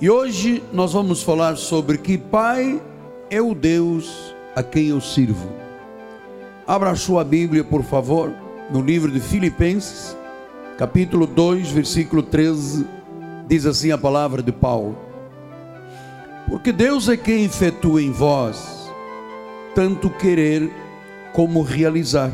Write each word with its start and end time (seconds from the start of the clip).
E 0.00 0.08
hoje 0.08 0.62
nós 0.72 0.92
vamos 0.92 1.24
falar 1.24 1.56
sobre 1.56 1.98
que 1.98 2.16
Pai 2.16 2.80
é 3.28 3.42
o 3.42 3.52
Deus 3.52 4.32
a 4.54 4.62
quem 4.62 4.86
eu 4.86 5.00
sirvo. 5.00 5.50
Abra 6.64 6.90
a 6.90 6.94
sua 6.94 7.24
Bíblia, 7.24 7.64
por 7.64 7.82
favor, 7.82 8.32
no 8.70 8.80
livro 8.80 9.10
de 9.10 9.18
Filipenses, 9.18 10.16
capítulo 10.76 11.26
2, 11.26 11.72
versículo 11.72 12.22
13, 12.22 12.86
diz 13.48 13.66
assim 13.66 13.90
a 13.90 13.98
palavra 13.98 14.40
de 14.40 14.52
Paulo: 14.52 14.96
Porque 16.48 16.70
Deus 16.70 17.08
é 17.08 17.16
quem 17.16 17.44
efetua 17.44 18.00
em 18.00 18.12
vós 18.12 18.88
tanto 19.74 20.10
querer 20.10 20.70
como 21.32 21.60
realizar, 21.60 22.30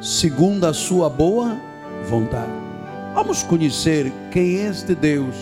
segundo 0.00 0.66
a 0.66 0.72
sua 0.72 1.10
boa 1.10 1.60
vontade. 2.08 2.52
Vamos 3.12 3.42
conhecer 3.42 4.12
quem 4.30 4.58
é 4.58 4.68
este 4.68 4.94
Deus 4.94 5.34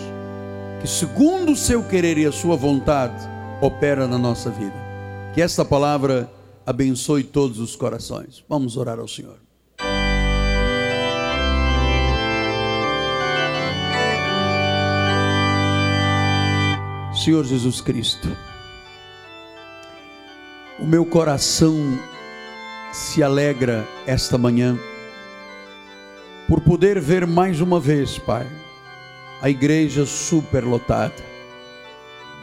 que, 0.81 0.87
segundo 0.87 1.53
o 1.53 1.57
seu 1.57 1.83
querer 1.83 2.19
e 2.19 2.27
a 2.27 2.33
sua 2.33 2.57
vontade, 2.57 3.29
opera 3.61 4.07
na 4.07 4.19
nossa 4.19 4.51
vida. 4.51 4.77
Que 5.35 5.43
esta 5.43 5.65
palavra 5.65 6.31
abençoe 6.65 7.25
todos 7.25 7.59
os 7.59 7.75
corações. 7.75 8.45
Vamos 8.49 8.77
orar 8.77 8.99
ao 8.99 9.09
Senhor. 9.09 9.39
Senhor 17.13 17.45
Jesus 17.45 17.81
Cristo, 17.81 18.29
o 20.79 20.87
meu 20.87 21.05
coração 21.05 21.99
se 22.93 23.23
alegra 23.23 23.87
esta 24.07 24.39
manhã 24.39 24.79
por 26.47 26.61
poder 26.61 27.01
ver 27.01 27.27
mais 27.27 27.61
uma 27.61 27.81
vez, 27.81 28.19
Pai 28.19 28.47
a 29.41 29.49
igreja 29.49 30.05
superlotada, 30.05 31.15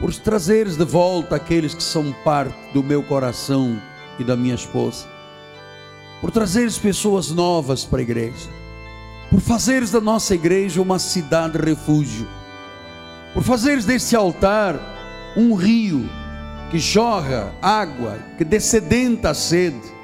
por 0.00 0.14
trazeres 0.14 0.76
de 0.76 0.84
volta 0.84 1.36
aqueles 1.36 1.74
que 1.74 1.82
são 1.82 2.12
parte 2.24 2.56
do 2.72 2.82
meu 2.82 3.02
coração 3.02 3.80
e 4.18 4.24
da 4.24 4.34
minha 4.34 4.54
esposa, 4.54 5.06
por 6.20 6.30
trazeres 6.30 6.78
pessoas 6.78 7.30
novas 7.30 7.84
para 7.84 7.98
a 7.98 8.02
igreja, 8.02 8.48
por 9.30 9.40
fazeres 9.40 9.90
da 9.90 10.00
nossa 10.00 10.34
igreja 10.34 10.80
uma 10.80 10.98
cidade 10.98 11.58
refúgio, 11.58 12.26
por 13.34 13.42
fazeres 13.42 13.84
desse 13.84 14.16
altar 14.16 14.78
um 15.36 15.54
rio 15.54 16.08
que 16.70 16.78
jorra 16.78 17.52
água, 17.60 18.18
que 18.38 18.44
descedenta 18.44 19.30
a 19.30 19.34
sede. 19.34 19.94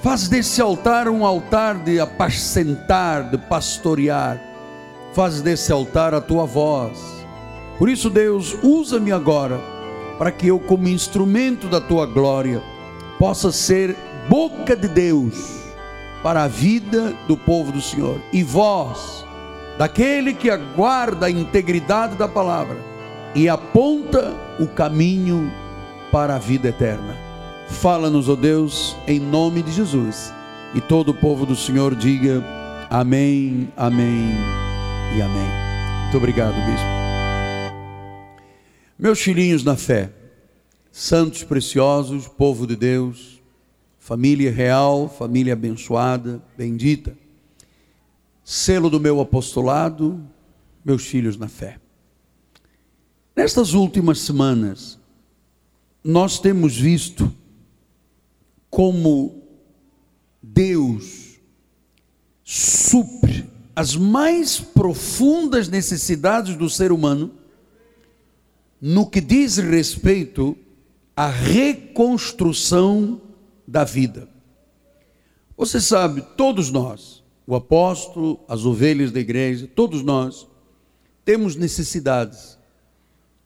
Faz 0.00 0.28
desse 0.28 0.60
altar 0.60 1.08
um 1.08 1.24
altar 1.24 1.78
de 1.84 2.00
apacentar, 2.00 3.30
de 3.30 3.38
pastorear 3.38 4.49
faz 5.12 5.40
desse 5.40 5.72
altar 5.72 6.14
a 6.14 6.20
tua 6.20 6.46
voz. 6.46 7.24
Por 7.78 7.88
isso, 7.88 8.10
Deus, 8.10 8.56
usa-me 8.62 9.10
agora, 9.10 9.60
para 10.18 10.30
que 10.30 10.48
eu, 10.48 10.58
como 10.58 10.88
instrumento 10.88 11.66
da 11.66 11.80
tua 11.80 12.06
glória, 12.06 12.62
possa 13.18 13.50
ser 13.50 13.96
boca 14.28 14.76
de 14.76 14.88
Deus 14.88 15.60
para 16.22 16.44
a 16.44 16.48
vida 16.48 17.14
do 17.26 17.36
povo 17.36 17.72
do 17.72 17.80
Senhor 17.80 18.20
e 18.32 18.42
voz 18.42 19.24
daquele 19.78 20.34
que 20.34 20.50
aguarda 20.50 21.26
a 21.26 21.30
integridade 21.30 22.14
da 22.16 22.28
palavra 22.28 22.76
e 23.34 23.48
aponta 23.48 24.34
o 24.58 24.66
caminho 24.66 25.50
para 26.12 26.36
a 26.36 26.38
vida 26.38 26.68
eterna. 26.68 27.16
Fala-nos, 27.66 28.28
ó 28.28 28.32
oh 28.32 28.36
Deus, 28.36 28.96
em 29.06 29.18
nome 29.18 29.62
de 29.62 29.72
Jesus. 29.72 30.34
E 30.74 30.80
todo 30.80 31.10
o 31.10 31.14
povo 31.14 31.46
do 31.46 31.56
Senhor 31.56 31.94
diga: 31.94 32.44
Amém, 32.90 33.72
Amém 33.76 34.69
e 35.16 35.22
amém. 35.22 35.48
Muito 36.02 36.16
obrigado, 36.16 36.54
bispo. 36.66 36.86
Meus 38.98 39.20
filhinhos 39.20 39.64
na 39.64 39.76
fé, 39.76 40.12
santos 40.92 41.42
preciosos, 41.42 42.28
povo 42.28 42.66
de 42.66 42.76
Deus, 42.76 43.40
família 43.98 44.52
real, 44.52 45.08
família 45.08 45.54
abençoada, 45.54 46.42
bendita, 46.56 47.16
selo 48.44 48.90
do 48.90 49.00
meu 49.00 49.20
apostolado, 49.20 50.20
meus 50.84 51.06
filhos 51.06 51.36
na 51.36 51.48
fé. 51.48 51.78
Nestas 53.34 53.72
últimas 53.72 54.20
semanas, 54.20 54.98
nós 56.04 56.38
temos 56.38 56.76
visto 56.76 57.32
como 58.68 59.42
Deus 60.42 61.38
supre 62.44 63.19
as 63.80 63.96
mais 63.96 64.60
profundas 64.60 65.66
necessidades 65.66 66.54
do 66.54 66.68
ser 66.68 66.92
humano 66.92 67.30
no 68.78 69.08
que 69.08 69.22
diz 69.22 69.56
respeito 69.56 70.54
à 71.16 71.26
reconstrução 71.30 73.22
da 73.66 73.82
vida. 73.82 74.28
Você 75.56 75.80
sabe, 75.80 76.20
todos 76.36 76.70
nós, 76.70 77.24
o 77.46 77.54
apóstolo, 77.54 78.44
as 78.46 78.66
ovelhas 78.66 79.12
da 79.12 79.18
igreja, 79.18 79.66
todos 79.74 80.02
nós, 80.02 80.46
temos 81.24 81.56
necessidades. 81.56 82.58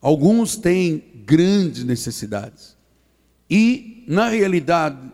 Alguns 0.00 0.56
têm 0.56 1.22
grandes 1.24 1.84
necessidades. 1.84 2.76
E, 3.48 4.02
na 4.08 4.28
realidade, 4.30 5.12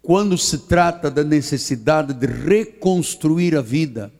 quando 0.00 0.38
se 0.38 0.60
trata 0.60 1.10
da 1.10 1.22
necessidade 1.22 2.14
de 2.14 2.26
reconstruir 2.26 3.54
a 3.54 3.60
vida, 3.60 4.10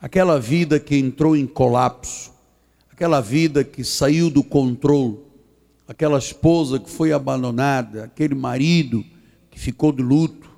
aquela 0.00 0.38
vida 0.38 0.78
que 0.78 0.96
entrou 0.96 1.36
em 1.36 1.46
colapso, 1.46 2.30
aquela 2.90 3.20
vida 3.20 3.64
que 3.64 3.84
saiu 3.84 4.30
do 4.30 4.42
controle, 4.42 5.18
aquela 5.88 6.18
esposa 6.18 6.78
que 6.78 6.90
foi 6.90 7.12
abandonada, 7.12 8.04
aquele 8.04 8.34
marido 8.34 9.04
que 9.50 9.58
ficou 9.58 9.92
de 9.92 10.02
luto, 10.02 10.50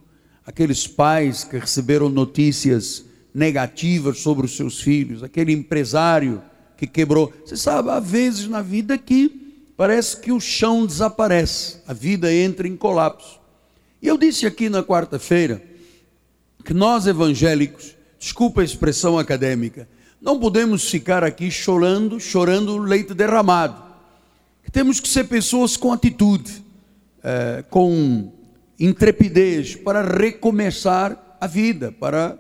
aqueles 0.45 0.87
pais 0.87 1.45
que 1.45 1.59
receberam 1.59 2.09
notícias 2.09 3.05
negativas 3.35 4.19
sobre 4.19 4.47
os 4.47 4.57
seus 4.57 4.81
filhos, 4.81 5.23
aquele 5.23 5.53
empresário 5.53 6.43
que 6.77 6.87
quebrou. 6.87 7.33
Você 7.45 7.57
sabe, 7.57 7.91
há 7.91 8.01
vezes 8.01 8.49
na 8.49 8.63
vida 8.63 8.97
que 8.97 9.67
parece 9.77 10.17
que 10.17 10.33
o 10.33 10.41
chão 10.41 10.87
desaparece, 10.87 11.79
a 11.87 11.93
vida 11.93 12.33
entra 12.33 12.67
em 12.67 12.77
colapso. 12.77 13.39
E 14.01 14.09
eu 14.09 14.17
disse 14.17 14.47
aqui 14.47 14.69
na 14.69 14.83
quarta-feira 14.83 15.63
que 16.65 16.73
nós 16.73 17.07
evangélicos 17.07 17.98
desculpa 18.19 18.61
a 18.61 18.65
expressão 18.65 19.19
acadêmica, 19.19 19.89
não 20.21 20.39
podemos 20.41 20.91
ficar 20.91 21.23
aqui 21.23 21.51
chorando, 21.51 22.19
chorando 22.19 22.77
leite 22.77 23.15
derramado. 23.15 23.83
Temos 24.73 25.01
que 25.01 25.09
ser 25.09 25.25
pessoas 25.25 25.77
com 25.77 25.93
atitude, 25.93 26.63
é, 27.23 27.65
com 27.71 28.33
intrepidez, 28.79 29.77
para 29.77 30.03
recomeçar 30.03 31.37
a 31.41 31.47
vida, 31.47 31.93
para 31.93 32.37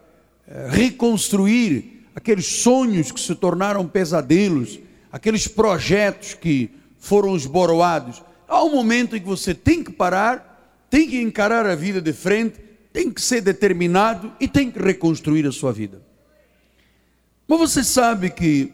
é, 0.46 0.68
reconstruir 0.70 2.04
aqueles 2.14 2.46
sonhos 2.46 3.12
que 3.12 3.20
se 3.20 3.34
tornaram 3.34 3.86
pesadelos, 3.86 4.80
aqueles 5.10 5.46
projetos 5.46 6.34
que 6.34 6.70
foram 6.98 7.36
esboroados. 7.36 8.22
Há 8.46 8.62
um 8.64 8.72
momento 8.72 9.16
em 9.16 9.20
que 9.20 9.26
você 9.26 9.54
tem 9.54 9.84
que 9.84 9.92
parar, 9.92 10.84
tem 10.90 11.08
que 11.08 11.20
encarar 11.20 11.64
a 11.64 11.76
vida 11.76 12.02
de 12.02 12.12
frente 12.12 12.67
tem 12.98 13.12
que 13.12 13.22
ser 13.22 13.40
determinado 13.40 14.32
e 14.40 14.48
tem 14.48 14.72
que 14.72 14.78
reconstruir 14.80 15.46
a 15.46 15.52
sua 15.52 15.72
vida. 15.72 16.02
Mas 17.46 17.60
você 17.60 17.84
sabe 17.84 18.28
que 18.28 18.72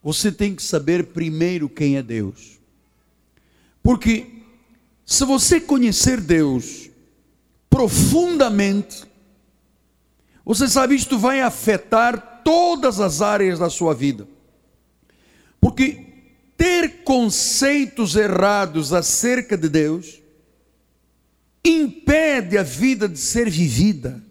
você 0.00 0.30
tem 0.30 0.54
que 0.54 0.62
saber 0.62 1.06
primeiro 1.06 1.68
quem 1.68 1.96
é 1.96 2.02
Deus. 2.04 2.60
Porque 3.82 4.28
se 5.04 5.24
você 5.24 5.60
conhecer 5.60 6.20
Deus 6.20 6.88
profundamente, 7.68 9.02
você 10.44 10.68
sabe 10.68 10.94
isto 10.94 11.18
vai 11.18 11.40
afetar 11.40 12.42
todas 12.44 13.00
as 13.00 13.20
áreas 13.20 13.58
da 13.58 13.68
sua 13.68 13.92
vida. 13.92 14.28
Porque 15.60 16.06
ter 16.56 17.02
conceitos 17.02 18.14
errados 18.14 18.92
acerca 18.92 19.58
de 19.58 19.68
Deus 19.68 20.22
impede 21.64 22.58
a 22.58 22.62
vida 22.62 23.08
de 23.08 23.18
ser 23.18 23.48
vivida, 23.48 24.22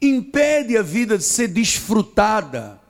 impede 0.00 0.76
a 0.76 0.82
vida 0.82 1.16
de 1.16 1.24
ser 1.24 1.48
desfrutada, 1.48 2.80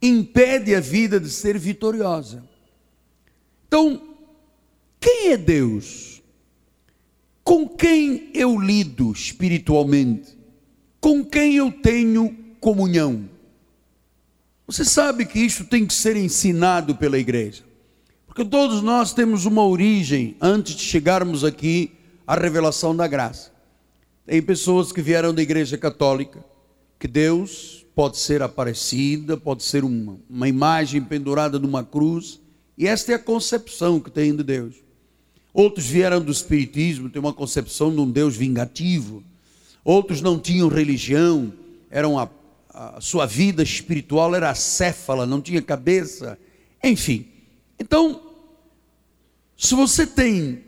impede 0.00 0.74
a 0.74 0.80
vida 0.80 1.18
de 1.18 1.28
ser 1.28 1.58
vitoriosa. 1.58 2.44
Então, 3.66 4.16
quem 5.00 5.32
é 5.32 5.36
Deus? 5.36 6.22
Com 7.42 7.68
quem 7.68 8.30
eu 8.32 8.58
lido 8.58 9.10
espiritualmente? 9.10 10.38
Com 11.00 11.24
quem 11.24 11.56
eu 11.56 11.72
tenho 11.72 12.36
comunhão? 12.60 13.28
Você 14.66 14.84
sabe 14.84 15.26
que 15.26 15.40
isso 15.40 15.64
tem 15.64 15.84
que 15.84 15.92
ser 15.92 16.16
ensinado 16.16 16.94
pela 16.94 17.18
igreja. 17.18 17.64
Porque 18.26 18.44
todos 18.44 18.80
nós 18.80 19.12
temos 19.12 19.44
uma 19.44 19.66
origem 19.66 20.36
antes 20.40 20.76
de 20.76 20.82
chegarmos 20.82 21.44
aqui 21.44 21.92
a 22.26 22.34
revelação 22.34 22.94
da 22.94 23.06
graça. 23.06 23.52
Tem 24.26 24.40
pessoas 24.40 24.92
que 24.92 25.02
vieram 25.02 25.34
da 25.34 25.42
igreja 25.42 25.76
católica, 25.76 26.44
que 26.98 27.08
Deus 27.08 27.84
pode 27.94 28.18
ser 28.18 28.42
aparecida, 28.42 29.36
pode 29.36 29.62
ser 29.62 29.84
uma, 29.84 30.18
uma 30.30 30.48
imagem 30.48 31.02
pendurada 31.02 31.58
numa 31.58 31.84
cruz, 31.84 32.40
e 32.78 32.86
esta 32.86 33.12
é 33.12 33.14
a 33.16 33.18
concepção 33.18 34.00
que 34.00 34.10
tem 34.10 34.34
de 34.34 34.42
Deus. 34.42 34.76
Outros 35.52 35.86
vieram 35.86 36.20
do 36.20 36.32
Espiritismo, 36.32 37.10
tem 37.10 37.20
uma 37.20 37.32
concepção 37.32 37.90
de 37.94 38.00
um 38.00 38.10
Deus 38.10 38.34
vingativo. 38.34 39.22
Outros 39.84 40.22
não 40.22 40.38
tinham 40.38 40.68
religião, 40.68 41.52
eram 41.90 42.18
a, 42.18 42.28
a 42.70 43.00
sua 43.00 43.26
vida 43.26 43.62
espiritual 43.62 44.34
era 44.34 44.48
acéfala, 44.48 45.26
não 45.26 45.42
tinha 45.42 45.60
cabeça. 45.60 46.38
Enfim. 46.82 47.26
Então, 47.78 48.22
se 49.56 49.74
você 49.74 50.06
tem 50.06 50.64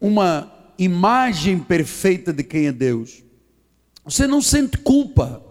uma 0.00 0.59
imagem 0.80 1.58
perfeita 1.58 2.32
de 2.32 2.42
quem 2.42 2.66
é 2.66 2.72
Deus, 2.72 3.22
você 4.04 4.26
não 4.26 4.40
sente 4.40 4.78
culpa. 4.78 5.44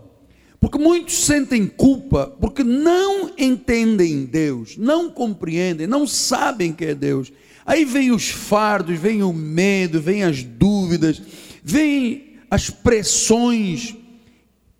Porque 0.59 0.77
muitos 0.77 1.23
sentem 1.23 1.65
culpa 1.65 2.35
porque 2.41 2.65
não 2.65 3.31
entendem 3.37 4.25
Deus, 4.25 4.75
não 4.75 5.09
compreendem, 5.09 5.87
não 5.87 6.05
sabem 6.05 6.73
que 6.73 6.83
é 6.83 6.93
Deus. 6.93 7.31
Aí 7.65 7.85
vem 7.85 8.11
os 8.11 8.29
fardos, 8.29 8.99
vem 8.99 9.23
o 9.23 9.31
medo, 9.31 10.01
vem 10.01 10.23
as 10.23 10.43
dúvidas, 10.43 11.21
vem 11.63 12.39
as 12.51 12.69
pressões, 12.69 13.95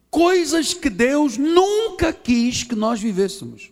coisas 0.10 0.74
que 0.74 0.90
Deus 0.90 1.38
nunca 1.38 2.12
quis 2.12 2.64
que 2.64 2.76
nós 2.76 3.00
vivêssemos. 3.00 3.72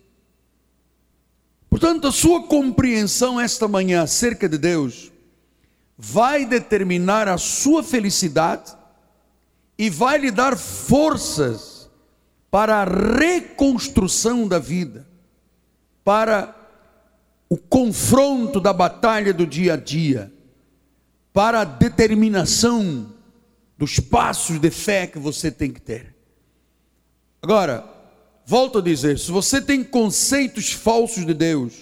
Portanto, 1.68 2.06
a 2.06 2.12
sua 2.12 2.44
compreensão 2.44 3.38
esta 3.38 3.68
manhã 3.68 4.02
acerca 4.02 4.48
de 4.48 4.56
Deus 4.56 5.12
vai 5.98 6.46
determinar 6.46 7.26
a 7.26 7.36
sua 7.36 7.82
felicidade 7.82 8.72
e 9.76 9.90
vai 9.90 10.18
lhe 10.18 10.30
dar 10.30 10.56
forças 10.56 11.90
para 12.48 12.76
a 12.76 12.84
reconstrução 12.84 14.46
da 14.46 14.60
vida, 14.60 15.08
para 16.04 16.54
o 17.50 17.56
confronto 17.56 18.60
da 18.60 18.72
batalha 18.72 19.34
do 19.34 19.44
dia 19.44 19.74
a 19.74 19.76
dia, 19.76 20.32
para 21.32 21.62
a 21.62 21.64
determinação 21.64 23.12
dos 23.76 23.98
passos 23.98 24.60
de 24.60 24.70
fé 24.70 25.06
que 25.06 25.18
você 25.18 25.50
tem 25.50 25.72
que 25.72 25.80
ter. 25.80 26.14
Agora, 27.42 27.84
volto 28.46 28.78
a 28.78 28.82
dizer: 28.82 29.18
se 29.18 29.30
você 29.30 29.60
tem 29.60 29.82
conceitos 29.82 30.72
falsos 30.72 31.26
de 31.26 31.34
Deus, 31.34 31.74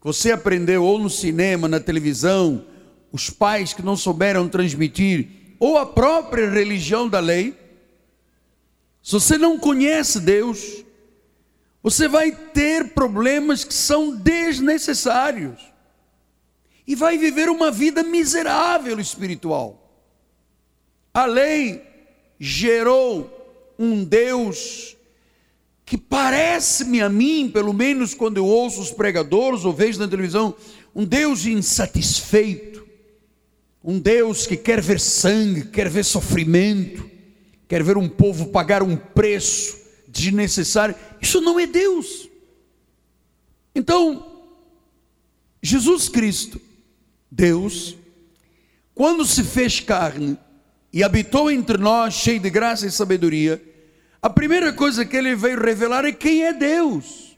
que 0.00 0.04
você 0.04 0.30
aprendeu 0.30 0.84
ou 0.84 0.98
no 0.98 1.10
cinema, 1.10 1.68
na 1.68 1.80
televisão, 1.80 2.64
os 3.12 3.30
pais 3.30 3.72
que 3.72 3.82
não 3.82 3.96
souberam 3.96 4.48
transmitir, 4.48 5.28
ou 5.58 5.78
a 5.78 5.86
própria 5.86 6.50
religião 6.50 7.08
da 7.08 7.20
lei, 7.20 7.56
se 9.02 9.12
você 9.12 9.38
não 9.38 9.58
conhece 9.58 10.20
Deus, 10.20 10.84
você 11.82 12.08
vai 12.08 12.32
ter 12.32 12.94
problemas 12.94 13.62
que 13.62 13.72
são 13.72 14.16
desnecessários. 14.16 15.60
E 16.84 16.96
vai 16.96 17.16
viver 17.16 17.48
uma 17.48 17.70
vida 17.70 18.02
miserável 18.02 18.98
espiritual. 18.98 20.04
A 21.14 21.24
lei 21.24 21.82
gerou 22.38 23.74
um 23.78 24.04
Deus 24.04 24.96
que 25.84 25.96
parece-me 25.96 27.00
a 27.00 27.08
mim, 27.08 27.48
pelo 27.48 27.72
menos 27.72 28.12
quando 28.12 28.38
eu 28.38 28.44
ouço 28.44 28.80
os 28.80 28.90
pregadores 28.90 29.64
ou 29.64 29.72
vejo 29.72 30.00
na 30.00 30.08
televisão, 30.08 30.52
um 30.92 31.04
Deus 31.04 31.46
insatisfeito, 31.46 32.65
um 33.86 33.98
Deus 33.98 34.46
que 34.46 34.56
quer 34.56 34.82
ver 34.82 35.00
sangue, 35.00 35.66
quer 35.66 35.88
ver 35.88 36.04
sofrimento 36.04 37.16
quer 37.68 37.82
ver 37.82 37.96
um 37.96 38.08
povo 38.08 38.46
pagar 38.46 38.82
um 38.82 38.96
preço 38.96 39.78
desnecessário. 40.08 40.94
Isso 41.20 41.40
não 41.40 41.58
é 41.58 41.66
Deus. 41.66 42.28
Então, 43.74 44.44
Jesus 45.62 46.08
Cristo, 46.08 46.60
Deus, 47.30 47.96
quando 48.94 49.24
se 49.24 49.42
fez 49.42 49.80
carne 49.80 50.38
e 50.92 51.02
habitou 51.02 51.50
entre 51.50 51.76
nós, 51.76 52.14
cheio 52.14 52.40
de 52.40 52.48
graça 52.48 52.86
e 52.86 52.90
sabedoria, 52.90 53.62
a 54.22 54.30
primeira 54.30 54.72
coisa 54.72 55.04
que 55.04 55.16
ele 55.16 55.34
veio 55.34 55.60
revelar 55.60 56.04
é 56.04 56.12
quem 56.12 56.44
é 56.44 56.52
Deus. 56.52 57.36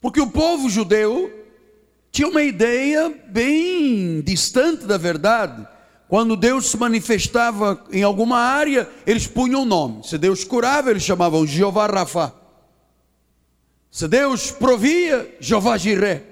Porque 0.00 0.20
o 0.20 0.30
povo 0.30 0.68
judeu 0.68 1.39
tinha 2.10 2.28
uma 2.28 2.42
ideia 2.42 3.12
bem 3.28 4.20
distante 4.20 4.86
da 4.86 4.98
verdade 4.98 5.66
quando 6.10 6.34
Deus 6.34 6.66
se 6.66 6.76
manifestava 6.76 7.84
em 7.92 8.02
alguma 8.02 8.36
área, 8.36 8.90
eles 9.06 9.28
punham 9.28 9.62
um 9.62 9.64
nome. 9.64 10.02
Se 10.02 10.18
Deus 10.18 10.42
curava, 10.42 10.90
eles 10.90 11.04
chamavam 11.04 11.46
Jeová 11.46 11.86
Rafa. 11.86 12.34
Se 13.92 14.08
Deus 14.08 14.50
provia, 14.50 15.36
Jeová 15.38 15.78
Jiré. 15.78 16.24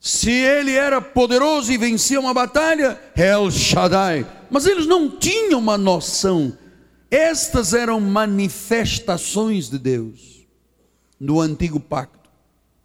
Se 0.00 0.30
ele 0.30 0.72
era 0.72 1.02
poderoso 1.02 1.70
e 1.70 1.76
vencia 1.76 2.18
uma 2.18 2.32
batalha, 2.32 2.98
El 3.14 3.50
Shaddai. 3.50 4.26
Mas 4.50 4.64
eles 4.64 4.86
não 4.86 5.10
tinham 5.10 5.60
uma 5.60 5.76
noção. 5.76 6.56
Estas 7.10 7.74
eram 7.74 8.00
manifestações 8.00 9.68
de 9.68 9.78
Deus 9.78 10.46
no 11.20 11.38
antigo 11.38 11.78
pacto. 11.78 12.30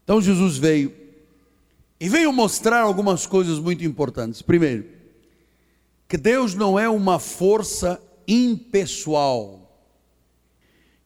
Então 0.03 0.21
Jesus 0.21 0.57
veio 0.57 1.00
e 2.01 2.09
veio 2.09 2.33
mostrar 2.33 2.81
algumas 2.81 3.27
coisas 3.27 3.59
muito 3.59 3.85
importantes. 3.85 4.41
Primeiro, 4.41 4.85
que 6.09 6.17
Deus 6.17 6.55
não 6.55 6.79
é 6.79 6.89
uma 6.89 7.19
força 7.19 8.01
impessoal, 8.27 9.71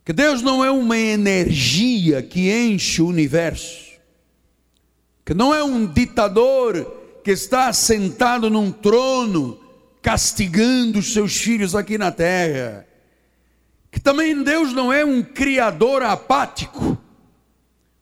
que 0.06 0.14
Deus 0.14 0.42
não 0.42 0.64
é 0.64 0.72
uma 0.72 0.98
energia 0.98 2.24
que 2.24 2.50
enche 2.50 3.02
o 3.02 3.08
universo, 3.08 3.92
que 5.26 5.34
não 5.34 5.54
é 5.54 5.62
um 5.62 5.86
ditador 5.86 6.90
que 7.26 7.32
está 7.32 7.74
sentado 7.74 8.50
num 8.50 8.72
trono 8.72 9.60
castigando 10.02 11.00
os 11.00 11.12
seus 11.12 11.36
filhos 11.36 11.76
aqui 11.76 11.98
na 11.98 12.10
terra, 12.10 12.88
que 13.92 14.00
também 14.00 14.42
Deus 14.44 14.72
não 14.72 14.94
é 14.94 15.04
um 15.04 15.22
criador 15.22 16.04
apático 16.04 16.98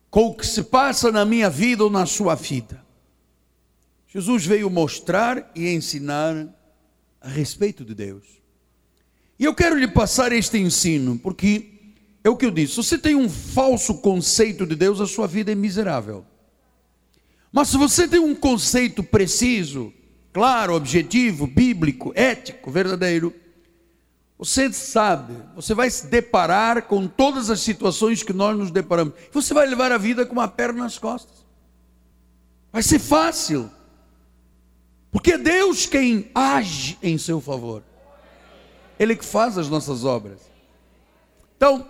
com 0.08 0.26
o 0.26 0.34
que 0.34 0.46
se 0.46 0.62
passa 0.62 1.10
na 1.10 1.24
minha 1.24 1.50
vida 1.50 1.82
ou 1.82 1.90
na 1.90 2.06
sua 2.06 2.36
vida. 2.36 2.83
Jesus 4.14 4.46
veio 4.46 4.70
mostrar 4.70 5.50
e 5.56 5.68
ensinar 5.68 6.46
a 7.20 7.28
respeito 7.28 7.84
de 7.84 7.96
Deus. 7.96 8.22
E 9.36 9.44
eu 9.44 9.52
quero 9.52 9.76
lhe 9.76 9.88
passar 9.88 10.30
este 10.30 10.56
ensino, 10.56 11.18
porque 11.18 11.72
é 12.22 12.30
o 12.30 12.36
que 12.36 12.46
eu 12.46 12.52
disse: 12.52 12.74
se 12.74 12.76
você 12.76 12.96
tem 12.96 13.16
um 13.16 13.28
falso 13.28 13.94
conceito 13.94 14.64
de 14.64 14.76
Deus, 14.76 15.00
a 15.00 15.06
sua 15.08 15.26
vida 15.26 15.50
é 15.50 15.54
miserável. 15.56 16.24
Mas 17.50 17.68
se 17.68 17.76
você 17.76 18.06
tem 18.06 18.20
um 18.20 18.36
conceito 18.36 19.02
preciso, 19.02 19.92
claro, 20.32 20.74
objetivo, 20.74 21.48
bíblico, 21.48 22.12
ético, 22.14 22.70
verdadeiro, 22.70 23.34
você 24.38 24.72
sabe, 24.72 25.34
você 25.56 25.74
vai 25.74 25.90
se 25.90 26.06
deparar 26.06 26.82
com 26.82 27.08
todas 27.08 27.50
as 27.50 27.60
situações 27.60 28.22
que 28.22 28.32
nós 28.32 28.56
nos 28.56 28.70
deparamos. 28.70 29.14
Você 29.32 29.52
vai 29.52 29.66
levar 29.66 29.90
a 29.90 29.98
vida 29.98 30.24
com 30.24 30.34
uma 30.34 30.46
perna 30.46 30.84
nas 30.84 30.98
costas. 30.98 31.44
Vai 32.70 32.82
ser 32.82 33.00
fácil. 33.00 33.68
Porque 35.14 35.34
é 35.34 35.38
Deus 35.38 35.86
quem 35.86 36.28
age 36.34 36.98
em 37.00 37.16
seu 37.16 37.40
favor. 37.40 37.84
Ele 38.98 39.14
que 39.14 39.24
faz 39.24 39.56
as 39.56 39.68
nossas 39.68 40.04
obras. 40.04 40.40
Então, 41.56 41.88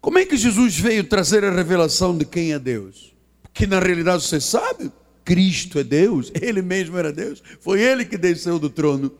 como 0.00 0.18
é 0.18 0.24
que 0.24 0.34
Jesus 0.34 0.78
veio 0.78 1.04
trazer 1.04 1.44
a 1.44 1.50
revelação 1.50 2.16
de 2.16 2.24
quem 2.24 2.54
é 2.54 2.58
Deus? 2.58 3.14
Porque 3.42 3.66
na 3.66 3.78
realidade 3.78 4.22
você 4.22 4.40
sabe, 4.40 4.90
Cristo 5.26 5.78
é 5.78 5.84
Deus, 5.84 6.32
Ele 6.40 6.62
mesmo 6.62 6.96
era 6.96 7.12
Deus, 7.12 7.42
foi 7.60 7.82
Ele 7.82 8.02
que 8.02 8.16
desceu 8.16 8.58
do 8.58 8.70
trono. 8.70 9.12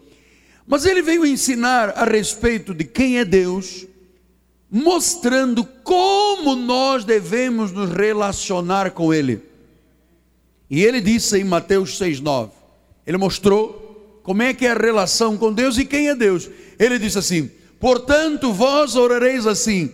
Mas 0.67 0.87
Ele 0.87 1.03
veio 1.03 1.27
ensinar 1.27 1.91
a 1.91 2.05
respeito 2.05 2.73
de 2.73 2.85
quem 2.85 3.19
é 3.19 3.27
Deus, 3.27 3.87
mostrando 4.71 5.63
como 5.85 6.57
nós 6.57 7.05
devemos 7.05 7.73
nos 7.73 7.91
relacionar 7.91 8.93
com 8.93 9.13
Ele. 9.13 9.43
E 10.71 10.83
Ele 10.83 11.03
disse 11.03 11.39
em 11.39 11.45
Mateus 11.45 12.01
6,9: 12.01 12.56
ele 13.07 13.17
mostrou 13.17 14.21
como 14.23 14.43
é 14.43 14.53
que 14.53 14.67
é 14.67 14.73
a 14.73 14.75
relação 14.75 15.37
com 15.37 15.53
Deus 15.53 15.79
e 15.79 15.85
quem 15.85 16.09
é 16.09 16.15
Deus. 16.15 16.51
Ele 16.79 16.99
disse 16.99 17.19
assim: 17.19 17.51
Portanto, 17.79 18.53
vós 18.53 18.97
orareis 18.97 19.47
assim: 19.47 19.93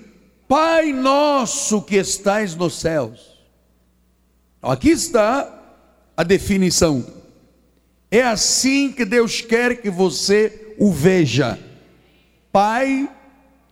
Pai 0.48 0.92
nosso 0.92 1.82
que 1.82 1.96
estais 1.96 2.54
nos 2.54 2.80
céus. 2.80 3.38
Aqui 4.62 4.90
está 4.90 5.60
a 6.16 6.22
definição. 6.22 7.04
É 8.10 8.22
assim 8.22 8.92
que 8.92 9.04
Deus 9.04 9.40
quer 9.40 9.80
que 9.80 9.90
você 9.90 10.74
o 10.78 10.92
veja. 10.92 11.58
Pai 12.52 13.08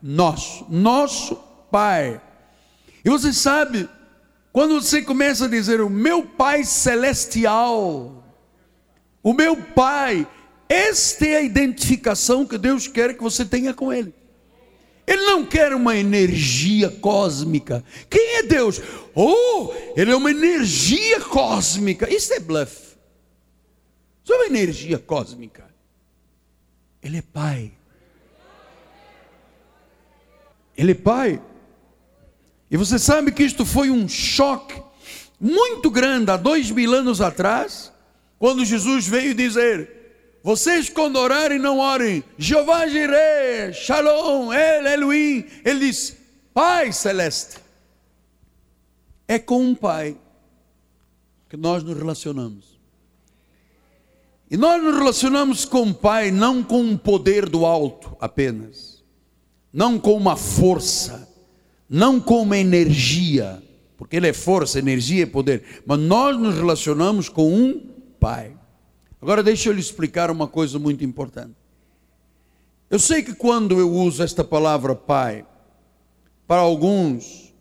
nosso, 0.03 0.67
nosso 0.69 1.37
Pai. 1.71 2.21
E 3.05 3.09
você 3.09 3.33
sabe, 3.33 3.89
quando 4.53 4.81
você 4.81 5.03
começa 5.03 5.45
a 5.45 5.49
dizer 5.49 5.81
o 5.81 5.89
meu 5.89 6.23
Pai 6.23 6.65
celestial, 6.65 8.20
o 9.23 9.33
meu 9.33 9.57
Pai. 9.57 10.27
Esta 10.69 11.27
é 11.27 11.37
a 11.37 11.43
identificação 11.43 12.47
que 12.47 12.57
Deus 12.57 12.87
quer 12.87 13.15
que 13.15 13.23
você 13.23 13.45
tenha 13.45 13.75
com 13.75 13.93
Ele. 13.93 14.15
Ele 15.11 15.23
não 15.23 15.45
quer 15.45 15.75
uma 15.75 15.97
energia 15.97 16.89
cósmica. 16.89 17.85
Quem 18.09 18.37
é 18.37 18.43
Deus? 18.45 18.81
Oh, 19.13 19.73
ele 19.97 20.13
é 20.13 20.15
uma 20.15 20.31
energia 20.31 21.21
cósmica. 21.23 22.09
Isso 22.09 22.33
é 22.33 22.39
bluff. 22.39 22.97
Isso 24.23 24.33
é 24.33 24.37
uma 24.37 24.47
energia 24.47 25.01
cósmica. 25.01 25.69
Ele 27.03 27.17
é 27.17 27.23
Pai. 27.23 27.73
Ele 30.77 30.93
é 30.93 30.95
Pai. 30.95 31.43
E 32.71 32.77
você 32.77 32.97
sabe 32.97 33.33
que 33.33 33.43
isto 33.43 33.67
foi 33.67 33.91
um 33.91 34.09
choque 34.09 34.81
muito 35.41 35.91
grande 35.91 36.31
há 36.31 36.37
dois 36.37 36.71
mil 36.71 36.95
anos 36.95 37.21
atrás, 37.21 37.90
quando 38.41 38.65
Jesus 38.65 39.07
veio 39.07 39.35
dizer: 39.35 40.39
Vocês 40.43 40.89
quando 40.89 41.17
orarem, 41.17 41.59
não 41.59 41.79
orem, 41.79 42.25
Jeová 42.39 42.89
Jireh, 42.89 43.75
Shalom, 43.75 44.51
El 44.51 44.87
Elohim. 44.87 45.45
Ele 45.63 45.81
diz: 45.81 46.17
Pai 46.53 46.91
Celeste. 46.91 47.59
É 49.29 49.39
com 49.39 49.63
um 49.63 49.75
Pai 49.75 50.17
que 51.51 51.57
nós 51.57 51.85
nos 51.85 51.97
relacionamos. 51.97 52.81
E 54.51 54.57
nós 54.57 54.83
nos 54.83 54.97
relacionamos 54.97 55.65
com 55.65 55.83
o 55.83 55.95
Pai 55.95 56.31
não 56.33 56.65
com 56.65 56.81
um 56.81 56.97
poder 56.97 57.47
do 57.47 57.67
alto 57.67 58.17
apenas, 58.19 59.05
não 59.73 60.01
com 60.01 60.15
uma 60.15 60.35
força, 60.35 61.29
não 61.89 62.19
com 62.19 62.43
uma 62.43 62.57
energia, 62.57 63.63
porque 63.99 64.17
Ele 64.17 64.29
é 64.29 64.33
força, 64.33 64.79
energia 64.79 65.23
e 65.23 65.27
poder, 65.27 65.83
mas 65.87 66.01
nós 66.01 66.37
nos 66.37 66.57
relacionamos 66.57 67.29
com 67.29 67.53
um 67.53 68.00
Pai. 68.21 68.55
Agora 69.21 69.43
deixa 69.43 69.71
eu 69.71 69.73
lhe 69.73 69.81
explicar 69.81 70.31
uma 70.31 70.47
coisa 70.47 70.79
muito 70.79 71.03
importante. 71.03 71.57
Eu 72.91 72.99
sei 72.99 73.23
que 73.23 73.35
quando 73.35 73.81
eu 73.81 73.91
uso 73.91 74.23
esta 74.23 74.45
palavra 74.45 74.95
Pai, 74.95 75.47
para 76.47 76.61
alguns, 76.61 77.55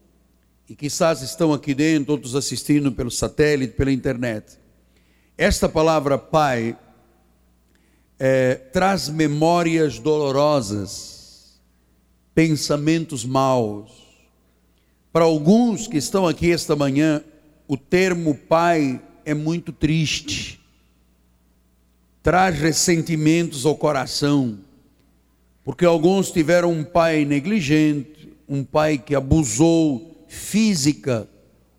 e 0.67 0.75
quizás 0.75 1.21
estão 1.21 1.53
aqui 1.53 1.73
dentro, 1.73 2.11
outros 2.11 2.35
assistindo 2.35 2.91
pelo 2.91 3.09
satélite, 3.09 3.73
pela 3.73 3.91
internet, 3.91 4.59
esta 5.37 5.69
palavra 5.69 6.17
Pai 6.17 6.77
é, 8.19 8.55
traz 8.55 9.07
memórias 9.07 9.97
dolorosas, 9.97 11.61
pensamentos 12.35 13.23
maus, 13.23 13.99
para 15.11 15.25
alguns 15.25 15.87
que 15.87 15.97
estão 15.97 16.27
aqui 16.27 16.51
esta 16.51 16.75
manhã, 16.75 17.23
o 17.67 17.75
termo 17.75 18.35
pai 18.35 19.01
é 19.29 19.33
muito 19.33 19.71
triste, 19.71 20.59
traz 22.21 22.59
ressentimentos 22.59 23.65
ao 23.65 23.75
coração, 23.75 24.59
porque 25.63 25.85
alguns 25.85 26.31
tiveram 26.31 26.71
um 26.71 26.83
pai 26.83 27.25
negligente, 27.25 28.29
um 28.47 28.63
pai 28.63 28.97
que 28.97 29.13
abusou 29.15 30.25
física 30.27 31.27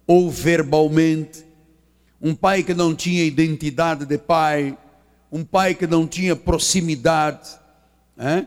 ou 0.07 0.31
verbalmente, 0.31 1.45
um 2.21 2.35
pai 2.35 2.63
que 2.63 2.75
não 2.75 2.95
tinha 2.95 3.25
identidade 3.25 4.05
de 4.05 4.19
pai, 4.19 4.77
um 5.33 5.45
pai 5.45 5.75
que 5.75 5.87
não 5.87 6.07
tinha 6.07 6.37
proximidade, 6.37 7.51
né? 8.17 8.47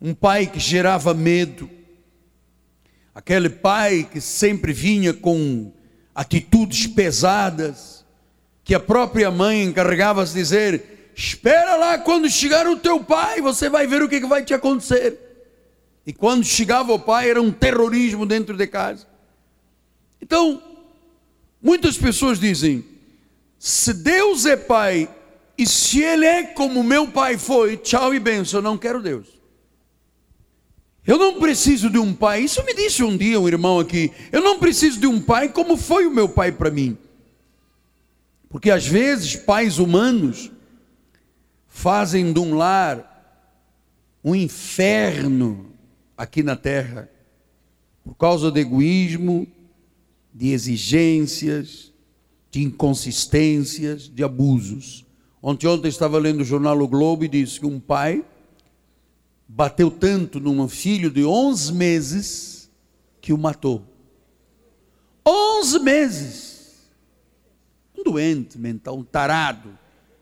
um 0.00 0.12
pai 0.14 0.46
que 0.46 0.58
gerava 0.58 1.14
medo 1.14 1.70
aquele 3.14 3.48
pai 3.48 4.08
que 4.10 4.20
sempre 4.20 4.72
vinha 4.72 5.14
com 5.14 5.72
atitudes 6.14 6.86
pesadas, 6.88 8.03
que 8.64 8.74
a 8.74 8.80
própria 8.80 9.30
mãe 9.30 9.62
encarregava-se 9.62 10.32
de 10.32 10.40
dizer: 10.40 11.12
Espera 11.14 11.76
lá, 11.76 11.98
quando 11.98 12.28
chegar 12.28 12.66
o 12.66 12.76
teu 12.76 12.98
pai, 13.04 13.40
você 13.40 13.68
vai 13.68 13.86
ver 13.86 14.02
o 14.02 14.08
que 14.08 14.20
vai 14.20 14.42
te 14.42 14.54
acontecer. 14.54 15.20
E 16.06 16.12
quando 16.12 16.44
chegava 16.44 16.92
o 16.92 16.98
pai, 16.98 17.30
era 17.30 17.40
um 17.40 17.52
terrorismo 17.52 18.26
dentro 18.26 18.56
de 18.56 18.66
casa. 18.66 19.06
Então, 20.20 20.62
muitas 21.62 21.96
pessoas 21.96 22.40
dizem: 22.40 22.84
se 23.58 23.92
Deus 23.92 24.46
é 24.46 24.56
pai, 24.56 25.08
e 25.56 25.66
se 25.66 26.02
Ele 26.02 26.24
é 26.24 26.42
como 26.42 26.82
meu 26.82 27.06
pai 27.06 27.38
foi, 27.38 27.76
tchau 27.76 28.14
e 28.14 28.18
benção, 28.18 28.58
eu 28.58 28.64
não 28.64 28.78
quero 28.78 29.02
Deus. 29.02 29.28
Eu 31.06 31.18
não 31.18 31.38
preciso 31.38 31.90
de 31.90 31.98
um 31.98 32.14
pai. 32.14 32.40
Isso 32.40 32.64
me 32.64 32.74
disse 32.74 33.02
um 33.04 33.14
dia 33.14 33.38
um 33.38 33.46
irmão 33.46 33.78
aqui. 33.78 34.10
Eu 34.32 34.40
não 34.40 34.58
preciso 34.58 34.98
de 34.98 35.06
um 35.06 35.20
pai 35.20 35.50
como 35.50 35.76
foi 35.76 36.06
o 36.06 36.10
meu 36.10 36.26
pai 36.28 36.50
para 36.50 36.70
mim. 36.70 36.96
Porque 38.54 38.70
às 38.70 38.86
vezes 38.86 39.34
pais 39.34 39.80
humanos 39.80 40.48
fazem 41.66 42.32
de 42.32 42.38
um 42.38 42.54
lar 42.54 43.10
um 44.22 44.32
inferno 44.32 45.72
aqui 46.16 46.40
na 46.40 46.54
terra 46.54 47.10
por 48.04 48.14
causa 48.14 48.52
de 48.52 48.60
egoísmo, 48.60 49.44
de 50.32 50.52
exigências, 50.52 51.92
de 52.48 52.62
inconsistências, 52.62 54.08
de 54.08 54.22
abusos. 54.22 55.04
Ontem, 55.42 55.66
ontem 55.66 55.88
estava 55.88 56.16
lendo 56.16 56.42
o 56.42 56.44
jornal 56.44 56.80
O 56.80 56.86
Globo 56.86 57.24
e 57.24 57.28
disse 57.28 57.58
que 57.58 57.66
um 57.66 57.80
pai 57.80 58.24
bateu 59.48 59.90
tanto 59.90 60.38
num 60.38 60.68
filho 60.68 61.10
de 61.10 61.24
11 61.24 61.72
meses 61.72 62.70
que 63.20 63.32
o 63.32 63.36
matou. 63.36 63.82
11 65.26 65.80
meses. 65.80 66.53
Doente 68.04 68.58
mental, 68.58 68.98
um 68.98 69.02
tarado, 69.02 69.78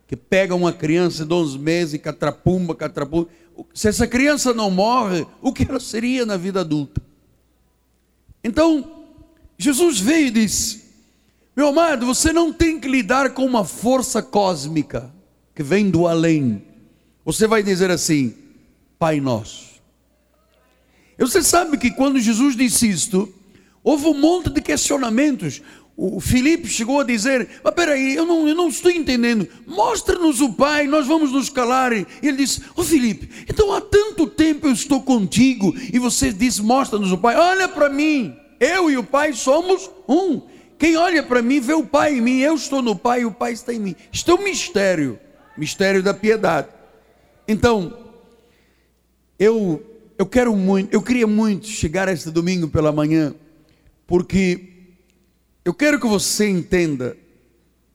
que 0.06 0.16
pega 0.16 0.54
uma 0.54 0.72
criança 0.72 1.24
de 1.24 1.34
11 1.34 1.58
meses 1.58 1.94
e 1.94 1.98
catrapumba, 1.98 2.74
catrapumba. 2.74 3.28
Se 3.74 3.88
essa 3.88 4.06
criança 4.06 4.54
não 4.54 4.70
morre, 4.70 5.26
o 5.40 5.52
que 5.52 5.66
ela 5.68 5.80
seria 5.80 6.24
na 6.24 6.36
vida 6.36 6.60
adulta? 6.60 7.02
Então, 8.44 9.04
Jesus 9.58 10.00
veio 10.00 10.28
e 10.28 10.30
disse: 10.30 10.82
Meu 11.56 11.68
amado, 11.68 12.06
você 12.06 12.32
não 12.32 12.52
tem 12.52 12.78
que 12.80 12.88
lidar 12.88 13.30
com 13.30 13.44
uma 13.44 13.64
força 13.64 14.22
cósmica 14.22 15.12
que 15.54 15.62
vem 15.62 15.90
do 15.90 16.06
além. 16.06 16.62
Você 17.24 17.46
vai 17.46 17.62
dizer 17.62 17.90
assim: 17.90 18.34
Pai 18.98 19.20
Nosso. 19.20 19.72
Você 21.18 21.42
sabe 21.42 21.78
que 21.78 21.90
quando 21.90 22.18
Jesus 22.18 22.56
disse 22.56 22.88
isto, 22.88 23.32
houve 23.82 24.06
um 24.06 24.18
monte 24.18 24.50
de 24.50 24.60
questionamentos. 24.60 25.62
O 25.96 26.20
Filipe 26.20 26.68
chegou 26.68 27.00
a 27.00 27.04
dizer: 27.04 27.48
Mas 27.62 27.74
peraí, 27.74 28.14
eu 28.14 28.24
não, 28.24 28.48
eu 28.48 28.54
não 28.54 28.68
estou 28.68 28.90
entendendo. 28.90 29.46
Mostra-nos 29.66 30.40
o 30.40 30.52
Pai, 30.54 30.86
nós 30.86 31.06
vamos 31.06 31.30
nos 31.30 31.50
calar. 31.50 31.92
E 31.92 32.06
ele 32.22 32.38
disse: 32.38 32.60
Ô 32.60 32.80
oh, 32.80 32.84
Filipe, 32.84 33.28
então 33.48 33.72
há 33.72 33.80
tanto 33.80 34.26
tempo 34.26 34.66
eu 34.66 34.72
estou 34.72 35.02
contigo 35.02 35.74
e 35.92 35.98
você 35.98 36.32
diz: 36.32 36.58
Mostra-nos 36.58 37.12
o 37.12 37.18
Pai. 37.18 37.36
Olha 37.36 37.68
para 37.68 37.90
mim, 37.90 38.34
eu 38.58 38.90
e 38.90 38.96
o 38.96 39.04
Pai 39.04 39.34
somos 39.34 39.90
um. 40.08 40.40
Quem 40.78 40.96
olha 40.96 41.22
para 41.22 41.42
mim 41.42 41.60
vê 41.60 41.74
o 41.74 41.84
Pai 41.84 42.16
em 42.16 42.20
mim, 42.20 42.38
eu 42.40 42.54
estou 42.54 42.82
no 42.82 42.96
Pai 42.96 43.20
e 43.20 43.26
o 43.26 43.30
Pai 43.30 43.52
está 43.52 43.72
em 43.72 43.78
mim. 43.78 43.94
Isto 44.10 44.32
é 44.32 44.34
um 44.34 44.42
mistério, 44.42 45.18
mistério 45.56 46.02
da 46.02 46.14
piedade. 46.14 46.68
Então, 47.46 47.98
eu, 49.38 49.84
eu 50.18 50.26
quero 50.26 50.56
muito, 50.56 50.92
eu 50.92 51.02
queria 51.02 51.26
muito 51.26 51.66
chegar 51.66 52.08
este 52.08 52.30
domingo 52.30 52.66
pela 52.66 52.90
manhã, 52.90 53.34
porque 54.06 54.71
eu 55.64 55.72
quero 55.72 56.00
que 56.00 56.06
você 56.06 56.48
entenda 56.48 57.16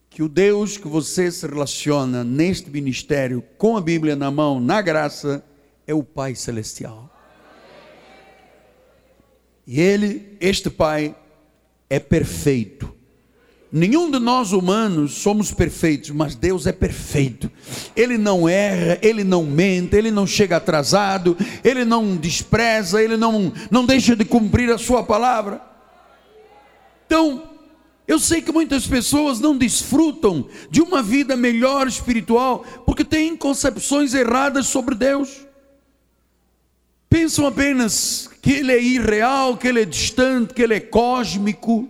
que 0.09 0.23
o 0.23 0.29
Deus 0.29 0.77
que 0.77 0.87
você 0.87 1.31
se 1.31 1.45
relaciona 1.45 2.23
neste 2.23 2.69
ministério, 2.69 3.43
com 3.57 3.75
a 3.75 3.81
Bíblia 3.81 4.15
na 4.15 4.31
mão, 4.31 4.59
na 4.59 4.81
graça, 4.81 5.43
é 5.85 5.93
o 5.93 6.01
Pai 6.01 6.33
Celestial. 6.33 7.13
E 9.65 9.81
Ele, 9.81 10.37
este 10.39 10.69
Pai, 10.69 11.13
é 11.89 11.99
perfeito. 11.99 12.95
Nenhum 13.69 14.09
de 14.09 14.17
nós 14.17 14.53
humanos 14.53 15.15
somos 15.15 15.51
perfeitos, 15.51 16.09
mas 16.11 16.35
Deus 16.35 16.65
é 16.65 16.71
perfeito. 16.71 17.51
Ele 17.93 18.17
não 18.17 18.47
erra, 18.47 18.97
ele 19.01 19.25
não 19.25 19.43
mente, 19.43 19.93
ele 19.93 20.09
não 20.09 20.25
chega 20.25 20.55
atrasado, 20.55 21.35
ele 21.65 21.83
não 21.83 22.15
despreza, 22.15 23.03
ele 23.03 23.17
não, 23.17 23.51
não 23.69 23.85
deixa 23.85 24.15
de 24.15 24.23
cumprir 24.23 24.71
a 24.71 24.77
sua 24.77 25.03
palavra. 25.03 25.61
Então, 27.05 27.56
eu 28.07 28.19
sei 28.19 28.41
que 28.41 28.51
muitas 28.51 28.87
pessoas 28.87 29.39
não 29.39 29.57
desfrutam 29.57 30.47
de 30.69 30.81
uma 30.81 31.03
vida 31.03 31.35
melhor 31.35 31.87
espiritual 31.87 32.65
porque 32.85 33.03
têm 33.03 33.35
concepções 33.35 34.13
erradas 34.13 34.67
sobre 34.67 34.95
Deus. 34.95 35.45
Pensam 37.09 37.45
apenas 37.45 38.29
que 38.41 38.53
Ele 38.53 38.71
é 38.71 38.81
irreal, 38.81 39.57
que 39.57 39.67
Ele 39.67 39.81
é 39.81 39.85
distante, 39.85 40.53
que 40.53 40.61
Ele 40.61 40.75
é 40.75 40.79
cósmico 40.79 41.89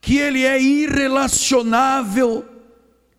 que 0.00 0.16
ele 0.16 0.44
é 0.44 0.60
irrelacionável. 0.60 2.44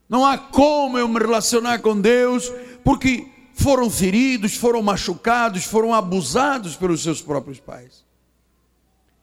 Não 0.10 0.25
há 0.25 0.38
como 0.38 0.98
eu 0.98 1.08
me 1.08 1.20
relacionar 1.20 1.79
com 1.79 2.00
Deus, 2.00 2.51
porque 2.84 3.27
foram 3.53 3.89
feridos, 3.89 4.56
foram 4.56 4.82
machucados, 4.82 5.65
foram 5.65 5.94
abusados 5.94 6.75
pelos 6.75 7.03
seus 7.03 7.22
próprios 7.22 7.60
pais. 7.60 8.03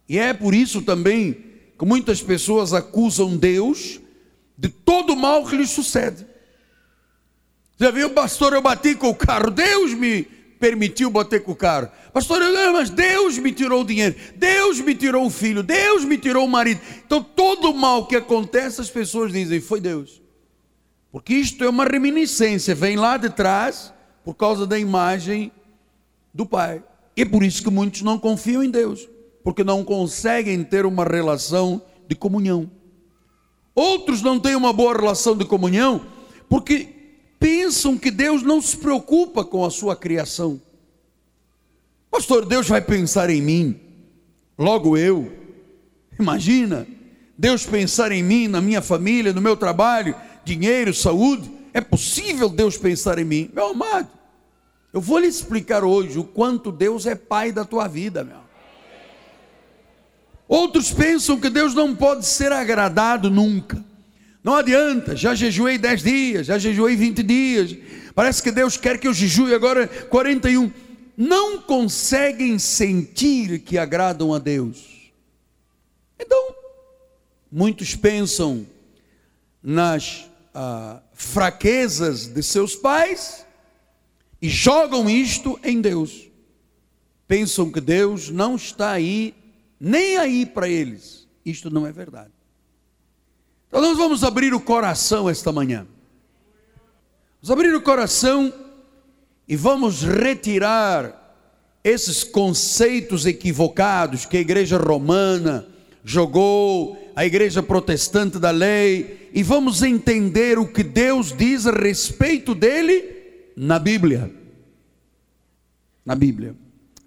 E 0.08 0.18
é 0.18 0.32
por 0.32 0.54
isso 0.54 0.80
também 0.82 1.55
muitas 1.84 2.22
pessoas 2.22 2.72
acusam 2.72 3.36
Deus 3.36 4.00
de 4.56 4.68
todo 4.68 5.12
o 5.12 5.16
mal 5.16 5.44
que 5.44 5.56
lhes 5.56 5.70
sucede. 5.70 6.26
Já 7.78 7.90
viu, 7.90 8.10
pastor, 8.10 8.54
eu 8.54 8.62
bati 8.62 8.94
com 8.94 9.10
o 9.10 9.14
carro, 9.14 9.50
Deus 9.50 9.92
me 9.92 10.22
permitiu 10.58 11.10
bater 11.10 11.42
com 11.42 11.52
o 11.52 11.56
carro. 11.56 11.90
Pastor, 12.12 12.40
mas 12.72 12.88
Deus 12.88 13.36
me 13.36 13.52
tirou 13.52 13.82
o 13.82 13.84
dinheiro, 13.84 14.14
Deus 14.36 14.80
me 14.80 14.94
tirou 14.94 15.26
o 15.26 15.30
filho, 15.30 15.62
Deus 15.62 16.04
me 16.04 16.16
tirou 16.16 16.46
o 16.46 16.48
marido. 16.48 16.80
Então 17.04 17.22
todo 17.22 17.74
mal 17.74 18.06
que 18.06 18.16
acontece, 18.16 18.80
as 18.80 18.88
pessoas 18.88 19.32
dizem, 19.32 19.60
foi 19.60 19.80
Deus. 19.80 20.22
Porque 21.12 21.34
isto 21.34 21.62
é 21.62 21.68
uma 21.68 21.84
reminiscência, 21.84 22.74
vem 22.74 22.96
lá 22.96 23.16
de 23.16 23.30
trás, 23.30 23.92
por 24.24 24.34
causa 24.34 24.66
da 24.66 24.78
imagem 24.78 25.52
do 26.32 26.46
Pai. 26.46 26.82
E 27.16 27.24
por 27.24 27.42
isso 27.42 27.62
que 27.62 27.70
muitos 27.70 28.02
não 28.02 28.18
confiam 28.18 28.62
em 28.62 28.70
Deus, 28.70 29.08
porque 29.46 29.62
não 29.62 29.84
conseguem 29.84 30.64
ter 30.64 30.84
uma 30.84 31.04
relação 31.04 31.80
de 32.08 32.16
comunhão. 32.16 32.68
Outros 33.76 34.20
não 34.20 34.40
têm 34.40 34.56
uma 34.56 34.72
boa 34.72 34.92
relação 34.92 35.36
de 35.36 35.44
comunhão, 35.44 36.04
porque 36.48 36.88
pensam 37.38 37.96
que 37.96 38.10
Deus 38.10 38.42
não 38.42 38.60
se 38.60 38.76
preocupa 38.76 39.44
com 39.44 39.64
a 39.64 39.70
sua 39.70 39.94
criação. 39.94 40.60
Pastor, 42.10 42.44
Deus 42.44 42.68
vai 42.68 42.80
pensar 42.80 43.30
em 43.30 43.40
mim, 43.40 43.78
logo 44.58 44.96
eu. 44.96 45.30
Imagina, 46.18 46.84
Deus 47.38 47.64
pensar 47.64 48.10
em 48.10 48.24
mim, 48.24 48.48
na 48.48 48.60
minha 48.60 48.82
família, 48.82 49.32
no 49.32 49.40
meu 49.40 49.56
trabalho, 49.56 50.16
dinheiro, 50.44 50.92
saúde. 50.92 51.48
É 51.72 51.80
possível 51.80 52.48
Deus 52.48 52.76
pensar 52.76 53.16
em 53.16 53.24
mim? 53.24 53.50
Meu 53.54 53.68
amado, 53.68 54.08
eu 54.92 55.00
vou 55.00 55.20
lhe 55.20 55.28
explicar 55.28 55.84
hoje 55.84 56.18
o 56.18 56.24
quanto 56.24 56.72
Deus 56.72 57.06
é 57.06 57.14
pai 57.14 57.52
da 57.52 57.64
tua 57.64 57.86
vida, 57.86 58.24
meu. 58.24 58.45
Outros 60.48 60.92
pensam 60.92 61.40
que 61.40 61.50
Deus 61.50 61.74
não 61.74 61.94
pode 61.94 62.24
ser 62.26 62.52
agradado 62.52 63.30
nunca. 63.30 63.84
Não 64.42 64.54
adianta, 64.54 65.16
já 65.16 65.34
jejuei 65.34 65.76
10 65.76 66.02
dias, 66.02 66.46
já 66.46 66.56
jejuei 66.56 66.94
20 66.94 67.22
dias. 67.22 67.76
Parece 68.14 68.42
que 68.42 68.52
Deus 68.52 68.76
quer 68.76 68.98
que 68.98 69.08
eu 69.08 69.12
jejue 69.12 69.52
agora 69.52 69.88
41. 69.88 70.70
Não 71.16 71.60
conseguem 71.60 72.58
sentir 72.58 73.58
que 73.60 73.76
agradam 73.76 74.32
a 74.32 74.38
Deus. 74.38 75.10
Então, 76.18 76.54
muitos 77.50 77.96
pensam 77.96 78.66
nas 79.62 80.26
ah, 80.54 81.00
fraquezas 81.12 82.28
de 82.28 82.42
seus 82.42 82.76
pais 82.76 83.44
e 84.40 84.48
jogam 84.48 85.10
isto 85.10 85.58
em 85.64 85.80
Deus. 85.80 86.28
Pensam 87.26 87.72
que 87.72 87.80
Deus 87.80 88.30
não 88.30 88.54
está 88.54 88.92
aí, 88.92 89.34
nem 89.80 90.16
aí 90.16 90.46
para 90.46 90.68
eles. 90.68 91.26
Isto 91.44 91.70
não 91.70 91.86
é 91.86 91.92
verdade. 91.92 92.32
Então 93.68 93.80
nós 93.80 93.96
vamos 93.96 94.24
abrir 94.24 94.54
o 94.54 94.60
coração 94.60 95.28
esta 95.28 95.52
manhã. 95.52 95.86
Vamos 97.42 97.50
abrir 97.50 97.74
o 97.74 97.82
coração 97.82 98.52
e 99.46 99.54
vamos 99.54 100.02
retirar 100.02 101.22
esses 101.84 102.24
conceitos 102.24 103.26
equivocados 103.26 104.26
que 104.26 104.36
a 104.36 104.40
igreja 104.40 104.76
romana 104.76 105.66
jogou, 106.02 106.96
a 107.14 107.24
igreja 107.24 107.62
protestante 107.62 108.38
da 108.38 108.50
lei, 108.50 109.30
e 109.32 109.42
vamos 109.42 109.82
entender 109.82 110.58
o 110.58 110.66
que 110.66 110.82
Deus 110.82 111.32
diz 111.32 111.66
a 111.66 111.70
respeito 111.70 112.54
dele 112.54 113.52
na 113.56 113.78
Bíblia. 113.78 114.32
Na 116.04 116.14
Bíblia. 116.14 116.56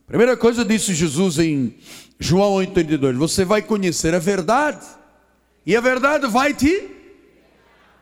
Primeira 0.09 0.35
coisa 0.35 0.65
disse 0.65 0.95
Jesus 0.95 1.37
em 1.37 1.75
João 2.19 2.55
8,32: 2.55 3.13
Você 3.13 3.45
vai 3.45 3.61
conhecer 3.61 4.15
a 4.15 4.19
verdade 4.19 4.83
e 5.63 5.75
a 5.75 5.81
verdade 5.81 6.25
vai 6.25 6.51
te 6.51 6.89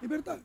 libertar. 0.02 0.40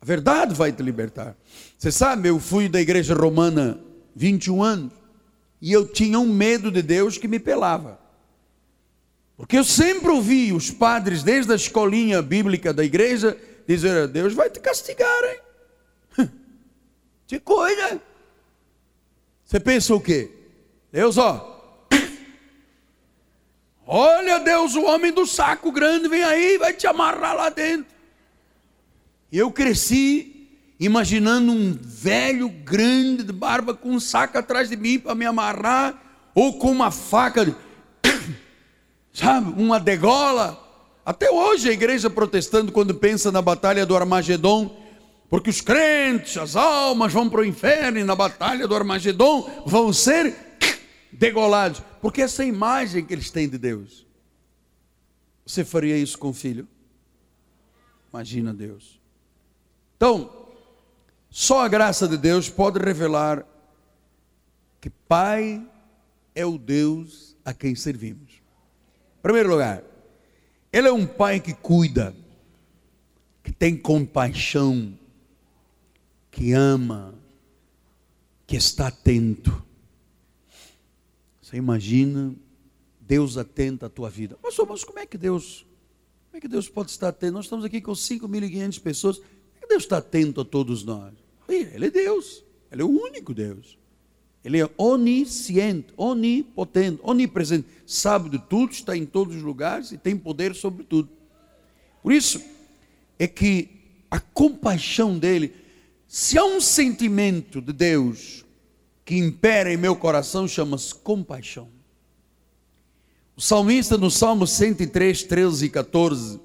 A 0.00 0.04
verdade 0.04 0.54
vai 0.54 0.70
te 0.70 0.80
libertar. 0.80 1.36
Você 1.76 1.90
sabe, 1.90 2.28
eu 2.28 2.38
fui 2.38 2.68
da 2.68 2.80
igreja 2.80 3.16
romana 3.16 3.80
21 4.14 4.62
anos 4.62 4.92
e 5.60 5.72
eu 5.72 5.88
tinha 5.88 6.20
um 6.20 6.32
medo 6.32 6.70
de 6.70 6.82
Deus 6.82 7.18
que 7.18 7.26
me 7.26 7.40
pelava. 7.40 7.98
Porque 9.36 9.58
eu 9.58 9.64
sempre 9.64 10.08
ouvi 10.08 10.52
os 10.52 10.70
padres, 10.70 11.24
desde 11.24 11.52
a 11.52 11.56
escolinha 11.56 12.22
bíblica 12.22 12.72
da 12.72 12.84
igreja, 12.84 13.36
dizer: 13.66 14.06
Deus 14.06 14.34
vai 14.34 14.48
te 14.48 14.60
castigar, 14.60 15.24
hein? 15.24 16.28
Te 17.26 17.40
cuida. 17.40 18.00
Você 19.48 19.58
pensa 19.58 19.94
o 19.94 20.00
quê? 20.00 20.30
Deus, 20.92 21.16
ó, 21.16 21.58
Olha, 23.90 24.38
Deus, 24.38 24.74
o 24.74 24.84
homem 24.84 25.10
do 25.10 25.24
saco 25.24 25.72
grande 25.72 26.06
vem 26.08 26.22
aí, 26.22 26.58
vai 26.58 26.74
te 26.74 26.86
amarrar 26.86 27.34
lá 27.34 27.48
dentro. 27.48 27.86
E 29.32 29.38
eu 29.38 29.50
cresci 29.50 30.50
imaginando 30.78 31.50
um 31.50 31.74
velho 31.80 32.50
grande 32.50 33.22
de 33.22 33.32
barba 33.32 33.72
com 33.72 33.92
um 33.92 33.98
saco 33.98 34.36
atrás 34.36 34.68
de 34.68 34.76
mim 34.76 34.98
para 34.98 35.14
me 35.14 35.24
amarrar, 35.24 35.94
ou 36.34 36.58
com 36.58 36.70
uma 36.70 36.90
faca, 36.90 37.56
sabe, 39.10 39.54
uma 39.58 39.80
degola. 39.80 40.62
Até 41.06 41.30
hoje 41.30 41.70
a 41.70 41.72
igreja 41.72 42.10
protestante, 42.10 42.70
quando 42.70 42.94
pensa 42.94 43.32
na 43.32 43.40
batalha 43.40 43.86
do 43.86 43.96
Armagedon, 43.96 44.76
porque 45.28 45.50
os 45.50 45.60
crentes, 45.60 46.36
as 46.36 46.56
almas 46.56 47.12
vão 47.12 47.28
para 47.28 47.40
o 47.40 47.44
inferno 47.44 47.98
e 47.98 48.04
na 48.04 48.14
batalha 48.14 48.66
do 48.66 48.74
Armagedon 48.74 49.62
vão 49.66 49.92
ser 49.92 50.34
degolados, 51.12 51.82
porque 52.00 52.22
essa 52.22 52.42
é 52.42 52.46
a 52.46 52.48
imagem 52.48 53.04
que 53.04 53.12
eles 53.12 53.30
têm 53.30 53.48
de 53.48 53.58
Deus. 53.58 54.06
Você 55.44 55.64
faria 55.64 55.96
isso 55.96 56.18
com 56.18 56.28
o 56.28 56.34
filho? 56.34 56.66
Imagina 58.12 58.54
Deus. 58.54 58.98
Então, 59.96 60.46
só 61.30 61.64
a 61.64 61.68
graça 61.68 62.08
de 62.08 62.16
Deus 62.16 62.48
pode 62.48 62.78
revelar 62.78 63.44
que 64.80 64.88
Pai 64.88 65.62
é 66.34 66.46
o 66.46 66.56
Deus 66.56 67.36
a 67.44 67.52
quem 67.52 67.74
servimos. 67.74 68.32
Em 69.18 69.22
primeiro 69.22 69.50
lugar, 69.50 69.82
Ele 70.72 70.88
é 70.88 70.92
um 70.92 71.06
Pai 71.06 71.40
que 71.40 71.52
cuida, 71.52 72.14
que 73.42 73.52
tem 73.52 73.76
compaixão, 73.76 74.97
que 76.38 76.52
ama, 76.52 77.12
que 78.46 78.54
está 78.54 78.86
atento. 78.86 79.60
Você 81.42 81.56
imagina 81.56 82.32
Deus 83.00 83.36
atenta 83.36 83.86
à 83.86 83.88
tua 83.88 84.08
vida. 84.08 84.36
Pastor, 84.40 84.64
mas 84.68 84.84
como 84.84 85.00
é 85.00 85.06
que 85.06 85.18
Deus, 85.18 85.66
como 86.28 86.36
é 86.36 86.40
que 86.40 86.46
Deus 86.46 86.68
pode 86.68 86.92
estar 86.92 87.08
atento? 87.08 87.32
Nós 87.32 87.46
estamos 87.46 87.64
aqui 87.64 87.80
com 87.80 87.90
5.500 87.90 88.80
pessoas. 88.80 89.16
Como 89.16 89.56
é 89.56 89.60
que 89.62 89.66
Deus 89.66 89.82
está 89.82 89.98
atento 89.98 90.40
a 90.40 90.44
todos 90.44 90.84
nós? 90.84 91.12
Ele 91.48 91.86
é 91.86 91.90
Deus. 91.90 92.44
Ele 92.70 92.82
é 92.82 92.84
o 92.84 92.88
único 92.88 93.34
Deus. 93.34 93.76
Ele 94.44 94.60
é 94.60 94.70
onisciente, 94.78 95.92
onipotente, 95.96 97.00
onipresente. 97.02 97.66
Sabe 97.84 98.28
de 98.28 98.38
tudo, 98.38 98.70
está 98.70 98.96
em 98.96 99.04
todos 99.04 99.34
os 99.34 99.42
lugares 99.42 99.90
e 99.90 99.98
tem 99.98 100.16
poder 100.16 100.54
sobre 100.54 100.84
tudo. 100.84 101.08
Por 102.00 102.12
isso 102.12 102.40
é 103.18 103.26
que 103.26 103.70
a 104.08 104.20
compaixão 104.20 105.18
dele, 105.18 105.66
se 106.08 106.38
há 106.38 106.44
um 106.44 106.58
sentimento 106.58 107.60
de 107.60 107.70
Deus 107.70 108.42
que 109.04 109.14
impera 109.14 109.70
em 109.70 109.76
meu 109.76 109.94
coração 109.94 110.48
chama-se 110.48 110.94
compaixão. 110.94 111.68
O 113.36 113.42
salmista 113.42 113.98
no 113.98 114.10
Salmo 114.10 114.46
103, 114.46 115.22
13 115.24 115.66
e 115.66 115.68
14, 115.68 116.40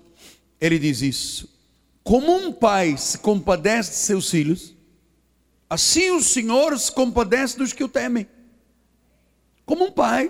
ele 0.59 0.77
diz 0.77 1.01
isso: 1.01 1.49
Como 2.03 2.35
um 2.35 2.51
pai 2.51 2.97
se 2.97 3.17
compadece 3.17 3.91
de 3.91 3.95
seus 3.97 4.29
filhos, 4.29 4.75
assim 5.69 6.11
o 6.11 6.21
Senhor 6.21 6.77
se 6.77 6.91
compadece 6.91 7.57
dos 7.57 7.71
que 7.71 7.85
o 7.85 7.89
temem. 7.89 8.27
Como 9.65 9.85
um 9.85 9.91
pai, 9.91 10.29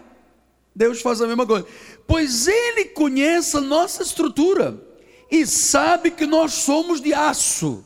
Deus 0.75 1.01
faz 1.01 1.21
a 1.21 1.27
mesma 1.27 1.45
coisa, 1.45 1.67
pois 2.05 2.47
Ele 2.47 2.85
conhece 2.85 3.57
a 3.57 3.61
nossa 3.61 4.03
estrutura 4.03 4.79
e 5.29 5.45
sabe 5.47 6.11
que 6.11 6.27
nós 6.27 6.53
somos 6.53 7.01
de 7.01 7.15
aço. 7.15 7.83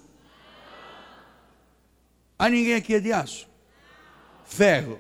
Há 2.38 2.50
ninguém 2.50 2.76
aqui 2.76 2.96
é 2.96 3.00
de 3.00 3.12
aço 3.12 3.48
ferro, 4.48 5.00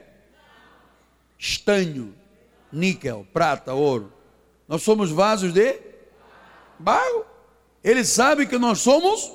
estanho, 1.39 2.13
níquel, 2.71 3.25
prata, 3.33 3.73
ouro. 3.73 4.11
Nós 4.67 4.83
somos 4.83 5.09
vasos 5.09 5.53
de 5.53 5.79
barro. 6.77 7.25
Ele 7.83 8.03
sabe 8.03 8.45
que 8.45 8.57
nós 8.57 8.79
somos. 8.79 9.31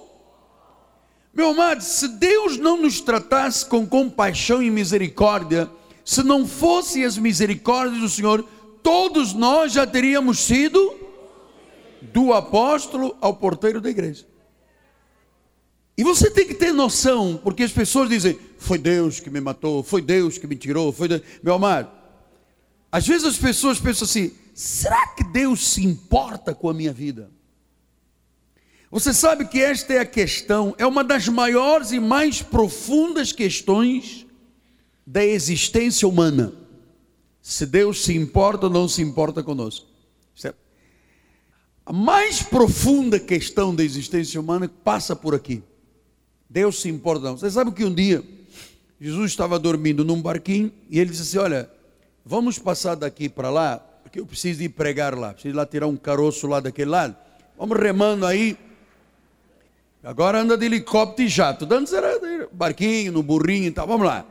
Meu 1.32 1.50
amado, 1.50 1.82
se 1.82 2.06
Deus 2.08 2.58
não 2.58 2.76
nos 2.76 3.00
tratasse 3.00 3.64
com 3.64 3.86
compaixão 3.86 4.62
e 4.62 4.70
misericórdia, 4.70 5.70
se 6.04 6.22
não 6.22 6.46
fossem 6.46 7.04
as 7.04 7.16
misericórdias 7.16 8.00
do 8.00 8.08
Senhor, 8.08 8.46
todos 8.82 9.32
nós 9.32 9.72
já 9.72 9.86
teríamos 9.86 10.40
sido 10.40 10.94
do 12.02 12.34
apóstolo 12.34 13.16
ao 13.20 13.34
porteiro 13.34 13.80
da 13.80 13.88
igreja. 13.88 14.26
E 15.96 16.02
você 16.02 16.30
tem 16.30 16.46
que 16.46 16.54
ter 16.54 16.72
noção, 16.72 17.38
porque 17.42 17.62
as 17.62 17.72
pessoas 17.72 18.08
dizem: 18.08 18.38
foi 18.58 18.78
Deus 18.78 19.20
que 19.20 19.30
me 19.30 19.40
matou, 19.40 19.82
foi 19.82 20.00
Deus 20.00 20.38
que 20.38 20.46
me 20.46 20.56
tirou, 20.56 20.92
foi 20.92 21.08
Deus. 21.08 21.22
Meu 21.42 21.54
amado, 21.54 21.90
às 22.90 23.06
vezes 23.06 23.26
as 23.26 23.38
pessoas 23.38 23.78
pensam 23.78 24.06
assim: 24.06 24.32
será 24.54 25.08
que 25.08 25.24
Deus 25.24 25.66
se 25.68 25.84
importa 25.84 26.54
com 26.54 26.68
a 26.68 26.74
minha 26.74 26.92
vida? 26.92 27.30
Você 28.90 29.14
sabe 29.14 29.46
que 29.46 29.60
esta 29.60 29.94
é 29.94 29.98
a 30.00 30.06
questão, 30.06 30.74
é 30.76 30.86
uma 30.86 31.02
das 31.02 31.26
maiores 31.26 31.92
e 31.92 32.00
mais 32.00 32.42
profundas 32.42 33.32
questões 33.32 34.26
da 35.06 35.24
existência 35.24 36.06
humana. 36.06 36.52
Se 37.40 37.66
Deus 37.66 38.04
se 38.04 38.14
importa 38.14 38.66
ou 38.66 38.72
não 38.72 38.86
se 38.86 39.02
importa 39.02 39.42
conosco. 39.42 39.92
A 41.84 41.92
mais 41.92 42.42
profunda 42.42 43.18
questão 43.18 43.74
da 43.74 43.82
existência 43.82 44.40
humana 44.40 44.68
passa 44.68 45.16
por 45.16 45.34
aqui. 45.34 45.62
Deus 46.52 46.82
se 46.82 46.88
importa 46.90 47.24
não. 47.24 47.38
Você 47.38 47.50
sabe 47.50 47.72
que 47.72 47.82
um 47.82 47.92
dia 47.92 48.22
Jesus 49.00 49.30
estava 49.30 49.58
dormindo 49.58 50.04
num 50.04 50.20
barquinho 50.20 50.70
e 50.90 51.00
ele 51.00 51.10
disse 51.10 51.22
assim: 51.22 51.38
Olha, 51.38 51.70
vamos 52.26 52.58
passar 52.58 52.94
daqui 52.94 53.26
para 53.26 53.48
lá, 53.48 53.78
porque 54.02 54.20
eu 54.20 54.26
preciso 54.26 54.62
ir 54.62 54.68
pregar 54.68 55.16
lá, 55.16 55.32
preciso 55.32 55.54
ir 55.54 55.56
lá 55.56 55.64
tirar 55.64 55.86
um 55.86 55.96
caroço 55.96 56.46
lá 56.46 56.60
daquele 56.60 56.90
lado. 56.90 57.16
Vamos 57.58 57.78
remando 57.78 58.26
aí. 58.26 58.58
Agora 60.04 60.42
anda 60.42 60.58
de 60.58 60.66
helicóptero 60.66 61.26
e 61.26 61.30
jato. 61.30 61.66
Antes 61.72 61.94
era 61.94 62.18
barquinho, 62.52 63.12
no 63.12 63.22
burrinho 63.22 63.68
e 63.68 63.70
tal. 63.70 63.86
Vamos 63.86 64.06
lá. 64.06 64.26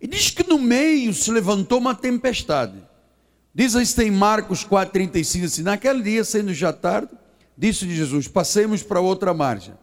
E 0.00 0.06
diz 0.06 0.30
que 0.30 0.48
no 0.48 0.58
meio 0.58 1.12
se 1.12 1.30
levantou 1.30 1.78
uma 1.78 1.94
tempestade. 1.94 2.82
Diz 3.54 3.74
isso 3.74 4.00
em 4.00 4.10
Marcos 4.10 4.64
4,35 4.64 5.44
assim: 5.44 5.62
Naquele 5.62 6.02
dia, 6.02 6.24
sendo 6.24 6.54
já 6.54 6.72
tarde, 6.72 7.10
disse 7.58 7.86
Jesus: 7.94 8.26
Passemos 8.26 8.82
para 8.82 9.00
outra 9.00 9.34
margem. 9.34 9.74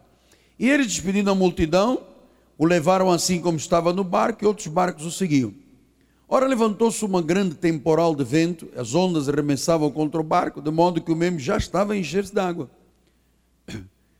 E 0.59 0.69
ele, 0.69 0.85
despedindo 0.85 1.31
a 1.31 1.35
multidão, 1.35 2.03
o 2.57 2.65
levaram 2.65 3.09
assim 3.09 3.39
como 3.39 3.57
estava 3.57 3.93
no 3.93 4.03
barco, 4.03 4.43
e 4.43 4.47
outros 4.47 4.67
barcos 4.67 5.05
o 5.05 5.11
seguiam. 5.11 5.53
Ora, 6.27 6.45
levantou-se 6.45 7.03
uma 7.03 7.21
grande 7.21 7.55
temporal 7.55 8.13
de 8.13 8.23
vento, 8.23 8.69
as 8.75 8.93
ondas 8.93 9.29
arremessavam 9.29 9.89
contra 9.89 10.19
o 10.19 10.23
barco, 10.23 10.61
de 10.61 10.69
modo 10.69 11.01
que 11.01 11.11
o 11.11 11.15
mesmo 11.15 11.39
já 11.39 11.57
estava 11.57 11.93
a 11.93 11.97
encher-se 11.97 12.33
de 12.33 12.39
água. 12.39 12.69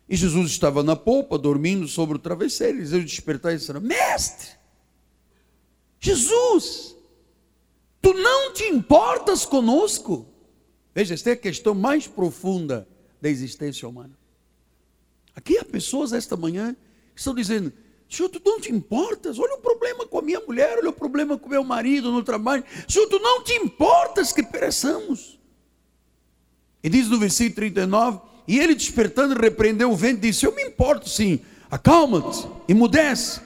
E 0.08 0.15
Jesus 0.15 0.49
estava 0.49 0.82
na 0.82 0.95
polpa, 0.95 1.38
dormindo 1.38 1.88
sobre 1.88 2.15
o 2.15 2.19
travesseiro. 2.19 2.80
Eles 2.80 2.91
iam 2.93 3.04
despertar 3.04 3.54
e 3.54 3.58
disseram: 3.58 3.80
Mestre, 3.80 4.47
Jesus, 5.99 6.95
tu 8.02 8.13
não 8.13 8.54
te 8.54 8.63
importas 8.63 9.45
conosco? 9.45 10.25
Veja, 10.95 11.13
esta 11.13 11.30
é 11.30 11.34
a 11.34 11.38
questão 11.38 11.75
mais 11.75 12.08
profunda 12.08 12.88
da 13.21 13.30
existência 13.30 13.88
humana. 13.88 14.17
Aqui 15.39 15.58
há 15.58 15.63
pessoas 15.63 16.12
esta 16.12 16.36
manhã 16.36 16.75
que 17.15 17.21
estão 17.21 17.34
dizendo: 17.34 17.71
Senhor, 18.10 18.28
tu 18.28 18.41
não 18.45 18.60
te 18.60 18.73
importas? 18.73 19.39
Olha 19.39 19.54
o 19.56 19.60
problema 19.60 20.06
com 20.06 20.19
a 20.19 20.21
minha 20.21 20.41
mulher, 20.41 20.78
olha 20.80 20.89
o 20.89 20.93
problema 20.93 21.38
com 21.38 21.47
o 21.47 21.49
meu 21.49 21.63
marido 21.63 22.12
no 22.12 22.21
trabalho. 22.21 22.62
Senhor, 22.89 23.08
tu 23.08 23.19
não 23.19 23.41
te 23.41 23.54
importas 23.54 24.34
que 24.34 24.43
pereçamos? 24.43 25.39
E 26.84 26.89
diz 26.89 27.08
no 27.08 27.17
versículo 27.17 27.56
39: 27.56 28.19
E 28.49 28.60
ele 28.60 28.75
despertando, 28.75 29.39
repreendeu 29.39 29.89
o 29.89 29.95
vento 29.95 30.17
e 30.17 30.30
disse: 30.30 30.45
Eu 30.45 30.54
me 30.54 30.62
importo 30.62 31.08
sim, 31.08 31.39
acalma-te, 31.71 32.45
emudece. 32.67 33.39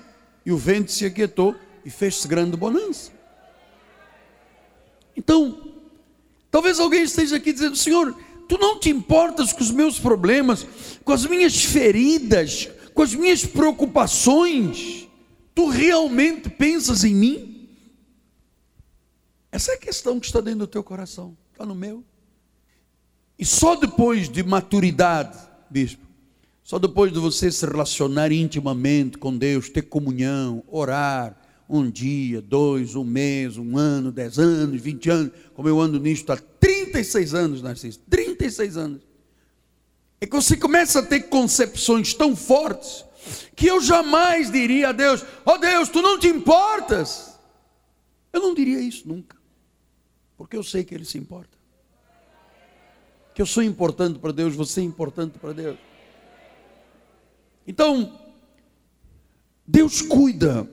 E 0.43 0.51
o 0.51 0.58
vento 0.58 0.91
se 0.91 1.06
aquietou 1.06 1.56
e 1.86 1.91
fez-se 1.91 2.27
grande 2.27 2.58
bonança. 2.58 3.12
Então, 5.15 5.75
talvez 6.49 6.79
alguém 6.79 7.03
esteja 7.03 7.36
aqui 7.36 7.53
dizendo: 7.53 7.75
Senhor, 7.75 8.17
Tu 8.47 8.58
não 8.58 8.79
te 8.79 8.89
importas 8.89 9.53
com 9.53 9.62
os 9.62 9.71
meus 9.71 9.99
problemas, 9.99 10.65
com 11.03 11.12
as 11.12 11.25
minhas 11.25 11.63
feridas, 11.63 12.69
com 12.93 13.01
as 13.01 13.13
minhas 13.13 13.45
preocupações. 13.45 15.08
Tu 15.56 15.67
realmente 15.69 16.49
pensas 16.49 17.03
em 17.03 17.13
mim? 17.13 17.69
Essa 19.51 19.73
é 19.73 19.75
a 19.75 19.79
questão 19.79 20.19
que 20.19 20.25
está 20.25 20.41
dentro 20.41 20.62
do 20.62 20.67
teu 20.67 20.84
coração, 20.84 21.38
está 21.51 21.65
no 21.65 21.75
meu. 21.75 22.03
E 23.38 23.45
só 23.45 23.75
depois 23.75 24.29
de 24.29 24.41
maturidade, 24.43 25.38
bispo, 25.69 26.03
só 26.63 26.79
depois 26.79 27.12
de 27.12 27.19
você 27.19 27.51
se 27.51 27.65
relacionar 27.65 28.32
intimamente 28.32 29.17
com 29.17 29.38
Deus, 29.38 29.69
ter 29.69 29.84
comunhão, 29.84 30.63
orar, 30.67 31.38
um 31.69 31.89
dia, 31.89 32.41
dois, 32.41 32.95
um 32.95 33.03
mês, 33.03 33.58
um 33.58 33.77
ano, 33.77 34.12
dez 34.12 34.39
anos, 34.39 34.82
vinte 34.82 35.10
anos, 35.10 35.32
como 35.53 35.67
eu 35.67 35.79
ando 35.79 35.99
nisto 35.99 36.32
há 36.32 36.38
36 36.38 37.34
anos, 37.34 37.62
Narciso, 37.62 37.99
36 38.10 38.22
anos. 38.77 39.01
É 40.19 40.25
que 40.25 40.36
você 40.36 40.56
começa 40.56 40.99
a 40.99 41.06
ter 41.06 41.23
concepções 41.23 42.13
tão 42.13 42.36
fortes 42.36 43.03
que 43.56 43.67
eu 43.67 43.82
jamais 43.82 44.51
diria 44.51 44.89
a 44.89 44.91
Deus: 44.91 45.23
Ó 45.45 45.56
oh 45.56 45.58
Deus, 45.58 45.89
tu 45.89 46.01
não 46.01 46.19
te 46.19 46.27
importas. 46.27 47.38
Eu 48.32 48.41
não 48.41 48.53
diria 48.53 48.79
isso 48.79 49.08
nunca, 49.08 49.38
porque 50.38 50.58
eu 50.58 50.63
sei 50.63 50.84
que 50.84 50.95
Ele 50.95 51.06
se 51.06 51.17
importa. 51.17 51.58
Que 53.36 53.41
eu 53.41 53.45
sou 53.45 53.63
importante 53.63 54.19
para 54.19 54.32
Deus, 54.32 54.56
você 54.56 54.82
é 54.82 54.84
importante 54.84 55.38
para 55.38 55.53
Deus. 55.53 55.77
Então, 57.67 58.19
Deus 59.65 60.01
cuida 60.01 60.69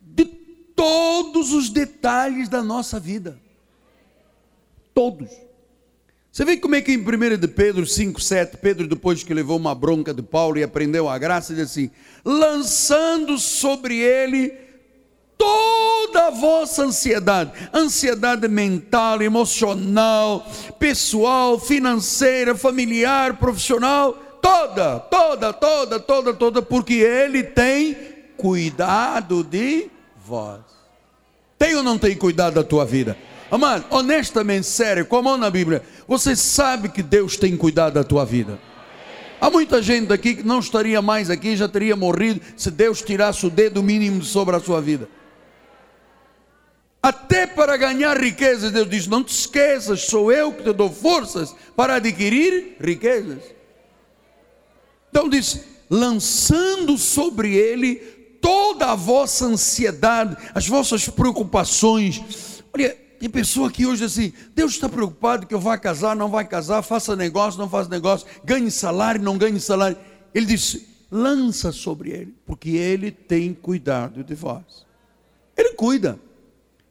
de 0.00 0.24
todos 0.24 1.52
os 1.52 1.70
detalhes 1.70 2.48
da 2.48 2.62
nossa 2.62 2.98
vida. 2.98 3.40
Todos. 4.94 5.30
Você 6.32 6.46
vê 6.46 6.56
como 6.56 6.74
é 6.74 6.80
que 6.80 6.92
em 6.92 6.96
1 6.96 7.36
de 7.36 7.46
Pedro 7.46 7.86
5, 7.86 8.18
7, 8.18 8.56
Pedro, 8.56 8.88
depois 8.88 9.22
que 9.22 9.34
levou 9.34 9.58
uma 9.58 9.74
bronca 9.74 10.14
de 10.14 10.22
Paulo 10.22 10.58
e 10.58 10.62
aprendeu 10.62 11.06
a 11.06 11.18
graça, 11.18 11.52
diz 11.52 11.64
assim: 11.64 11.90
lançando 12.24 13.36
sobre 13.36 13.98
ele 13.98 14.50
toda 15.36 16.28
a 16.28 16.30
vossa 16.30 16.84
ansiedade, 16.84 17.52
ansiedade 17.74 18.48
mental, 18.48 19.20
emocional, 19.20 20.50
pessoal, 20.78 21.60
financeira, 21.60 22.54
familiar, 22.54 23.36
profissional, 23.36 24.14
toda, 24.40 25.00
toda, 25.00 25.52
toda, 25.52 26.00
toda, 26.00 26.32
toda, 26.32 26.62
porque 26.62 26.94
ele 26.94 27.42
tem 27.42 27.94
cuidado 28.38 29.44
de 29.44 29.90
vós. 30.16 30.60
Tem 31.58 31.76
ou 31.76 31.82
não 31.82 31.98
tem 31.98 32.16
cuidado 32.16 32.54
da 32.54 32.64
tua 32.64 32.86
vida? 32.86 33.18
Amado, 33.52 33.84
honestamente, 33.90 34.66
sério, 34.66 35.04
com 35.04 35.14
a 35.18 35.22
mão 35.22 35.36
na 35.36 35.50
Bíblia, 35.50 35.82
você 36.08 36.34
sabe 36.34 36.88
que 36.88 37.02
Deus 37.02 37.36
tem 37.36 37.54
cuidado 37.54 37.92
da 37.92 38.02
tua 38.02 38.24
vida. 38.24 38.58
Há 39.38 39.50
muita 39.50 39.82
gente 39.82 40.10
aqui 40.10 40.36
que 40.36 40.42
não 40.42 40.58
estaria 40.58 41.02
mais 41.02 41.28
aqui, 41.28 41.54
já 41.54 41.68
teria 41.68 41.94
morrido 41.94 42.40
se 42.56 42.70
Deus 42.70 43.02
tirasse 43.02 43.44
o 43.44 43.50
dedo 43.50 43.82
mínimo 43.82 44.22
sobre 44.22 44.56
a 44.56 44.60
sua 44.60 44.80
vida. 44.80 45.06
Até 47.02 47.46
para 47.46 47.76
ganhar 47.76 48.18
riquezas, 48.18 48.72
Deus 48.72 48.88
diz: 48.88 49.06
Não 49.06 49.22
te 49.22 49.34
esqueças, 49.34 50.06
sou 50.06 50.32
eu 50.32 50.54
que 50.54 50.62
te 50.62 50.72
dou 50.72 50.90
forças 50.90 51.54
para 51.76 51.96
adquirir 51.96 52.78
riquezas. 52.80 53.42
Então 55.10 55.28
diz: 55.28 55.62
lançando 55.90 56.96
sobre 56.96 57.54
ele 57.54 57.96
toda 58.40 58.92
a 58.92 58.94
vossa 58.94 59.44
ansiedade, 59.44 60.38
as 60.54 60.66
vossas 60.66 61.06
preocupações. 61.06 62.62
Olha, 62.72 63.01
tem 63.22 63.30
pessoa 63.30 63.70
que 63.70 63.86
hoje 63.86 64.04
assim, 64.04 64.32
Deus 64.52 64.72
está 64.72 64.88
preocupado 64.88 65.46
que 65.46 65.54
eu 65.54 65.60
vá 65.60 65.78
casar, 65.78 66.16
não 66.16 66.28
vai 66.28 66.44
casar, 66.44 66.82
faça 66.82 67.14
negócio, 67.14 67.56
não 67.56 67.68
faça 67.68 67.88
negócio, 67.88 68.26
ganhe 68.42 68.68
salário, 68.68 69.22
não 69.22 69.38
ganhe 69.38 69.60
salário. 69.60 69.96
Ele 70.34 70.44
disse: 70.44 70.88
lança 71.08 71.70
sobre 71.70 72.10
ele, 72.10 72.34
porque 72.44 72.70
ele 72.70 73.12
tem 73.12 73.54
cuidado 73.54 74.24
de 74.24 74.34
vós. 74.34 74.84
Ele 75.56 75.74
cuida. 75.74 76.18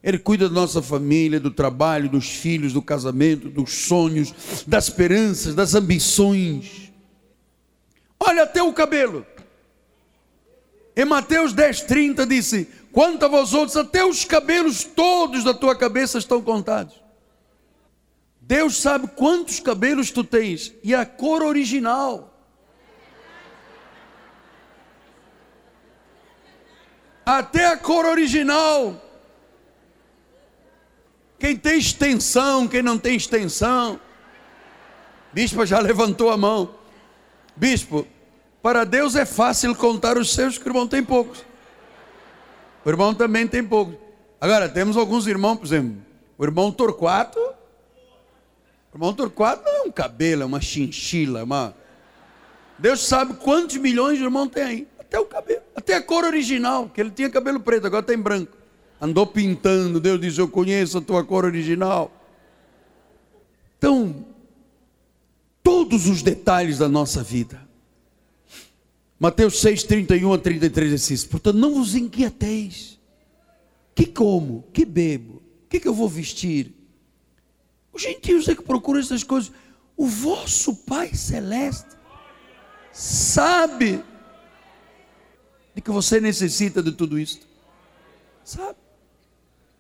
Ele 0.01 0.17
cuida 0.17 0.47
da 0.47 0.55
nossa 0.55 0.81
família, 0.81 1.37
do 1.37 1.51
trabalho, 1.51 2.07
dos 2.07 2.29
filhos, 2.29 2.71
do 2.71 2.81
casamento, 2.81 3.49
dos 3.49 3.73
sonhos, 3.73 4.33
das 4.65 4.85
esperanças, 4.85 5.53
das 5.53 5.75
ambições. 5.75 6.93
Olha 8.17 8.43
até 8.43 8.63
o 8.63 8.71
cabelo. 8.71 9.25
Em 10.95 11.03
Mateus 11.03 11.51
10, 11.51 11.81
30 11.81 12.25
disse: 12.25 12.69
Quanto 12.91 13.25
a 13.25 13.27
vós 13.27 13.53
outros, 13.53 13.77
até 13.77 14.03
os 14.03 14.25
cabelos 14.25 14.83
todos 14.83 15.43
da 15.43 15.53
tua 15.53 15.75
cabeça 15.75 16.17
estão 16.17 16.41
contados. 16.41 17.01
Deus 18.41 18.81
sabe 18.81 19.07
quantos 19.07 19.59
cabelos 19.59 20.11
tu 20.11 20.23
tens 20.23 20.73
e 20.83 20.93
a 20.93 21.05
cor 21.05 21.41
original. 21.41 22.27
Até 27.25 27.67
a 27.67 27.77
cor 27.77 28.05
original. 28.05 29.01
Quem 31.39 31.55
tem 31.55 31.79
extensão, 31.79 32.67
quem 32.67 32.81
não 32.81 32.97
tem 32.99 33.15
extensão. 33.15 33.99
Bispo 35.31 35.65
já 35.65 35.79
levantou 35.79 36.29
a 36.29 36.35
mão. 36.35 36.75
Bispo, 37.55 38.05
para 38.61 38.83
Deus 38.83 39.15
é 39.15 39.25
fácil 39.25 39.73
contar 39.75 40.17
os 40.17 40.33
seus, 40.33 40.57
que 40.57 40.65
o 40.65 40.69
irmão 40.69 40.87
tem 40.87 41.03
poucos. 41.03 41.50
O 42.83 42.89
irmão 42.89 43.13
também 43.13 43.47
tem 43.47 43.63
poucos. 43.63 43.95
Agora, 44.39 44.67
temos 44.67 44.97
alguns 44.97 45.27
irmãos, 45.27 45.57
por 45.57 45.65
exemplo, 45.65 45.97
o 46.37 46.43
irmão 46.43 46.71
Torquato. 46.71 47.39
O 47.39 48.95
irmão 48.95 49.13
Torquato 49.13 49.63
não 49.63 49.71
é 49.71 49.81
um 49.83 49.91
cabelo, 49.91 50.41
é 50.41 50.45
uma 50.45 50.59
chinchila, 50.59 51.43
uma. 51.43 51.75
Deus 52.79 53.05
sabe 53.05 53.35
quantos 53.35 53.77
milhões 53.77 54.17
de 54.17 54.23
irmão 54.23 54.47
tem 54.47 54.63
aí. 54.63 54.87
Até 54.99 55.19
o 55.19 55.25
cabelo, 55.25 55.61
até 55.75 55.95
a 55.95 56.01
cor 56.01 56.23
original, 56.23 56.89
que 56.89 56.99
ele 56.99 57.11
tinha 57.11 57.29
cabelo 57.29 57.59
preto, 57.59 57.85
agora 57.85 58.01
tem 58.01 58.17
branco. 58.17 58.57
Andou 58.99 59.27
pintando, 59.27 59.99
Deus 59.99 60.19
diz: 60.19 60.37
Eu 60.37 60.47
conheço 60.47 60.97
a 60.97 61.01
tua 61.01 61.23
cor 61.23 61.45
original. 61.45 62.11
Então, 63.77 64.25
todos 65.61 66.07
os 66.07 66.23
detalhes 66.23 66.79
da 66.79 66.87
nossa 66.87 67.21
vida 67.21 67.60
Mateus 69.21 69.61
6, 69.61 69.83
31 69.83 70.33
a 70.33 70.37
33 70.39 70.89
diz 70.89 71.03
assim, 71.03 71.27
portanto 71.27 71.55
não 71.55 71.75
vos 71.75 71.93
inquieteis. 71.93 72.99
que 73.93 74.07
como, 74.07 74.63
que 74.73 74.83
bebo, 74.83 75.43
que, 75.69 75.79
que 75.79 75.87
eu 75.87 75.93
vou 75.93 76.09
vestir. 76.09 76.73
Os 77.93 78.01
gentios 78.01 78.47
é 78.47 78.55
que 78.55 78.63
procuram 78.63 78.99
essas 78.99 79.23
coisas. 79.23 79.51
O 79.95 80.07
vosso 80.07 80.75
Pai 80.75 81.13
Celeste 81.13 81.89
sabe 82.91 84.03
de 85.75 85.81
que 85.83 85.91
você 85.91 86.19
necessita 86.19 86.81
de 86.81 86.91
tudo 86.91 87.19
isso. 87.19 87.41
Sabe? 88.43 88.79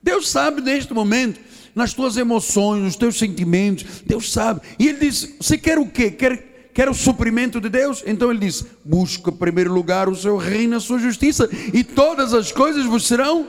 Deus 0.03 0.29
sabe 0.29 0.61
neste 0.61 0.93
momento, 0.93 1.41
nas 1.73 1.95
tuas 1.95 2.15
emoções, 2.15 2.83
nos 2.83 2.95
teus 2.95 3.17
sentimentos, 3.17 4.01
Deus 4.05 4.31
sabe. 4.31 4.61
E 4.77 4.87
Ele 4.87 4.99
diz: 4.99 5.35
Você 5.39 5.57
quer 5.57 5.79
o 5.79 5.89
quê? 5.89 6.11
Quer, 6.11 6.50
quer 6.73 6.89
o 6.89 6.93
suprimento 6.93 7.59
de 7.59 7.69
Deus? 7.69 8.03
Então 8.05 8.29
Ele 8.29 8.39
diz: 8.39 8.65
Busca 8.83 9.29
em 9.29 9.35
primeiro 9.35 9.73
lugar 9.73 10.09
o 10.09 10.15
seu 10.15 10.37
reino, 10.37 10.77
a 10.77 10.79
sua 10.79 10.99
justiça, 10.99 11.49
e 11.73 11.83
todas 11.83 12.33
as 12.33 12.51
coisas 12.51 12.85
vos 12.85 13.07
serão 13.07 13.47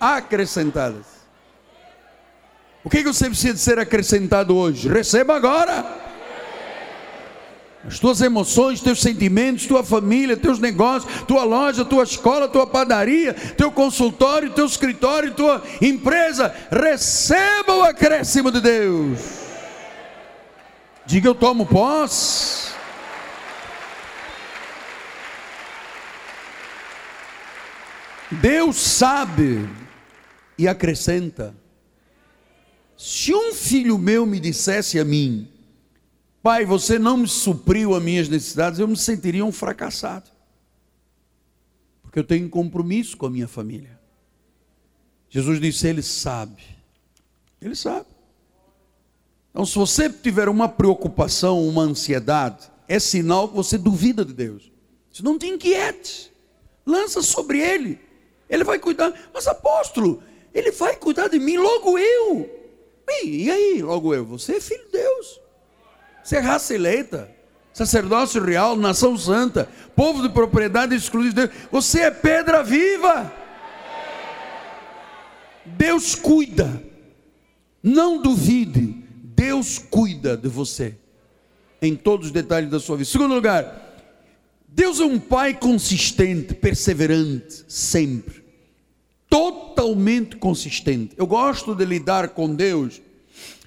acrescentadas. 0.00 1.18
O 2.84 2.90
que, 2.90 2.98
que 2.98 3.12
você 3.12 3.28
precisa 3.28 3.54
de 3.54 3.60
ser 3.60 3.78
acrescentado 3.78 4.56
hoje? 4.56 4.88
Receba 4.88 5.36
agora 5.36 6.08
as 7.86 7.98
tuas 7.98 8.20
emoções, 8.20 8.80
teus 8.80 9.00
sentimentos, 9.00 9.66
tua 9.66 9.82
família, 9.82 10.36
teus 10.36 10.58
negócios, 10.58 11.22
tua 11.22 11.44
loja, 11.44 11.84
tua 11.84 12.02
escola, 12.02 12.48
tua 12.48 12.66
padaria, 12.66 13.32
teu 13.32 13.70
consultório, 13.70 14.50
teu 14.50 14.66
escritório, 14.66 15.32
tua 15.32 15.62
empresa, 15.80 16.54
receba 16.70 17.76
o 17.76 17.82
acréscimo 17.82 18.50
de 18.50 18.60
Deus. 18.60 19.47
Diga 21.08 21.26
eu 21.26 21.34
tomo 21.34 21.64
posse. 21.64 22.74
Deus 28.42 28.76
sabe 28.76 29.66
e 30.58 30.68
acrescenta. 30.68 31.56
Se 32.94 33.32
um 33.32 33.54
filho 33.54 33.96
meu 33.96 34.26
me 34.26 34.38
dissesse 34.38 34.98
a 34.98 35.04
mim, 35.04 35.50
Pai, 36.42 36.66
você 36.66 36.98
não 36.98 37.16
me 37.16 37.26
supriu 37.26 37.94
as 37.94 38.02
minhas 38.02 38.28
necessidades, 38.28 38.78
eu 38.78 38.86
me 38.86 38.96
sentiria 38.96 39.46
um 39.46 39.50
fracassado. 39.50 40.30
Porque 42.02 42.18
eu 42.18 42.24
tenho 42.24 42.50
compromisso 42.50 43.16
com 43.16 43.24
a 43.24 43.30
minha 43.30 43.48
família. 43.48 43.98
Jesus 45.30 45.58
disse: 45.58 45.86
Ele 45.86 46.02
sabe. 46.02 46.62
Ele 47.62 47.74
sabe. 47.74 48.07
Então, 49.50 49.64
se 49.64 49.74
você 49.74 50.10
tiver 50.10 50.48
uma 50.48 50.68
preocupação, 50.68 51.66
uma 51.66 51.82
ansiedade, 51.82 52.70
é 52.86 52.98
sinal 52.98 53.48
que 53.48 53.56
você 53.56 53.76
duvida 53.76 54.24
de 54.24 54.32
Deus. 54.32 54.70
Se 55.12 55.22
não 55.24 55.38
te 55.38 55.46
inquiete, 55.46 56.32
lança 56.86 57.22
sobre 57.22 57.60
Ele. 57.60 57.98
Ele 58.48 58.64
vai 58.64 58.78
cuidar. 58.78 59.12
Mas, 59.32 59.46
apóstolo, 59.46 60.22
Ele 60.54 60.70
vai 60.70 60.96
cuidar 60.96 61.28
de 61.28 61.38
mim, 61.38 61.56
logo 61.56 61.98
eu. 61.98 62.48
E 63.24 63.50
aí, 63.50 63.82
logo 63.82 64.14
eu? 64.14 64.24
Você 64.26 64.56
é 64.56 64.60
filho 64.60 64.84
de 64.86 64.92
Deus. 64.92 65.40
Você 66.22 66.36
é 66.36 66.40
raça 66.40 66.74
eleita, 66.74 67.34
sacerdócio 67.72 68.44
real, 68.44 68.76
nação 68.76 69.16
santa, 69.16 69.68
povo 69.96 70.20
de 70.22 70.28
propriedade 70.28 70.94
exclusiva 70.94 71.34
de 71.34 71.46
Deus. 71.46 71.60
Você 71.72 72.02
é 72.02 72.10
pedra 72.10 72.62
viva. 72.62 73.32
Deus 75.64 76.14
cuida. 76.14 76.82
Não 77.82 78.20
duvide. 78.20 78.97
Deus 79.38 79.78
cuida 79.78 80.36
de 80.36 80.48
você. 80.48 80.96
Em 81.80 81.94
todos 81.94 82.26
os 82.26 82.32
detalhes 82.32 82.68
da 82.68 82.80
sua 82.80 82.96
vida. 82.96 83.08
Segundo 83.08 83.34
lugar, 83.34 83.94
Deus 84.66 84.98
é 84.98 85.04
um 85.04 85.20
pai 85.20 85.54
consistente, 85.54 86.54
perseverante, 86.54 87.64
sempre. 87.68 88.42
Totalmente 89.30 90.34
consistente. 90.34 91.14
Eu 91.16 91.24
gosto 91.24 91.72
de 91.72 91.84
lidar 91.84 92.30
com 92.30 92.52
Deus 92.52 93.00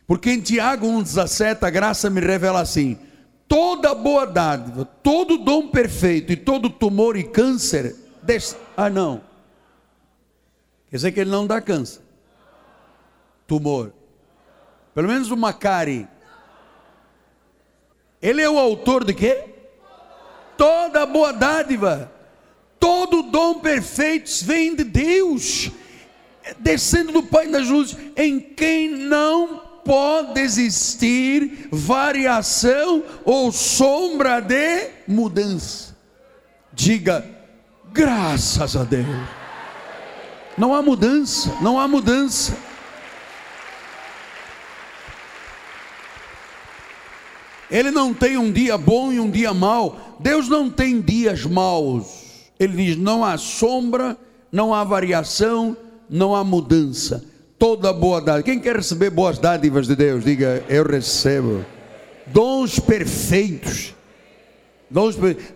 porque 0.05 0.29
em 0.31 0.41
Tiago 0.41 0.85
1,17 0.87 1.63
a 1.63 1.69
graça 1.69 2.09
me 2.09 2.19
revela 2.19 2.59
assim: 2.59 2.99
toda 3.47 3.95
boa 3.95 4.25
dádiva, 4.25 4.83
todo 4.83 5.37
dom 5.37 5.69
perfeito 5.69 6.33
e 6.33 6.35
todo 6.35 6.69
tumor 6.69 7.15
e 7.15 7.23
câncer. 7.23 7.95
Des... 8.21 8.57
Ah, 8.75 8.89
não. 8.89 9.21
Quer 10.89 10.97
dizer 10.97 11.11
que 11.13 11.21
ele 11.21 11.31
não 11.31 11.47
dá 11.47 11.61
câncer. 11.61 12.01
Tumor. 13.47 14.00
Pelo 14.93 15.07
menos 15.07 15.31
uma 15.31 15.53
cárie. 15.53 16.07
Ele 18.21 18.41
é 18.41 18.49
o 18.49 18.59
autor 18.59 19.03
de 19.03 19.13
quê? 19.13 19.45
Toda 20.57 21.05
boa 21.05 21.33
dádiva, 21.33 22.11
todo 22.79 23.23
dom 23.23 23.55
perfeito 23.55 24.29
vem 24.43 24.75
de 24.75 24.83
Deus, 24.83 25.71
descendo 26.59 27.11
do 27.11 27.23
Pai 27.23 27.47
das 27.47 27.67
luzes, 27.67 27.97
em 28.15 28.39
quem 28.39 28.89
não 28.89 29.61
pode 29.83 30.39
existir 30.39 31.67
variação 31.71 33.03
ou 33.25 33.51
sombra 33.51 34.39
de 34.39 34.89
mudança. 35.07 35.95
Diga, 36.71 37.25
graças 37.91 38.75
a 38.75 38.83
Deus. 38.83 39.07
Não 40.57 40.75
há 40.75 40.81
mudança, 40.81 41.51
não 41.61 41.79
há 41.79 41.87
mudança. 41.87 42.55
Ele 47.71 47.89
não 47.89 48.13
tem 48.13 48.37
um 48.37 48.51
dia 48.51 48.77
bom 48.77 49.11
e 49.11 49.19
um 49.19 49.29
dia 49.29 49.53
mau. 49.53 50.17
Deus 50.19 50.49
não 50.49 50.69
tem 50.69 51.01
dias 51.01 51.45
maus. 51.45 52.51
Ele 52.59 52.75
diz: 52.75 52.97
não 52.97 53.23
há 53.25 53.37
sombra, 53.37 54.17
não 54.51 54.73
há 54.73 54.83
variação, 54.83 55.75
não 56.09 56.35
há 56.35 56.43
mudança 56.43 57.31
toda 57.61 57.93
boa 57.93 58.19
dádiva. 58.19 58.41
Quem 58.41 58.59
quer 58.59 58.75
receber 58.75 59.11
boas 59.11 59.37
dádivas 59.37 59.85
de 59.85 59.95
Deus, 59.95 60.25
diga: 60.25 60.65
Eu 60.67 60.83
recebo. 60.83 61.63
Dons 62.25 62.79
perfeitos. 62.79 63.93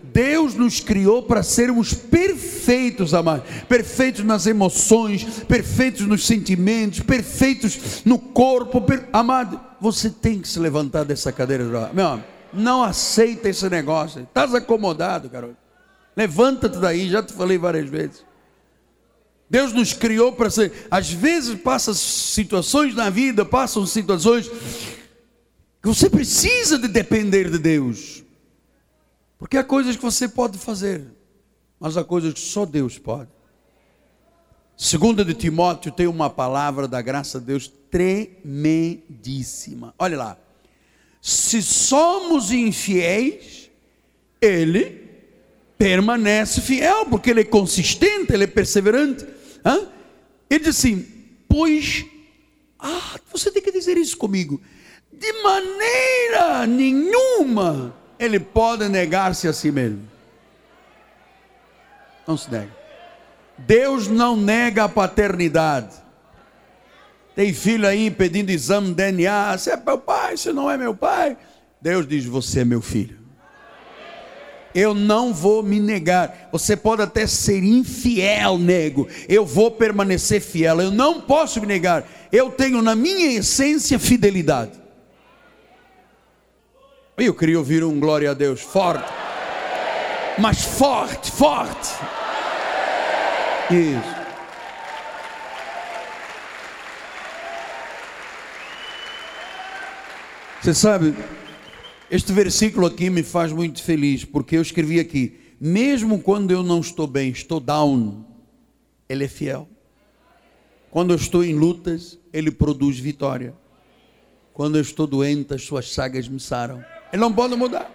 Deus 0.04 0.54
nos 0.54 0.78
criou 0.78 1.24
para 1.24 1.42
sermos 1.42 1.92
perfeitos, 1.92 3.12
amados. 3.12 3.44
Perfeitos 3.68 4.24
nas 4.24 4.46
emoções, 4.46 5.24
perfeitos 5.48 6.06
nos 6.06 6.24
sentimentos, 6.24 7.00
perfeitos 7.00 8.02
no 8.04 8.18
corpo. 8.20 8.80
Per... 8.80 9.08
Amado, 9.12 9.60
você 9.80 10.10
tem 10.10 10.40
que 10.40 10.48
se 10.48 10.58
levantar 10.58 11.04
dessa 11.04 11.30
cadeira. 11.32 11.64
Meu 11.92 12.06
amigo, 12.06 12.26
não 12.52 12.82
aceita 12.82 13.48
esse 13.48 13.68
negócio. 13.68 14.22
Estás 14.22 14.54
acomodado, 14.54 15.28
garoto. 15.28 15.56
Levanta-te 16.16 16.78
daí, 16.78 17.10
já 17.10 17.22
te 17.22 17.32
falei 17.32 17.58
várias 17.58 17.88
vezes. 17.88 18.24
Deus 19.48 19.72
nos 19.72 19.92
criou 19.92 20.32
para 20.32 20.50
ser. 20.50 20.86
Às 20.90 21.10
vezes 21.10 21.60
passa 21.60 21.94
situações 21.94 22.94
na 22.94 23.10
vida, 23.10 23.44
passam 23.44 23.86
situações 23.86 24.48
que 24.48 25.88
você 25.88 26.10
precisa 26.10 26.78
de 26.78 26.88
depender 26.88 27.50
de 27.50 27.58
Deus. 27.58 28.24
Porque 29.38 29.56
há 29.56 29.64
coisas 29.64 29.94
que 29.94 30.02
você 30.02 30.26
pode 30.26 30.58
fazer, 30.58 31.04
mas 31.78 31.96
há 31.96 32.02
coisas 32.02 32.32
que 32.32 32.40
só 32.40 32.64
Deus 32.64 32.98
pode. 32.98 33.35
Segunda 34.76 35.24
de 35.24 35.32
Timóteo 35.32 35.90
tem 35.90 36.06
uma 36.06 36.28
palavra 36.28 36.86
da 36.86 37.00
graça 37.00 37.40
de 37.40 37.46
Deus 37.46 37.72
tremendíssima. 37.90 39.94
Olha 39.98 40.18
lá. 40.18 40.36
Se 41.22 41.62
somos 41.62 42.52
infiéis, 42.52 43.70
ele 44.40 45.06
permanece 45.78 46.60
fiel, 46.60 47.06
porque 47.06 47.30
ele 47.30 47.40
é 47.40 47.44
consistente, 47.44 48.32
ele 48.32 48.44
é 48.44 48.46
perseverante. 48.46 49.26
Hã? 49.64 49.88
Ele 50.50 50.60
diz 50.60 50.76
assim: 50.76 51.06
Pois, 51.48 52.04
ah, 52.78 53.18
você 53.32 53.50
tem 53.50 53.62
que 53.62 53.72
dizer 53.72 53.96
isso 53.96 54.16
comigo. 54.16 54.60
De 55.10 55.32
maneira 55.42 56.66
nenhuma 56.66 57.94
ele 58.18 58.38
pode 58.38 58.88
negar-se 58.88 59.48
a 59.48 59.52
si 59.52 59.72
mesmo. 59.72 60.06
Não 62.26 62.36
se 62.36 62.50
nega. 62.50 62.75
Deus 63.58 64.08
não 64.08 64.36
nega 64.36 64.84
a 64.84 64.88
paternidade. 64.88 65.94
Tem 67.34 67.52
filho 67.52 67.86
aí 67.86 68.10
pedindo 68.10 68.50
exame 68.50 68.88
de 68.88 68.94
DNA. 68.94 69.56
Você 69.56 69.70
é 69.70 69.76
meu 69.76 69.98
pai, 69.98 70.36
você 70.36 70.52
não 70.52 70.70
é 70.70 70.76
meu 70.76 70.94
pai. 70.94 71.36
Deus 71.80 72.06
diz: 72.06 72.24
Você 72.24 72.60
é 72.60 72.64
meu 72.64 72.80
filho 72.80 73.26
eu 74.76 74.92
não 74.92 75.32
vou 75.32 75.62
me 75.62 75.80
negar. 75.80 76.50
Você 76.52 76.76
pode 76.76 77.00
até 77.00 77.26
ser 77.26 77.64
infiel, 77.64 78.58
nego. 78.58 79.08
Eu 79.26 79.46
vou 79.46 79.70
permanecer 79.70 80.38
fiel. 80.42 80.82
Eu 80.82 80.90
não 80.90 81.18
posso 81.18 81.62
me 81.62 81.66
negar. 81.66 82.06
Eu 82.30 82.50
tenho 82.50 82.82
na 82.82 82.94
minha 82.94 83.38
essência 83.38 83.98
fidelidade. 83.98 84.72
Eu 87.16 87.32
queria 87.32 87.58
ouvir 87.58 87.82
um 87.82 87.98
glória 87.98 88.30
a 88.30 88.34
Deus 88.34 88.60
forte. 88.60 89.10
Mas 90.38 90.62
forte, 90.62 91.32
forte. 91.32 91.94
Isso. 93.70 94.26
Você 100.62 100.74
sabe, 100.74 101.14
este 102.10 102.32
versículo 102.32 102.86
aqui 102.86 103.10
me 103.10 103.22
faz 103.22 103.52
muito 103.52 103.82
feliz, 103.82 104.24
porque 104.24 104.56
eu 104.56 104.62
escrevi 104.62 105.00
aqui: 105.00 105.38
mesmo 105.60 106.20
quando 106.20 106.52
eu 106.52 106.62
não 106.62 106.80
estou 106.80 107.06
bem, 107.06 107.30
estou 107.30 107.58
down, 107.58 108.24
Ele 109.08 109.24
é 109.24 109.28
fiel. 109.28 109.68
Quando 110.90 111.10
eu 111.10 111.16
estou 111.16 111.44
em 111.44 111.54
lutas, 111.54 112.18
Ele 112.32 112.50
produz 112.50 112.98
vitória. 112.98 113.54
Quando 114.52 114.76
eu 114.76 114.82
estou 114.82 115.06
doente, 115.06 115.54
as 115.54 115.62
suas 115.62 115.86
chagas 115.86 116.28
me 116.28 116.40
saram. 116.40 116.84
Ele 117.12 117.20
não 117.20 117.32
pode 117.32 117.56
mudar. 117.56 117.90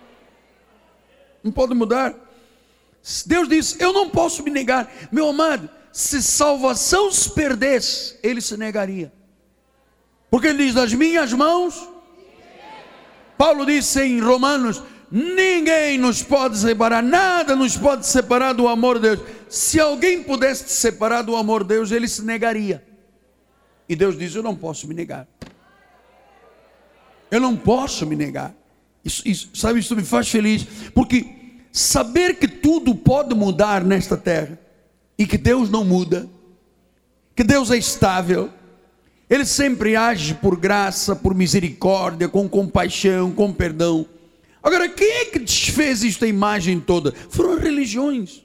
Não 1.44 1.52
pode 1.52 1.74
mudar. 1.74 2.14
Deus 3.26 3.50
diz: 3.50 3.80
Eu 3.80 3.92
não 3.92 4.10
posso 4.10 4.44
me 4.44 4.52
negar. 4.52 4.92
Meu 5.12 5.30
amado, 5.30 5.70
se 5.92 6.22
salvação 6.22 7.12
se 7.12 7.30
perdesse, 7.32 8.18
ele 8.22 8.42
se 8.42 8.56
negaria. 8.56 9.12
Porque 10.30 10.48
ele 10.48 10.66
diz: 10.66 10.74
Das 10.74 10.94
minhas 10.94 11.34
mãos. 11.34 11.90
Paulo 13.38 13.66
disse 13.66 14.02
em 14.04 14.20
Romanos: 14.20 14.84
Ninguém 15.10 15.98
nos 15.98 16.22
pode 16.22 16.58
separar, 16.58 17.02
nada 17.02 17.56
nos 17.56 17.76
pode 17.76 18.06
separar 18.06 18.54
do 18.54 18.68
amor 18.68 19.00
de 19.00 19.16
Deus. 19.16 19.30
Se 19.50 19.80
alguém 19.80 20.24
pudesse 20.24 20.66
te 20.66 20.72
separar 20.72 21.24
do 21.24 21.36
amor 21.36 21.64
de 21.64 21.70
Deus, 21.70 21.92
ele 21.92 22.08
se 22.08 22.22
negaria. 22.24 22.86
E 23.90 23.96
Deus 23.96 24.18
diz: 24.18 24.36
Eu 24.36 24.44
não 24.44 24.56
posso 24.56 24.88
me 24.88 24.94
negar. 24.94 25.28
Eu 27.32 27.40
não 27.40 27.58
posso 27.58 28.06
me 28.06 28.16
negar. 28.16 28.54
Isso, 29.04 29.28
isso, 29.28 29.50
sabe, 29.56 29.80
isso 29.80 29.96
me 29.96 30.04
faz 30.04 30.30
feliz, 30.30 30.66
porque 30.94 31.41
saber 31.72 32.36
que 32.36 32.48
tudo 32.48 32.94
pode 32.94 33.34
mudar 33.34 33.84
nesta 33.84 34.18
terra 34.18 34.60
e 35.18 35.26
que 35.26 35.38
Deus 35.38 35.70
não 35.70 35.86
muda, 35.86 36.28
que 37.36 37.44
Deus 37.44 37.72
é 37.72 37.78
estável, 37.78 38.50
Ele 39.30 39.46
sempre 39.46 39.96
age 39.96 40.34
por 40.34 40.58
graça, 40.58 41.16
por 41.16 41.34
misericórdia, 41.34 42.28
com 42.28 42.50
compaixão, 42.50 43.32
com 43.32 43.54
perdão. 43.54 44.06
Agora, 44.62 44.90
quem 44.90 45.10
é 45.22 45.26
que 45.26 45.40
desfez 45.40 46.04
esta 46.04 46.28
imagem 46.28 46.80
toda? 46.80 47.14
Foram 47.30 47.58
religiões. 47.58 48.44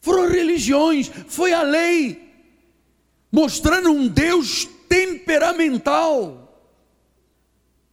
Foram 0.00 0.28
religiões, 0.30 1.10
foi 1.26 1.52
a 1.52 1.62
lei, 1.62 2.32
mostrando 3.30 3.90
um 3.90 4.06
Deus 4.06 4.68
temperamental. 4.88 6.45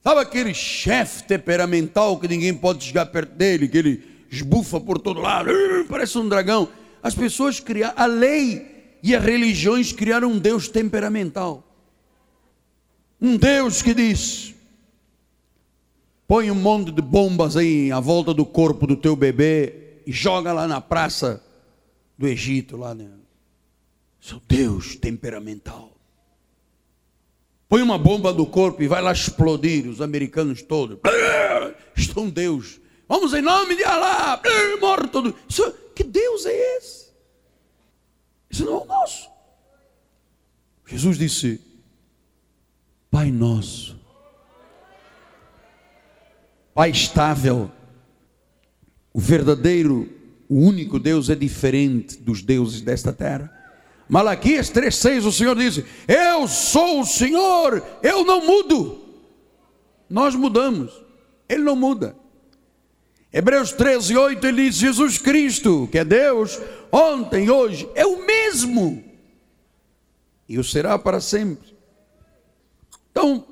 Sabe 0.04 0.20
aquele 0.20 0.54
chefe 0.54 1.24
temperamental 1.24 2.20
que 2.20 2.28
ninguém 2.28 2.54
pode 2.54 2.84
chegar 2.84 3.06
perto 3.06 3.36
dele, 3.36 3.70
que 3.70 3.78
ele 3.78 4.04
esbufa 4.30 4.82
por 4.82 5.00
todo 5.00 5.22
lado, 5.22 5.50
parece 5.88 6.18
um 6.18 6.28
dragão. 6.28 6.68
As 7.02 7.16
pessoas 7.16 7.62
criaram, 7.62 7.94
a 7.96 8.06
lei 8.06 8.98
e 9.02 9.16
as 9.16 9.24
religiões 9.24 9.94
criaram 9.94 10.32
um 10.32 10.40
Deus 10.40 10.68
temperamental. 10.68 11.64
Um 13.22 13.38
Deus 13.38 13.82
que 13.82 13.94
diz: 13.94 14.54
põe 16.28 16.52
um 16.52 16.56
monte 16.56 16.92
de 16.92 17.02
bombas 17.02 17.56
aí 17.56 17.90
à 17.90 18.02
volta 18.02 18.34
do 18.34 18.46
corpo 18.46 18.86
do 18.86 18.98
teu 18.98 19.16
bebê 19.16 20.02
e 20.06 20.12
joga 20.12 20.52
lá 20.52 20.68
na 20.68 20.82
praça 20.82 21.42
do 22.18 22.28
Egito, 22.28 22.76
lá, 22.76 22.94
né? 22.94 23.08
Seu 24.20 24.42
Deus 24.50 24.98
temperamental 24.98 25.93
põe 27.74 27.82
uma 27.82 27.98
bomba 27.98 28.32
no 28.32 28.46
corpo 28.46 28.84
e 28.84 28.88
vai 28.88 29.02
lá 29.02 29.12
explodir 29.12 29.90
os 29.90 30.00
americanos 30.00 30.62
todos. 30.62 31.00
Estão 31.98 32.30
Deus. 32.30 32.80
Vamos 33.10 33.34
em 33.34 33.42
nome 33.42 33.76
de 33.76 33.84
Alá. 33.84 34.40
Morre 34.80 35.08
todo. 35.08 35.36
Isso, 35.50 35.72
que 35.96 36.04
Deus 36.04 36.46
é 36.46 36.78
esse? 36.78 37.08
Isso 38.48 38.64
não 38.64 38.74
é 38.74 38.84
o 38.84 38.86
nosso. 38.86 39.28
Jesus 40.86 41.18
disse: 41.18 41.60
Pai 43.10 43.32
nosso, 43.32 44.00
Pai 46.76 46.92
estável, 46.92 47.72
o 49.12 49.20
verdadeiro, 49.20 50.08
o 50.48 50.60
único 50.60 51.00
Deus 51.00 51.28
é 51.28 51.34
diferente 51.34 52.18
dos 52.18 52.44
deuses 52.44 52.82
desta 52.82 53.12
terra. 53.12 53.52
Malaquias 54.14 54.70
3,6, 54.70 55.26
o 55.26 55.32
Senhor 55.32 55.56
diz: 55.56 55.84
Eu 56.08 56.48
sou 56.48 57.02
o 57.02 57.06
Senhor, 57.06 57.84
eu 58.04 58.24
não 58.24 58.46
mudo. 58.46 59.04
Nós 60.08 60.36
mudamos, 60.36 60.94
Ele 61.50 61.64
não 61.64 61.76
muda. 61.76 62.16
Hebreus 63.34 63.72
13, 63.72 64.16
8, 64.16 64.46
ele 64.46 64.70
diz: 64.70 64.76
Jesus 64.76 65.18
Cristo, 65.18 65.90
que 65.92 65.98
é 65.98 66.06
Deus, 66.06 66.62
ontem, 66.92 67.50
hoje, 67.50 67.90
é 67.96 68.06
o 68.06 68.24
mesmo, 68.24 69.04
e 70.48 70.60
o 70.60 70.64
será 70.64 71.00
para 71.00 71.20
sempre. 71.20 71.76
Então, 73.10 73.44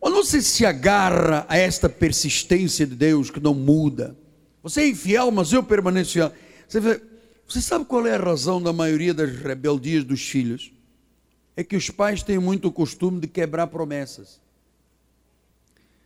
quando 0.00 0.16
você 0.16 0.42
se 0.42 0.66
agarra 0.66 1.46
a 1.48 1.56
esta 1.56 1.88
persistência 1.88 2.84
de 2.84 2.96
Deus 2.96 3.30
que 3.30 3.38
não 3.38 3.54
muda, 3.54 4.16
você 4.64 4.80
é 4.80 4.88
infiel, 4.88 5.30
mas 5.30 5.52
eu 5.52 5.62
permaneço 5.62 6.14
fiel. 6.14 6.32
Você 6.66 6.80
vê, 6.80 7.00
você 7.48 7.62
sabe 7.62 7.86
qual 7.86 8.06
é 8.06 8.14
a 8.14 8.22
razão 8.22 8.60
da 8.60 8.74
maioria 8.74 9.14
das 9.14 9.34
rebeldias 9.34 10.04
dos 10.04 10.20
filhos? 10.20 10.70
É 11.56 11.64
que 11.64 11.74
os 11.74 11.88
pais 11.88 12.22
têm 12.22 12.38
muito 12.38 12.70
costume 12.70 13.20
de 13.20 13.26
quebrar 13.26 13.68
promessas. 13.68 14.38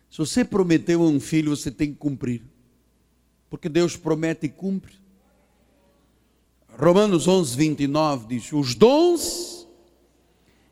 Se 0.09 0.19
você 0.19 0.45
prometeu 0.45 1.03
a 1.03 1.07
um 1.07 1.19
filho, 1.19 1.55
você 1.55 1.69
tem 1.69 1.91
que 1.91 1.99
cumprir. 1.99 2.43
Porque 3.51 3.69
Deus 3.69 3.97
promete 3.97 4.47
e 4.47 4.49
cumpre. 4.49 4.95
Romanos 6.79 7.27
11, 7.27 7.57
29 7.57 8.27
diz: 8.29 8.53
Os 8.53 8.77
dons 8.77 9.67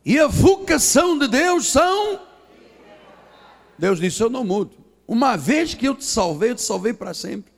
e 0.05 0.21
a 0.21 0.29
vocação 0.29 1.19
de 1.19 1.27
Deus 1.27 1.67
são. 1.67 2.21
Deus 3.77 3.99
disse: 3.99 4.23
Eu 4.23 4.31
não 4.31 4.45
mudo. 4.45 4.77
Uma 5.07 5.37
vez 5.37 5.75
que 5.75 5.89
eu 5.89 5.97
te 5.97 6.05
salvei, 6.05 6.53
eu 6.53 6.55
te 6.55 6.63
salvei 6.63 6.93
para 6.93 7.13
sempre. 7.13 7.50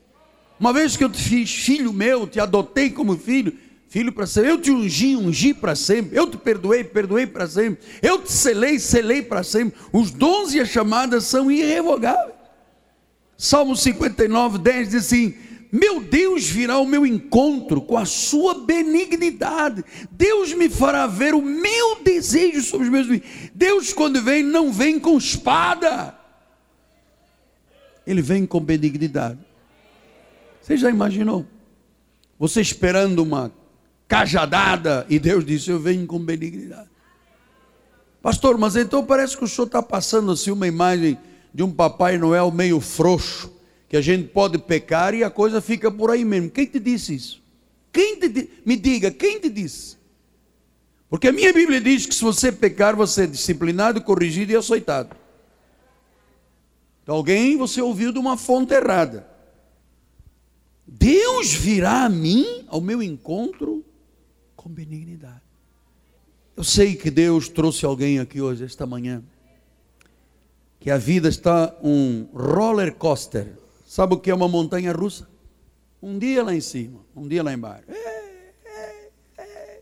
Uma 0.62 0.72
vez 0.72 0.96
que 0.96 1.02
eu 1.02 1.10
te 1.10 1.20
fiz 1.20 1.52
filho 1.52 1.92
meu, 1.92 2.24
te 2.24 2.38
adotei 2.38 2.88
como 2.88 3.18
filho, 3.18 3.52
filho 3.88 4.12
para 4.12 4.28
sempre, 4.28 4.50
eu 4.52 4.58
te 4.60 4.70
ungi, 4.70 5.16
ungi 5.16 5.52
para 5.52 5.74
sempre, 5.74 6.16
eu 6.16 6.30
te 6.30 6.36
perdoei, 6.36 6.84
perdoei 6.84 7.26
para 7.26 7.48
sempre, 7.48 7.84
eu 8.00 8.22
te 8.22 8.30
selei, 8.30 8.78
selei 8.78 9.22
para 9.22 9.42
sempre. 9.42 9.76
Os 9.92 10.12
dons 10.12 10.54
e 10.54 10.60
as 10.60 10.68
chamadas 10.68 11.24
são 11.24 11.50
irrevogáveis. 11.50 12.36
Salmo 13.36 13.74
59, 13.74 14.58
10 14.58 14.90
diz 14.90 15.04
assim: 15.04 15.34
meu 15.72 15.98
Deus 16.00 16.48
virá 16.48 16.74
ao 16.74 16.86
meu 16.86 17.04
encontro 17.04 17.82
com 17.82 17.98
a 17.98 18.04
sua 18.04 18.54
benignidade. 18.64 19.84
Deus 20.12 20.54
me 20.54 20.68
fará 20.68 21.08
ver 21.08 21.34
o 21.34 21.42
meu 21.42 22.04
desejo 22.04 22.62
sobre 22.62 22.86
os 22.86 22.92
meus 22.92 23.08
filhos. 23.08 23.26
Deus, 23.52 23.92
quando 23.92 24.22
vem, 24.22 24.44
não 24.44 24.72
vem 24.72 25.00
com 25.00 25.18
espada, 25.18 26.16
Ele 28.06 28.22
vem 28.22 28.46
com 28.46 28.60
benignidade. 28.60 29.50
Você 30.62 30.76
já 30.76 30.88
imaginou? 30.88 31.44
Você 32.38 32.60
esperando 32.60 33.18
uma 33.18 33.52
cajadada 34.06 35.04
e 35.08 35.18
Deus 35.18 35.44
disse: 35.44 35.70
Eu 35.70 35.80
venho 35.80 36.06
com 36.06 36.18
benignidade. 36.18 36.88
Pastor, 38.22 38.56
mas 38.56 38.76
então 38.76 39.04
parece 39.04 39.36
que 39.36 39.42
o 39.42 39.48
senhor 39.48 39.66
está 39.66 39.82
passando 39.82 40.30
assim 40.30 40.52
uma 40.52 40.66
imagem 40.66 41.18
de 41.52 41.62
um 41.62 41.72
Papai 41.72 42.16
Noel 42.16 42.50
meio 42.52 42.80
frouxo, 42.80 43.52
que 43.88 43.96
a 43.96 44.00
gente 44.00 44.28
pode 44.28 44.58
pecar 44.58 45.12
e 45.12 45.24
a 45.24 45.30
coisa 45.30 45.60
fica 45.60 45.90
por 45.90 46.10
aí 46.10 46.24
mesmo. 46.24 46.48
Quem 46.48 46.64
te 46.64 46.78
disse 46.78 47.14
isso? 47.14 47.42
Quem 47.92 48.18
te 48.18 48.48
me 48.64 48.76
diga, 48.76 49.10
quem 49.10 49.40
te 49.40 49.50
disse? 49.50 49.98
Porque 51.10 51.28
a 51.28 51.32
minha 51.32 51.52
Bíblia 51.52 51.80
diz 51.80 52.06
que 52.06 52.14
se 52.14 52.22
você 52.22 52.50
pecar, 52.50 52.96
você 52.96 53.24
é 53.24 53.26
disciplinado, 53.26 54.00
corrigido 54.00 54.52
e 54.52 54.56
açoitado. 54.56 55.14
Então, 57.02 57.16
alguém 57.16 57.56
você 57.56 57.82
ouviu 57.82 58.12
de 58.12 58.18
uma 58.18 58.36
fonte 58.36 58.72
errada. 58.72 59.31
Deus 60.94 61.54
virá 61.54 62.04
a 62.04 62.08
mim, 62.08 62.66
ao 62.68 62.78
meu 62.78 63.02
encontro, 63.02 63.82
com 64.54 64.68
benignidade. 64.68 65.40
Eu 66.54 66.62
sei 66.62 66.94
que 66.94 67.10
Deus 67.10 67.48
trouxe 67.48 67.86
alguém 67.86 68.18
aqui 68.18 68.42
hoje, 68.42 68.62
esta 68.62 68.86
manhã, 68.86 69.24
que 70.78 70.90
a 70.90 70.98
vida 70.98 71.30
está 71.30 71.74
um 71.82 72.28
roller 72.34 72.94
coaster. 72.94 73.54
Sabe 73.86 74.14
o 74.14 74.18
que 74.18 74.30
é 74.30 74.34
uma 74.34 74.48
montanha 74.48 74.92
russa? 74.92 75.26
Um 76.02 76.18
dia 76.18 76.42
lá 76.42 76.54
em 76.54 76.60
cima, 76.60 77.00
um 77.16 77.26
dia 77.26 77.42
lá 77.42 77.54
embaixo. 77.54 77.90
É, 77.90 78.30
é, 78.66 79.10
é. 79.38 79.80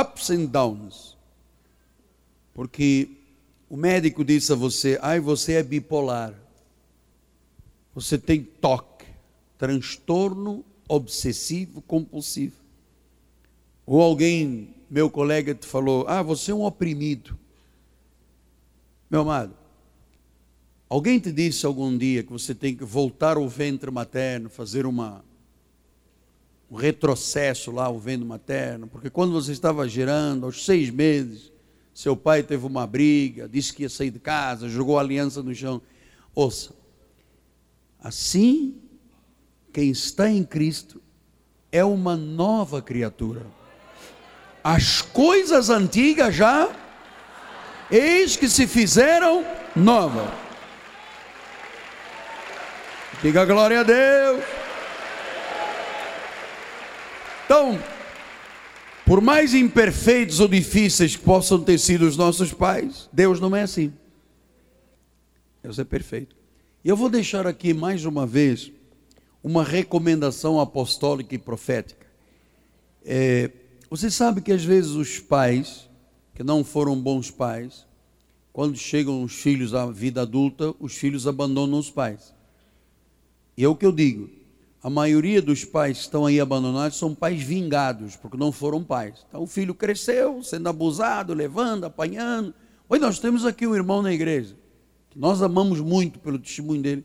Ups 0.00 0.30
and 0.30 0.44
downs. 0.44 1.18
Porque 2.54 3.10
o 3.68 3.76
médico 3.76 4.24
disse 4.24 4.52
a 4.52 4.56
você: 4.56 4.96
ai, 5.02 5.18
você 5.18 5.54
é 5.54 5.62
bipolar. 5.62 6.34
Você 7.92 8.16
tem 8.16 8.44
toque 8.44 8.89
transtorno 9.60 10.64
obsessivo 10.88 11.82
compulsivo. 11.82 12.56
Ou 13.84 14.00
alguém, 14.00 14.74
meu 14.88 15.10
colega, 15.10 15.54
te 15.54 15.66
falou: 15.66 16.06
Ah, 16.08 16.22
você 16.22 16.50
é 16.50 16.54
um 16.54 16.64
oprimido. 16.64 17.38
Meu 19.10 19.20
amado, 19.20 19.54
alguém 20.88 21.18
te 21.18 21.30
disse 21.30 21.66
algum 21.66 21.96
dia 21.96 22.22
que 22.22 22.32
você 22.32 22.54
tem 22.54 22.74
que 22.74 22.84
voltar 22.84 23.36
ao 23.36 23.46
ventre 23.46 23.90
materno, 23.90 24.48
fazer 24.48 24.86
uma, 24.86 25.22
um 26.70 26.76
retrocesso 26.76 27.70
lá 27.70 27.84
ao 27.84 27.98
ventre 27.98 28.26
materno, 28.26 28.86
porque 28.86 29.10
quando 29.10 29.32
você 29.32 29.52
estava 29.52 29.86
gerando, 29.86 30.46
aos 30.46 30.64
seis 30.64 30.88
meses, 30.88 31.52
seu 31.92 32.16
pai 32.16 32.42
teve 32.42 32.64
uma 32.64 32.86
briga, 32.86 33.46
disse 33.46 33.74
que 33.74 33.82
ia 33.82 33.90
sair 33.90 34.10
de 34.10 34.20
casa, 34.20 34.70
jogou 34.70 34.96
a 34.96 35.02
aliança 35.02 35.42
no 35.42 35.54
chão. 35.54 35.82
Ouça, 36.34 36.72
assim 37.98 38.89
quem 39.72 39.90
está 39.90 40.28
em 40.28 40.44
Cristo 40.44 41.00
é 41.72 41.84
uma 41.84 42.16
nova 42.16 42.82
criatura. 42.82 43.46
as 44.62 45.00
coisas 45.00 45.70
antigas 45.70 46.34
já, 46.34 46.68
eis 47.90 48.36
que 48.36 48.46
se 48.48 48.66
fizeram 48.66 49.44
novas. 49.74 50.28
Diga 53.22 53.44
glória 53.46 53.80
a 53.80 53.82
Deus. 53.82 54.44
Então, 57.44 57.82
por 59.06 59.20
mais 59.20 59.54
imperfeitos 59.54 60.40
ou 60.40 60.48
difíceis 60.48 61.16
que 61.16 61.22
possam 61.22 61.62
ter 61.62 61.78
sido 61.78 62.06
os 62.06 62.16
nossos 62.16 62.52
pais, 62.52 63.08
Deus 63.12 63.40
não 63.40 63.56
é 63.56 63.62
assim. 63.62 63.92
Deus 65.62 65.78
é 65.78 65.84
perfeito. 65.84 66.36
E 66.84 66.88
eu 66.88 66.96
vou 66.96 67.08
deixar 67.08 67.46
aqui 67.46 67.74
mais 67.74 68.04
uma 68.04 68.26
vez 68.26 68.70
uma 69.42 69.64
recomendação 69.64 70.60
apostólica 70.60 71.34
e 71.34 71.38
profética. 71.38 72.06
É, 73.04 73.50
você 73.88 74.10
sabe 74.10 74.40
que 74.40 74.52
às 74.52 74.64
vezes 74.64 74.92
os 74.92 75.18
pais, 75.18 75.88
que 76.34 76.42
não 76.42 76.62
foram 76.62 77.00
bons 77.00 77.30
pais, 77.30 77.86
quando 78.52 78.76
chegam 78.76 79.22
os 79.22 79.34
filhos 79.34 79.74
à 79.74 79.86
vida 79.86 80.22
adulta, 80.22 80.74
os 80.78 80.94
filhos 80.94 81.26
abandonam 81.26 81.78
os 81.78 81.90
pais. 81.90 82.34
E 83.56 83.64
é 83.64 83.68
o 83.68 83.76
que 83.76 83.86
eu 83.86 83.92
digo: 83.92 84.28
a 84.82 84.88
maioria 84.88 85.42
dos 85.42 85.64
pais 85.64 85.98
que 85.98 86.04
estão 86.04 86.26
aí 86.26 86.40
abandonados 86.40 86.98
são 86.98 87.14
pais 87.14 87.42
vingados, 87.42 88.16
porque 88.16 88.36
não 88.36 88.50
foram 88.50 88.82
pais. 88.82 89.24
Então 89.28 89.42
o 89.42 89.46
filho 89.46 89.74
cresceu, 89.74 90.42
sendo 90.42 90.68
abusado, 90.68 91.34
levando, 91.34 91.84
apanhando. 91.84 92.54
Hoje 92.88 93.00
nós 93.02 93.18
temos 93.18 93.44
aqui 93.44 93.66
um 93.66 93.74
irmão 93.74 94.02
na 94.02 94.12
igreja, 94.12 94.56
que 95.10 95.18
nós 95.18 95.42
amamos 95.42 95.80
muito 95.80 96.18
pelo 96.18 96.38
testemunho 96.38 96.82
dele, 96.82 97.04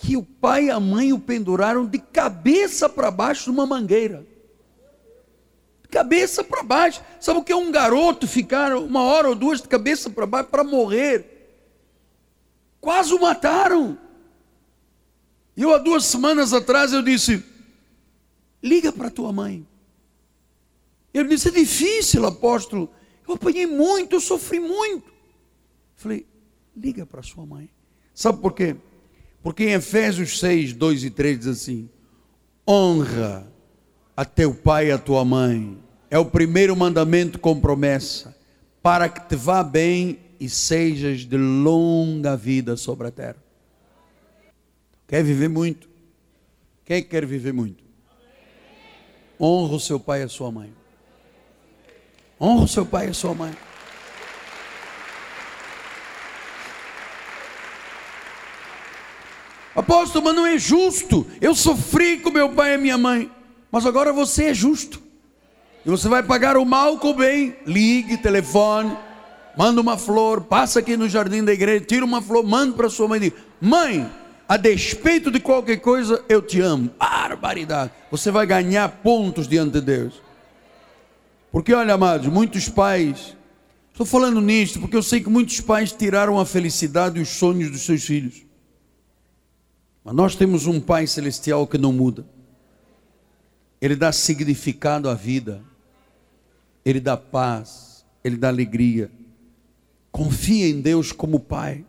que 0.00 0.16
o 0.16 0.22
pai 0.22 0.64
e 0.64 0.70
a 0.70 0.80
mãe 0.80 1.12
o 1.12 1.18
penduraram 1.18 1.84
de 1.84 1.98
cabeça 1.98 2.88
para 2.88 3.10
baixo 3.10 3.52
numa 3.52 3.66
mangueira. 3.66 4.26
De 5.82 5.88
cabeça 5.90 6.42
para 6.42 6.62
baixo. 6.62 7.02
Sabe 7.20 7.38
o 7.38 7.44
que 7.44 7.52
é 7.52 7.56
um 7.56 7.70
garoto 7.70 8.26
ficar 8.26 8.74
uma 8.76 9.02
hora 9.02 9.28
ou 9.28 9.34
duas 9.34 9.60
de 9.60 9.68
cabeça 9.68 10.08
para 10.08 10.24
baixo 10.24 10.48
para 10.48 10.64
morrer? 10.64 11.26
Quase 12.80 13.12
o 13.12 13.20
mataram. 13.20 13.98
Eu, 15.54 15.74
há 15.74 15.78
duas 15.78 16.06
semanas 16.06 16.54
atrás, 16.54 16.94
eu 16.94 17.02
disse: 17.02 17.44
liga 18.62 18.90
para 18.90 19.10
tua 19.10 19.30
mãe. 19.34 19.66
Ele 21.12 21.28
disse: 21.28 21.48
é 21.48 21.52
difícil, 21.52 22.24
apóstolo. 22.24 22.90
Eu 23.28 23.34
apanhei 23.34 23.66
muito, 23.66 24.16
eu 24.16 24.20
sofri 24.20 24.58
muito. 24.58 25.12
Falei: 25.94 26.26
liga 26.74 27.04
para 27.04 27.22
sua 27.22 27.44
mãe. 27.44 27.68
Sabe 28.14 28.40
por 28.40 28.54
quê? 28.54 28.76
Porque 29.42 29.64
em 29.64 29.72
Efésios 29.72 30.38
6, 30.38 30.72
2 30.74 31.04
e 31.04 31.10
3 31.10 31.38
diz 31.38 31.48
assim: 31.48 31.88
honra 32.66 33.46
a 34.16 34.24
teu 34.24 34.54
pai 34.54 34.88
e 34.88 34.92
a 34.92 34.98
tua 34.98 35.24
mãe. 35.24 35.78
É 36.10 36.18
o 36.18 36.24
primeiro 36.24 36.76
mandamento 36.76 37.38
com 37.38 37.60
promessa, 37.60 38.36
para 38.82 39.08
que 39.08 39.28
te 39.28 39.36
vá 39.36 39.62
bem 39.62 40.18
e 40.40 40.48
sejas 40.48 41.20
de 41.20 41.36
longa 41.36 42.36
vida 42.36 42.76
sobre 42.76 43.06
a 43.08 43.10
terra. 43.10 43.36
Quer 45.06 45.22
viver 45.22 45.48
muito? 45.48 45.88
Quem 46.84 47.02
quer 47.02 47.24
viver 47.24 47.52
muito? 47.52 47.84
Honra 49.40 49.76
o 49.76 49.80
seu 49.80 49.98
pai 50.00 50.20
e 50.20 50.24
a 50.24 50.28
sua 50.28 50.50
mãe. 50.50 50.72
Honra 52.40 52.64
o 52.64 52.68
seu 52.68 52.84
pai 52.84 53.06
e 53.06 53.10
a 53.10 53.14
sua 53.14 53.34
mãe. 53.34 53.52
Apóstolo, 59.74 60.24
mas 60.24 60.34
não 60.34 60.46
é 60.46 60.58
justo. 60.58 61.26
Eu 61.40 61.54
sofri 61.54 62.18
com 62.18 62.30
meu 62.30 62.50
pai 62.50 62.74
e 62.74 62.78
minha 62.78 62.98
mãe. 62.98 63.30
Mas 63.70 63.86
agora 63.86 64.12
você 64.12 64.46
é 64.46 64.54
justo. 64.54 65.00
E 65.84 65.88
você 65.88 66.08
vai 66.08 66.22
pagar 66.22 66.56
o 66.56 66.64
mal 66.64 66.98
com 66.98 67.10
o 67.10 67.14
bem. 67.14 67.56
Ligue, 67.66 68.16
telefone, 68.16 68.96
manda 69.56 69.80
uma 69.80 69.96
flor, 69.96 70.42
passa 70.42 70.80
aqui 70.80 70.96
no 70.96 71.08
jardim 71.08 71.44
da 71.44 71.52
igreja, 71.52 71.84
tira 71.84 72.04
uma 72.04 72.20
flor, 72.20 72.44
manda 72.44 72.74
para 72.74 72.90
sua 72.90 73.08
mãe 73.08 73.18
e 73.18 73.30
diz: 73.30 73.32
Mãe, 73.60 74.10
a 74.48 74.56
despeito 74.56 75.30
de 75.30 75.38
qualquer 75.38 75.76
coisa, 75.76 76.24
eu 76.28 76.42
te 76.42 76.60
amo. 76.60 76.90
Barbaridade. 76.98 77.92
Você 78.10 78.30
vai 78.30 78.46
ganhar 78.46 78.88
pontos 78.88 79.46
diante 79.46 79.72
de 79.74 79.80
Deus. 79.80 80.20
Porque, 81.52 81.72
olha, 81.72 81.94
amados, 81.94 82.26
muitos 82.28 82.68
pais, 82.68 83.36
estou 83.92 84.06
falando 84.06 84.40
nisto 84.40 84.78
porque 84.78 84.96
eu 84.96 85.02
sei 85.02 85.20
que 85.20 85.28
muitos 85.28 85.60
pais 85.60 85.92
tiraram 85.92 86.38
a 86.38 86.46
felicidade 86.46 87.18
e 87.18 87.22
os 87.22 87.28
sonhos 87.28 87.70
dos 87.70 87.82
seus 87.82 88.04
filhos. 88.04 88.49
Mas 90.04 90.14
nós 90.14 90.34
temos 90.34 90.66
um 90.66 90.80
Pai 90.80 91.06
Celestial 91.06 91.66
que 91.66 91.78
não 91.78 91.92
muda. 91.92 92.26
Ele 93.80 93.96
dá 93.96 94.12
significado 94.12 95.08
à 95.08 95.14
vida, 95.14 95.62
ele 96.84 97.00
dá 97.00 97.16
paz, 97.16 98.04
ele 98.22 98.36
dá 98.36 98.48
alegria. 98.48 99.10
Confia 100.10 100.68
em 100.68 100.80
Deus 100.80 101.12
como 101.12 101.40
Pai. 101.40 101.84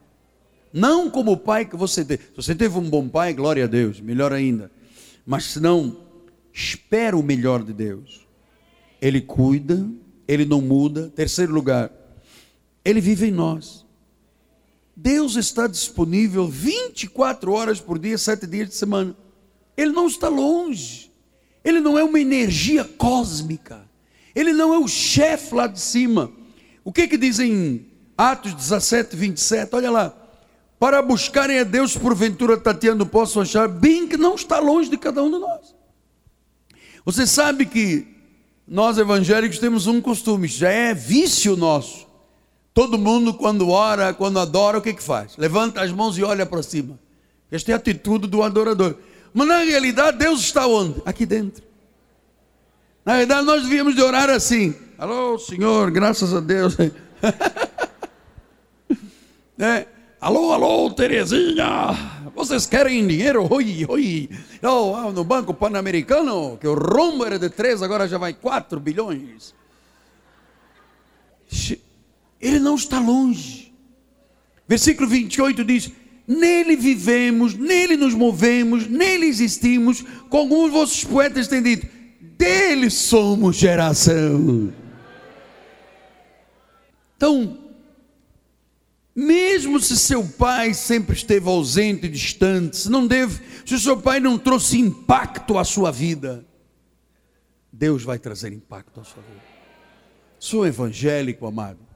Não 0.74 1.10
como 1.10 1.34
o 1.34 1.38
pai 1.38 1.66
que 1.66 1.76
você 1.76 2.06
teve. 2.06 2.24
Se 2.24 2.36
você 2.36 2.56
teve 2.56 2.78
um 2.78 2.90
bom 2.90 3.08
pai, 3.08 3.34
glória 3.34 3.66
a 3.66 3.68
Deus, 3.68 4.00
melhor 4.00 4.32
ainda. 4.32 4.72
Mas 5.26 5.46
se 5.46 5.60
não, 5.60 5.98
espera 6.54 7.18
o 7.18 7.24
melhor 7.24 7.64
de 7.64 7.74
Deus. 7.74 8.26
Ele 9.02 9.20
cuida, 9.20 9.86
ele 10.28 10.46
não 10.46 10.62
muda. 10.62 11.10
Terceiro 11.10 11.54
lugar, 11.54 11.92
ele 12.86 13.02
vive 13.02 13.28
em 13.28 13.32
nós. 13.32 13.86
Deus 15.02 15.36
está 15.36 15.66
disponível 15.66 16.48
24 16.48 17.52
horas 17.52 17.82
por 17.82 17.98
dia, 17.98 18.20
sete 18.20 18.46
dias 18.46 18.70
de 18.70 18.76
semana. 18.76 19.16
Ele 19.76 19.92
não 19.92 20.06
está 20.06 20.30
longe. 20.30 21.12
Ele 21.64 21.80
não 21.80 21.98
é 21.98 22.04
uma 22.04 22.20
energia 22.20 22.84
cósmica. 22.84 23.90
Ele 24.36 24.54
não 24.54 24.72
é 24.72 24.78
o 24.78 24.88
chefe 24.88 25.56
lá 25.56 25.66
de 25.66 25.80
cima. 25.80 26.32
O 26.84 26.94
que 26.94 27.08
que 27.08 27.18
dizem 27.18 27.88
Atos 28.16 28.54
17, 28.54 29.16
27? 29.16 29.76
Olha 29.76 29.90
lá 29.90 30.18
para 30.80 31.02
buscarem 31.02 31.60
a 31.60 31.64
Deus, 31.64 31.98
porventura 31.98 32.58
tateando, 32.58 33.06
posso 33.06 33.40
achar 33.40 33.68
bem 33.68 34.08
que 34.08 34.18
não 34.18 34.36
está 34.36 34.60
longe 34.60 34.90
de 34.90 34.98
cada 34.98 35.22
um 35.24 35.32
de 35.32 35.38
nós. 35.38 35.76
Você 37.06 37.26
sabe 37.26 37.66
que 37.66 38.08
nós 38.68 38.98
evangélicos 38.98 39.60
temos 39.60 39.86
um 39.86 40.00
costume, 40.00 40.48
já 40.48 40.70
é 40.70 40.94
vício 40.94 41.56
nosso. 41.56 42.08
Todo 42.74 42.98
mundo, 42.98 43.34
quando 43.34 43.70
ora, 43.70 44.14
quando 44.14 44.40
adora, 44.40 44.78
o 44.78 44.82
que, 44.82 44.94
que 44.94 45.04
faz? 45.04 45.36
Levanta 45.38 45.82
as 45.82 45.92
mãos 45.92 46.18
e 46.18 46.24
olha 46.24 46.46
para 46.46 46.64
cima. 46.64 46.98
Esta 47.52 47.72
é 47.72 47.74
a 47.74 47.78
atitude 47.78 48.28
do 48.28 48.42
adorador. 48.42 48.96
Mas 49.34 49.48
na 49.48 49.58
realidade, 49.58 50.18
Deus 50.18 50.40
está 50.40 50.66
onde? 50.68 51.02
Aqui 51.06 51.26
dentro. 51.26 51.64
Na 53.04 53.14
realidade, 53.14 53.46
nós 53.46 53.64
devíamos 53.64 53.96
de 53.96 54.02
orar 54.02 54.30
assim: 54.30 54.74
Alô, 54.98 55.38
Senhor, 55.38 55.92
graças 55.92 56.34
a 56.34 56.40
Deus. 56.40 56.78
é. 59.60 59.88
Alô, 60.22 60.54
alô, 60.54 60.92
Terezinha, 60.92 61.66
vocês 62.36 62.68
querem 62.68 63.08
dinheiro? 63.08 63.52
Oi, 63.52 63.88
oi. 63.90 64.30
Oh, 64.62 65.12
no 65.12 65.24
Banco 65.24 65.52
Pan-Americano, 65.52 66.60
que 66.62 66.68
o 66.68 66.76
rombo 66.76 67.26
era 67.26 67.40
de 67.40 67.50
3, 67.50 67.82
agora 67.82 68.08
já 68.08 68.20
vai 68.20 68.32
4 68.32 68.80
bilhões. 68.80 69.56
Ele 72.42 72.60
não 72.60 72.76
está 72.76 73.00
longe. 73.00 73.74
Versículo 74.68 75.08
28 75.08 75.64
diz: 75.64 75.92
Nele 76.28 76.76
vivemos, 76.76 77.54
nele 77.54 77.96
nos 77.96 78.14
movemos, 78.14 78.88
nele 78.88 79.26
existimos, 79.26 80.04
como 80.30 80.66
os 80.66 80.72
vossos 80.72 81.04
poetas 81.04 81.48
têm 81.48 81.62
dito, 81.62 81.88
dele 82.38 82.90
somos 82.90 83.56
geração. 83.58 84.74
Então, 87.18 87.60
mesmo 89.14 89.80
se 89.80 89.98
seu 89.98 90.26
pai 90.26 90.74
sempre 90.74 91.16
esteve 91.16 91.48
ausente 91.48 92.08
e 92.08 92.10
distante, 92.10 92.78
se 92.78 92.90
não 92.90 93.06
deve, 93.06 93.44
se 93.66 93.76
o 93.76 93.80
seu 93.80 93.98
pai 93.98 94.20
não 94.20 94.38
trouxe 94.38 94.80
impacto 94.80 95.58
à 95.58 95.64
sua 95.64 95.92
vida, 95.92 96.46
Deus 97.72 98.04
vai 98.04 98.18
trazer 98.18 98.52
impacto 98.54 99.00
à 99.00 99.04
sua 99.04 99.22
vida. 99.22 99.42
Sou 100.40 100.66
evangélico, 100.66 101.46
amado. 101.46 101.91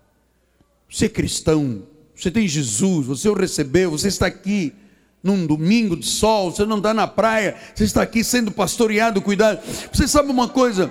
Você 0.96 1.08
é 1.08 1.10
cristão, 1.10 1.84
você 2.16 2.32
tem 2.32 2.48
Jesus, 2.48 3.06
você 3.06 3.28
o 3.28 3.34
recebeu, 3.34 3.91
você 3.91 4.08
está 4.08 4.28
aqui 4.28 4.72
num 5.22 5.46
domingo 5.46 5.98
de 5.98 6.06
sol, 6.06 6.52
você 6.52 6.66
não 6.66 6.78
está 6.78 6.93
na 6.93 7.06
praia, 7.06 7.58
você 7.76 7.84
está 7.84 8.02
aqui 8.02 8.24
sendo 8.24 8.50
pastoreado, 8.50 9.22
cuidado. 9.22 9.60
Você 9.91 10.08
sabe 10.08 10.32
uma 10.32 10.48
coisa? 10.48 10.89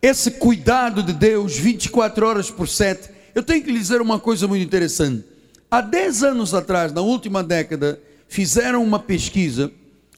Esse 0.00 0.30
cuidado 0.30 1.02
de 1.02 1.12
Deus 1.12 1.56
24 1.56 2.24
horas 2.24 2.52
por 2.52 2.68
7, 2.68 3.10
eu 3.34 3.42
tenho 3.42 3.64
que 3.64 3.72
lhe 3.72 3.80
dizer 3.80 4.00
uma 4.00 4.20
coisa 4.20 4.46
muito 4.46 4.64
interessante. 4.64 5.24
Há 5.68 5.80
10 5.80 6.22
anos 6.22 6.54
atrás, 6.54 6.92
na 6.92 7.00
última 7.00 7.42
década, 7.42 8.00
fizeram 8.28 8.80
uma 8.84 9.00
pesquisa 9.00 9.72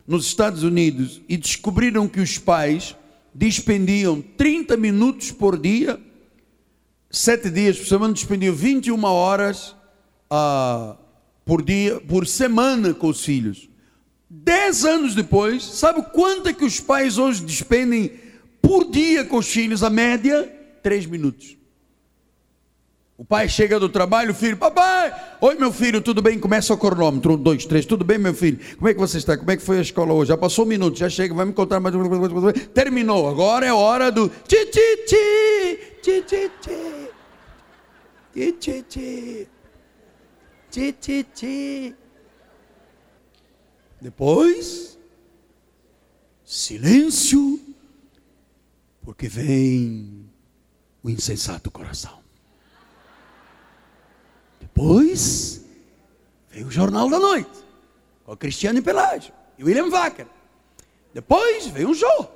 nos 0.07 0.27
Estados 0.27 0.63
Unidos 0.63 1.23
e 1.27 1.39
descobriram 1.39 2.07
que 2.07 2.21
os 2.21 2.37
pais 2.37 2.95
dispendiam 3.35 4.23
30 4.37 4.77
minutos 4.77 5.33
por 5.33 5.59
dia, 5.59 5.99
7 7.11 7.51
dias 7.51 7.79
por 7.79 7.87
semana, 7.87 8.13
dispendiam 8.13 8.55
21 8.55 9.03
horas 9.05 9.75
uh, 10.31 10.97
por 11.45 11.63
dia, 11.63 12.01
por 12.01 12.27
semana 12.27 12.93
com 12.93 13.09
os 13.09 13.25
filhos. 13.25 13.69
Dez 14.29 14.85
anos 14.85 15.15
depois, 15.15 15.65
sabe 15.65 16.03
quanto 16.13 16.49
é 16.49 16.53
que 16.53 16.65
os 16.65 16.81
pais 16.81 17.17
hoje 17.17 17.43
despendem 17.43 18.13
por 18.61 18.91
dia 18.91 19.25
com 19.25 19.39
os 19.39 19.49
filhos? 19.49 19.83
A 19.83 19.89
média, 19.89 20.45
três 20.83 21.07
minutos. 21.07 21.57
O 23.17 23.25
pai 23.25 23.49
chega 23.49 23.81
do 23.81 23.89
trabalho, 23.89 24.31
o 24.31 24.35
filho, 24.35 24.57
papai, 24.57 25.13
oi 25.41 25.57
meu 25.57 25.73
filho, 25.73 26.01
tudo 26.01 26.23
bem? 26.23 26.39
Começa 26.39 26.73
o 26.73 26.79
cronômetro, 26.79 27.33
um, 27.33 27.37
dois, 27.37 27.65
três, 27.65 27.85
tudo 27.85 28.05
bem 28.05 28.17
meu 28.17 28.33
filho? 28.33 28.61
Como 28.77 28.89
é 28.89 28.95
que 28.95 29.01
você 29.01 29.19
está? 29.19 29.37
Como 29.37 29.51
é 29.51 29.57
que 29.57 29.63
foi 29.63 29.79
a 29.79 29.83
escola 29.83 30.13
hoje? 30.13 30.29
Já 30.29 30.37
passou 30.37 30.65
um 30.65 30.69
minuto, 30.69 30.99
já 30.99 31.09
chega, 31.09 31.35
vai 31.35 31.47
me 31.47 31.53
contar 31.53 31.81
mais. 31.81 31.95
Terminou, 32.73 33.29
agora 33.29 33.67
é 33.67 33.73
hora 33.73 34.13
do 34.13 34.29
ti 34.47 34.67
ti 34.67 34.97
ti 35.09 35.79
Ti, 36.03 36.23
ti, 36.23 36.51
ti. 36.61 37.11
Ti, 38.33 38.53
ti, 38.53 38.83
ti. 38.83 39.49
Ti, 40.71 40.93
ti, 40.93 41.25
ti. 41.25 41.95
Depois, 44.01 44.99
silêncio, 46.45 47.61
porque 49.03 49.29
vem 49.29 50.31
o 51.03 51.11
insensato 51.11 51.71
coração. 51.71 52.23
Depois, 54.61 55.65
vem 56.49 56.65
o 56.65 56.71
Jornal 56.71 57.11
da 57.11 57.19
Noite, 57.19 57.65
com 58.25 58.37
Cristiano 58.37 58.81
Pelágio 58.83 59.33
e 59.59 59.65
William 59.65 59.89
Wacker. 59.89 60.27
Depois, 61.13 61.67
vem 61.67 61.87
o 61.87 61.95
show. 61.95 62.35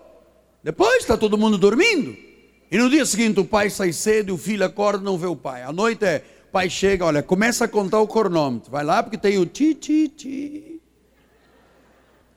Depois, 0.64 1.02
está 1.02 1.16
todo 1.16 1.38
mundo 1.38 1.56
dormindo. 1.56 2.31
E 2.72 2.78
no 2.78 2.88
dia 2.88 3.04
seguinte 3.04 3.38
o 3.38 3.44
pai 3.44 3.68
sai 3.68 3.92
cedo 3.92 4.34
o 4.34 4.38
filho 4.38 4.64
acorda 4.64 5.02
e 5.02 5.04
não 5.04 5.18
vê 5.18 5.26
o 5.26 5.36
pai. 5.36 5.62
À 5.62 5.70
noite 5.70 6.06
é, 6.06 6.24
o 6.48 6.50
pai 6.50 6.70
chega, 6.70 7.04
olha, 7.04 7.22
começa 7.22 7.66
a 7.66 7.68
contar 7.68 8.00
o 8.00 8.08
cronômetro. 8.08 8.70
Vai 8.70 8.82
lá 8.82 9.02
porque 9.02 9.18
tem 9.18 9.36
o 9.36 9.44
ti, 9.44 9.74
ti, 9.74 10.08
ti. 10.08 10.80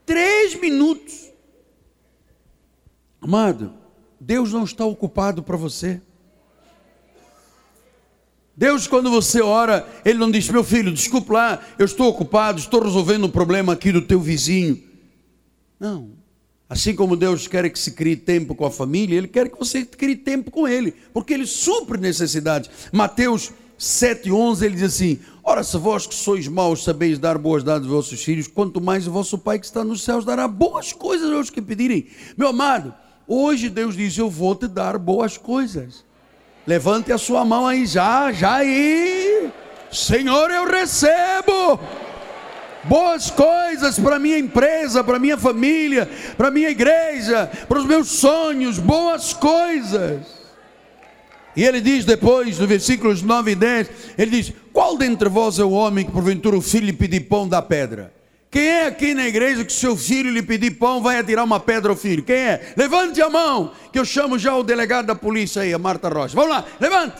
Três 0.05 0.59
minutos. 0.59 1.31
Amado, 3.21 3.75
Deus 4.19 4.51
não 4.51 4.65
está 4.65 4.83
ocupado 4.83 5.41
para 5.41 5.55
você. 5.55 6.01
Deus, 8.57 8.87
quando 8.87 9.09
você 9.09 9.41
ora, 9.41 9.87
Ele 10.03 10.19
não 10.19 10.29
diz, 10.29 10.49
meu 10.49 10.65
filho, 10.65 10.91
desculpa 10.91 11.33
lá, 11.33 11.61
eu 11.79 11.85
estou 11.85 12.09
ocupado, 12.09 12.59
estou 12.59 12.83
resolvendo 12.83 13.25
um 13.25 13.31
problema 13.31 13.71
aqui 13.71 13.89
do 13.89 14.01
teu 14.01 14.19
vizinho. 14.19 14.83
Não. 15.79 16.24
Assim 16.67 16.95
como 16.95 17.15
Deus 17.15 17.47
quer 17.47 17.69
que 17.69 17.77
se 17.77 17.91
crie 17.91 18.15
tempo 18.15 18.55
com 18.55 18.65
a 18.65 18.71
família, 18.71 19.17
Ele 19.17 19.27
quer 19.27 19.49
que 19.49 19.57
você 19.57 19.85
crie 19.85 20.15
tempo 20.15 20.49
com 20.49 20.67
Ele, 20.67 20.93
porque 21.13 21.33
Ele 21.33 21.45
supre 21.45 21.99
necessidades. 21.99 22.69
Mateus 22.91 23.51
7,11 23.79 24.61
ele 24.63 24.75
diz 24.75 24.83
assim: 24.83 25.19
Ora, 25.43 25.63
se 25.63 25.77
vós 25.77 26.07
que 26.07 26.15
sois 26.15 26.47
maus 26.47 26.83
sabeis 26.83 27.19
dar 27.19 27.37
boas 27.37 27.63
dadas 27.63 27.83
aos 27.83 27.91
vossos 27.91 28.23
filhos, 28.23 28.47
quanto 28.47 28.81
mais 28.81 29.07
o 29.07 29.11
vosso 29.11 29.37
Pai 29.37 29.59
que 29.59 29.65
está 29.65 29.83
nos 29.83 30.03
céus 30.03 30.25
dará 30.25 30.47
boas 30.47 30.93
coisas 30.93 31.31
aos 31.31 31.49
que 31.49 31.61
pedirem. 31.61 32.07
Meu 32.37 32.49
amado, 32.49 32.93
hoje 33.27 33.69
Deus 33.69 33.95
diz: 33.95 34.17
Eu 34.17 34.29
vou 34.29 34.55
te 34.55 34.67
dar 34.67 34.97
boas 34.97 35.37
coisas. 35.37 36.05
Levante 36.65 37.11
a 37.11 37.17
sua 37.17 37.45
mão 37.45 37.67
aí 37.67 37.85
já, 37.85 38.31
já 38.31 38.55
aí. 38.55 39.51
Senhor, 39.91 40.49
eu 40.49 40.67
recebo 40.67 41.79
boas 42.87 43.29
coisas 43.31 43.99
para 43.99 44.19
minha 44.19 44.37
empresa, 44.37 45.03
para 45.03 45.19
minha 45.19 45.37
família, 45.37 46.09
para 46.37 46.51
minha 46.51 46.69
igreja, 46.69 47.49
para 47.67 47.79
os 47.79 47.85
meus 47.85 48.09
sonhos, 48.09 48.77
boas 48.79 49.33
coisas. 49.33 50.45
E 51.55 51.63
ele 51.63 51.79
diz 51.79 52.03
depois, 52.03 52.59
no 52.59 52.67
versículos 52.67 53.21
9 53.21 53.51
e 53.51 53.55
10, 53.55 53.89
ele 54.17 54.31
diz: 54.31 54.53
Qual 54.73 54.97
dentre 54.97 55.29
vós 55.29 55.57
é 55.57 55.63
o 55.63 55.71
homem 55.71 56.05
que 56.05 56.11
porventura 56.11 56.57
o 56.57 56.61
filho 56.61 56.85
lhe 56.85 56.93
pedir 56.93 57.21
pão 57.21 57.47
da 57.47 57.61
pedra? 57.61 58.13
Quem 58.51 58.67
é 58.67 58.87
aqui 58.87 59.13
na 59.13 59.27
igreja 59.27 59.65
que 59.65 59.73
seu 59.73 59.97
filho 59.97 60.31
lhe 60.31 60.41
pedir 60.41 60.71
pão 60.71 61.01
vai 61.01 61.17
atirar 61.17 61.43
uma 61.43 61.59
pedra 61.59 61.91
ao 61.91 61.95
filho? 61.97 62.23
Quem 62.23 62.35
é? 62.35 62.73
Levante 62.77 63.21
a 63.21 63.29
mão, 63.29 63.71
que 63.91 63.99
eu 63.99 64.05
chamo 64.05 64.37
já 64.37 64.55
o 64.55 64.63
delegado 64.63 65.07
da 65.07 65.15
polícia 65.15 65.61
aí, 65.61 65.73
a 65.73 65.79
Marta 65.79 66.07
Rocha. 66.09 66.35
Vamos 66.35 66.51
lá, 66.51 66.65
levante. 66.79 67.15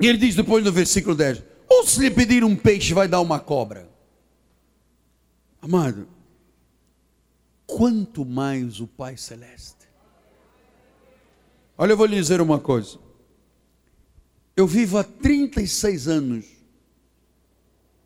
E 0.00 0.06
ele 0.06 0.18
diz 0.18 0.34
depois 0.34 0.64
no 0.64 0.72
versículo 0.72 1.14
10: 1.14 1.42
Ou 1.72 1.86
se 1.86 2.00
lhe 2.00 2.10
pedir 2.10 2.44
um 2.44 2.54
peixe, 2.54 2.92
vai 2.92 3.08
dar 3.08 3.20
uma 3.20 3.40
cobra. 3.40 3.90
Amado, 5.60 6.06
quanto 7.66 8.24
mais 8.26 8.78
o 8.78 8.86
Pai 8.86 9.16
Celeste. 9.16 9.88
Olha, 11.78 11.92
eu 11.92 11.96
vou 11.96 12.04
lhe 12.04 12.16
dizer 12.16 12.42
uma 12.42 12.60
coisa. 12.60 12.98
Eu 14.54 14.66
vivo 14.66 14.98
há 14.98 15.04
36 15.04 16.08
anos 16.08 16.44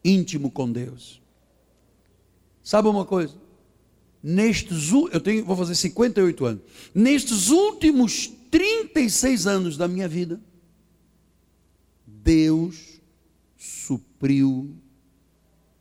íntimo 0.04 0.48
com 0.48 0.70
Deus. 0.70 1.20
Sabe 2.62 2.88
uma 2.88 3.04
coisa? 3.04 3.34
Nestes, 4.22 4.92
eu 5.12 5.20
tenho, 5.20 5.44
vou 5.44 5.56
fazer 5.56 5.74
58 5.74 6.44
anos. 6.44 6.62
Nestes 6.94 7.48
últimos 7.48 8.28
36 8.50 9.46
anos 9.48 9.76
da 9.76 9.88
minha 9.88 10.06
vida, 10.06 10.40
Deus 12.06 12.95
supriu 13.86 14.76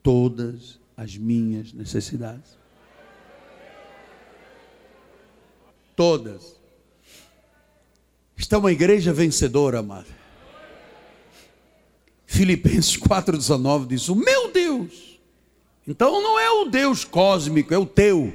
todas 0.02 0.80
as 0.96 1.18
minhas 1.18 1.74
necessidades. 1.74 2.58
Todas. 5.96 6.56
Está 8.38 8.58
uma 8.58 8.72
igreja 8.72 9.14
vencedora, 9.14 9.80
amada. 9.80 10.08
Filipenses 12.26 12.98
4,19 12.98 13.88
diz: 13.88 14.10
O 14.10 14.16
meu 14.16 14.52
Deus 14.52 15.16
então 15.88 16.22
não 16.22 16.40
é 16.40 16.50
o 16.50 16.66
Deus 16.66 17.06
cósmico, 17.06 17.74
é 17.74 17.78
o 17.78 17.86
teu. 17.86 18.34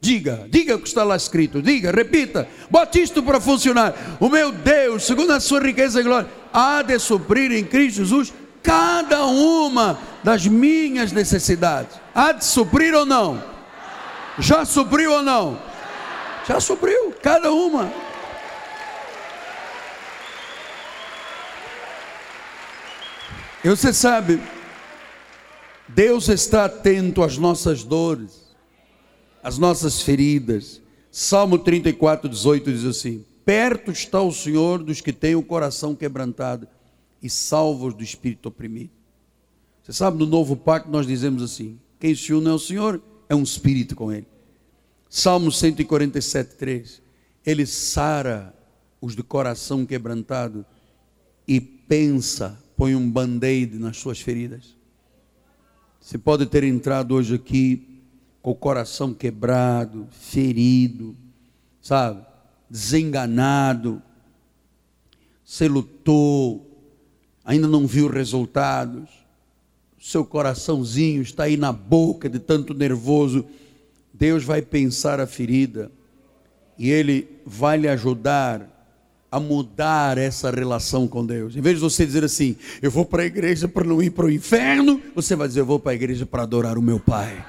Diga, 0.00 0.46
diga 0.50 0.74
o 0.74 0.80
que 0.80 0.88
está 0.88 1.04
lá 1.04 1.14
escrito, 1.14 1.62
diga, 1.62 1.92
repita, 1.92 2.48
bote 2.68 3.00
isto 3.00 3.22
para 3.22 3.40
funcionar. 3.40 4.18
O 4.18 4.28
meu 4.28 4.50
Deus, 4.50 5.04
segundo 5.04 5.30
a 5.30 5.38
sua 5.38 5.60
riqueza 5.60 6.00
e 6.00 6.02
glória, 6.02 6.28
há 6.52 6.82
de 6.82 6.98
suprir 6.98 7.52
em 7.52 7.64
Cristo 7.64 7.98
Jesus 7.98 8.34
cada 8.62 9.26
uma 9.26 9.98
das 10.22 10.46
minhas 10.46 11.12
necessidades. 11.12 11.98
Há 12.14 12.32
de 12.32 12.44
suprir 12.44 12.94
ou 12.94 13.04
não? 13.04 13.42
Já 14.38 14.64
supriu 14.64 15.12
ou 15.12 15.22
não? 15.22 15.60
Já 16.46 16.60
supriu, 16.60 17.12
cada 17.22 17.52
uma. 17.52 17.90
E 23.64 23.68
você 23.68 23.92
sabe, 23.92 24.40
Deus 25.86 26.28
está 26.28 26.64
atento 26.64 27.22
às 27.22 27.38
nossas 27.38 27.84
dores, 27.84 28.56
às 29.42 29.58
nossas 29.58 30.02
feridas. 30.02 30.80
Salmo 31.10 31.58
34, 31.58 32.28
18 32.28 32.72
diz 32.72 32.84
assim: 32.84 33.24
Perto 33.44 33.92
está 33.92 34.20
o 34.20 34.32
Senhor 34.32 34.82
dos 34.82 35.00
que 35.00 35.12
têm 35.12 35.36
o 35.36 35.42
coração 35.42 35.94
quebrantado 35.94 36.66
e 37.22 37.30
salvos 37.30 37.94
do 37.94 38.02
espírito 38.02 38.48
oprimido. 38.48 38.90
Você 39.82 39.92
sabe, 39.92 40.18
no 40.18 40.26
novo 40.26 40.56
pacto 40.56 40.90
nós 40.90 41.06
dizemos 41.06 41.42
assim: 41.42 41.78
quem 41.98 42.14
se 42.14 42.34
une 42.34 42.48
ao 42.48 42.58
Senhor 42.58 43.00
é 43.28 43.34
um 43.34 43.42
espírito 43.42 43.94
com 43.94 44.12
Ele. 44.12 44.26
Salmo 45.08 45.52
147, 45.52 46.56
3: 46.56 47.02
Ele 47.44 47.64
sara 47.66 48.54
os 49.00 49.14
de 49.14 49.22
coração 49.22 49.84
quebrantado 49.84 50.64
e 51.46 51.60
pensa, 51.60 52.58
põe 52.76 52.94
um 52.94 53.10
band-aid 53.10 53.78
nas 53.78 53.98
suas 53.98 54.20
feridas. 54.20 54.76
Você 56.00 56.18
pode 56.18 56.46
ter 56.46 56.64
entrado 56.64 57.14
hoje 57.14 57.34
aqui 57.34 58.00
com 58.40 58.50
o 58.50 58.56
coração 58.56 59.14
quebrado, 59.14 60.08
ferido, 60.10 61.16
sabe? 61.80 62.24
Desenganado. 62.68 64.02
Você 65.44 65.68
lutou, 65.68 66.71
ainda 67.44 67.66
não 67.66 67.86
viu 67.86 68.08
resultados. 68.08 69.08
Seu 70.00 70.24
coraçãozinho 70.24 71.22
está 71.22 71.44
aí 71.44 71.56
na 71.56 71.72
boca 71.72 72.28
de 72.28 72.38
tanto 72.38 72.74
nervoso. 72.74 73.44
Deus 74.12 74.44
vai 74.44 74.62
pensar 74.62 75.20
a 75.20 75.26
ferida 75.26 75.90
e 76.78 76.90
Ele 76.90 77.28
vai 77.44 77.78
lhe 77.78 77.88
ajudar 77.88 78.68
a 79.30 79.40
mudar 79.40 80.18
essa 80.18 80.50
relação 80.50 81.08
com 81.08 81.24
Deus. 81.24 81.56
Em 81.56 81.60
vez 81.62 81.76
de 81.76 81.80
você 81.80 82.04
dizer 82.04 82.22
assim, 82.22 82.54
eu 82.82 82.90
vou 82.90 83.04
para 83.04 83.22
a 83.22 83.26
igreja 83.26 83.66
para 83.66 83.82
não 83.82 84.02
ir 84.02 84.10
para 84.10 84.26
o 84.26 84.30
inferno, 84.30 85.00
você 85.14 85.34
vai 85.34 85.48
dizer, 85.48 85.60
eu 85.60 85.66
vou 85.66 85.78
para 85.78 85.92
a 85.92 85.94
igreja 85.94 86.26
para 86.26 86.42
adorar 86.42 86.76
o 86.76 86.82
meu 86.82 87.00
Pai. 87.00 87.42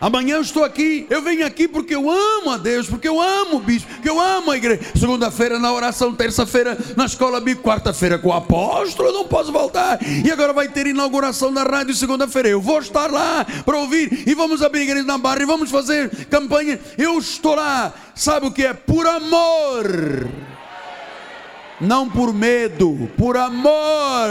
Amanhã 0.00 0.36
eu 0.36 0.42
estou 0.42 0.62
aqui, 0.62 1.06
eu 1.10 1.20
venho 1.20 1.44
aqui 1.44 1.66
porque 1.66 1.94
eu 1.94 2.08
amo 2.08 2.50
a 2.50 2.56
Deus, 2.56 2.86
porque 2.88 3.08
eu 3.08 3.20
amo 3.20 3.56
o 3.56 3.60
bispo, 3.60 3.92
porque 3.94 4.08
eu 4.08 4.20
amo 4.20 4.52
a 4.52 4.56
igreja. 4.56 4.80
Segunda-feira 4.94 5.58
na 5.58 5.72
oração, 5.72 6.14
terça-feira 6.14 6.78
na 6.96 7.06
escola 7.06 7.40
bíblica, 7.40 7.68
quarta-feira 7.68 8.18
com 8.18 8.28
o 8.28 8.32
apóstolo, 8.32 9.08
eu 9.08 9.12
não 9.12 9.24
posso 9.24 9.50
voltar. 9.50 9.98
E 10.24 10.30
agora 10.30 10.52
vai 10.52 10.68
ter 10.68 10.86
inauguração 10.86 11.52
da 11.52 11.64
rádio 11.64 11.94
segunda-feira. 11.94 12.48
Eu 12.48 12.60
vou 12.60 12.78
estar 12.78 13.10
lá 13.10 13.44
para 13.64 13.76
ouvir 13.76 14.22
e 14.26 14.34
vamos 14.34 14.62
abrir 14.62 14.82
igreja 14.82 15.04
na 15.04 15.18
barra 15.18 15.42
e 15.42 15.46
vamos 15.46 15.70
fazer 15.70 16.10
campanha. 16.26 16.78
Eu 16.96 17.18
estou 17.18 17.56
lá, 17.56 17.92
sabe 18.14 18.46
o 18.46 18.52
que 18.52 18.64
é? 18.64 18.72
Por 18.72 19.04
amor. 19.06 20.28
Não 21.80 22.08
por 22.08 22.32
medo, 22.32 23.10
por 23.16 23.36
amor. 23.36 24.28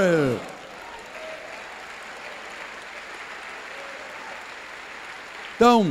Então, 5.57 5.87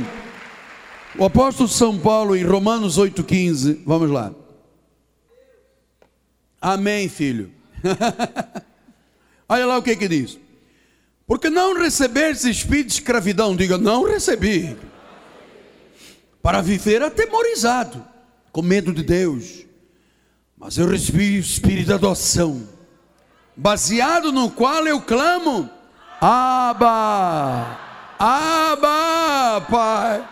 o 1.19 1.25
apóstolo 1.25 1.67
São 1.67 1.99
Paulo 1.99 2.37
em 2.37 2.43
Romanos 2.43 2.97
8,15, 2.97 3.81
vamos 3.85 4.09
lá. 4.09 4.33
Amém, 6.61 7.09
filho. 7.09 7.51
Olha 9.49 9.65
lá 9.65 9.77
o 9.77 9.83
que 9.83 9.97
que 9.97 10.07
diz. 10.07 10.39
Porque 11.27 11.49
não 11.49 11.77
recebeste 11.77 12.49
espírito 12.49 12.87
de 12.87 12.93
escravidão, 12.93 13.57
diga, 13.57 13.77
não 13.77 14.05
recebi. 14.05 14.77
Para 16.41 16.61
viver 16.61 17.03
atemorizado, 17.03 18.05
com 18.53 18.61
medo 18.61 18.93
de 18.93 19.03
Deus. 19.03 19.65
Mas 20.57 20.77
eu 20.77 20.87
recebi 20.87 21.35
o 21.35 21.41
espírito 21.41 21.87
de 21.87 21.93
adoção, 21.93 22.65
baseado 23.53 24.31
no 24.31 24.49
qual 24.49 24.87
eu 24.87 25.01
clamo, 25.01 25.69
Abba, 26.21 27.86
Abba, 28.19 29.61
Pai. 29.69 30.27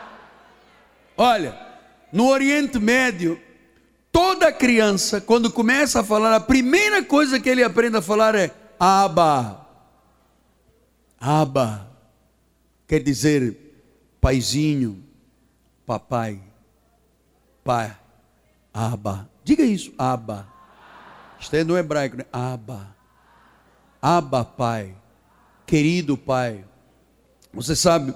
Olha, 1.17 1.57
no 2.11 2.27
Oriente 2.27 2.79
Médio, 2.79 3.39
toda 4.11 4.51
criança, 4.51 5.21
quando 5.21 5.51
começa 5.51 6.01
a 6.01 6.03
falar, 6.03 6.35
a 6.35 6.39
primeira 6.39 7.03
coisa 7.03 7.39
que 7.39 7.49
ele 7.49 7.63
aprende 7.63 7.97
a 7.97 8.01
falar 8.01 8.35
é 8.35 8.51
Abba. 8.79 9.65
Abba 11.19 11.89
quer 12.87 13.01
dizer 13.01 13.57
paizinho, 14.19 15.03
papai, 15.85 16.39
pai, 17.63 17.95
Abba. 18.73 19.29
Diga 19.43 19.63
isso, 19.63 19.93
Abba. 19.97 20.47
Está 21.39 21.57
é 21.57 21.63
no 21.63 21.77
hebraico, 21.77 22.17
né? 22.17 22.25
Abba. 22.31 22.95
Abba, 24.01 24.43
pai. 24.43 24.95
Querido 25.65 26.17
pai. 26.17 26.65
Você 27.55 27.73
sabe, 27.73 28.13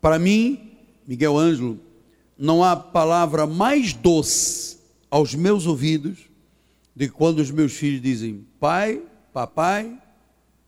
para 0.00 0.16
mim, 0.16 0.70
Miguel 1.04 1.36
Ângelo, 1.36 1.80
não 2.38 2.62
há 2.62 2.76
palavra 2.76 3.44
mais 3.44 3.92
doce 3.92 4.78
aos 5.10 5.34
meus 5.34 5.66
ouvidos 5.66 6.30
de 6.94 7.08
quando 7.08 7.40
os 7.40 7.50
meus 7.50 7.72
filhos 7.72 8.00
dizem 8.00 8.46
pai, 8.60 9.02
papai, 9.32 10.00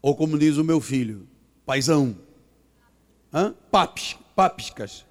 ou 0.03 0.17
como 0.17 0.37
diz 0.37 0.57
o 0.57 0.65
meu 0.65 0.81
filho, 0.81 1.29
paizão. 1.65 2.17
Hã? 3.33 3.55
Papis, 3.71 4.19
papiscas. 4.35 5.07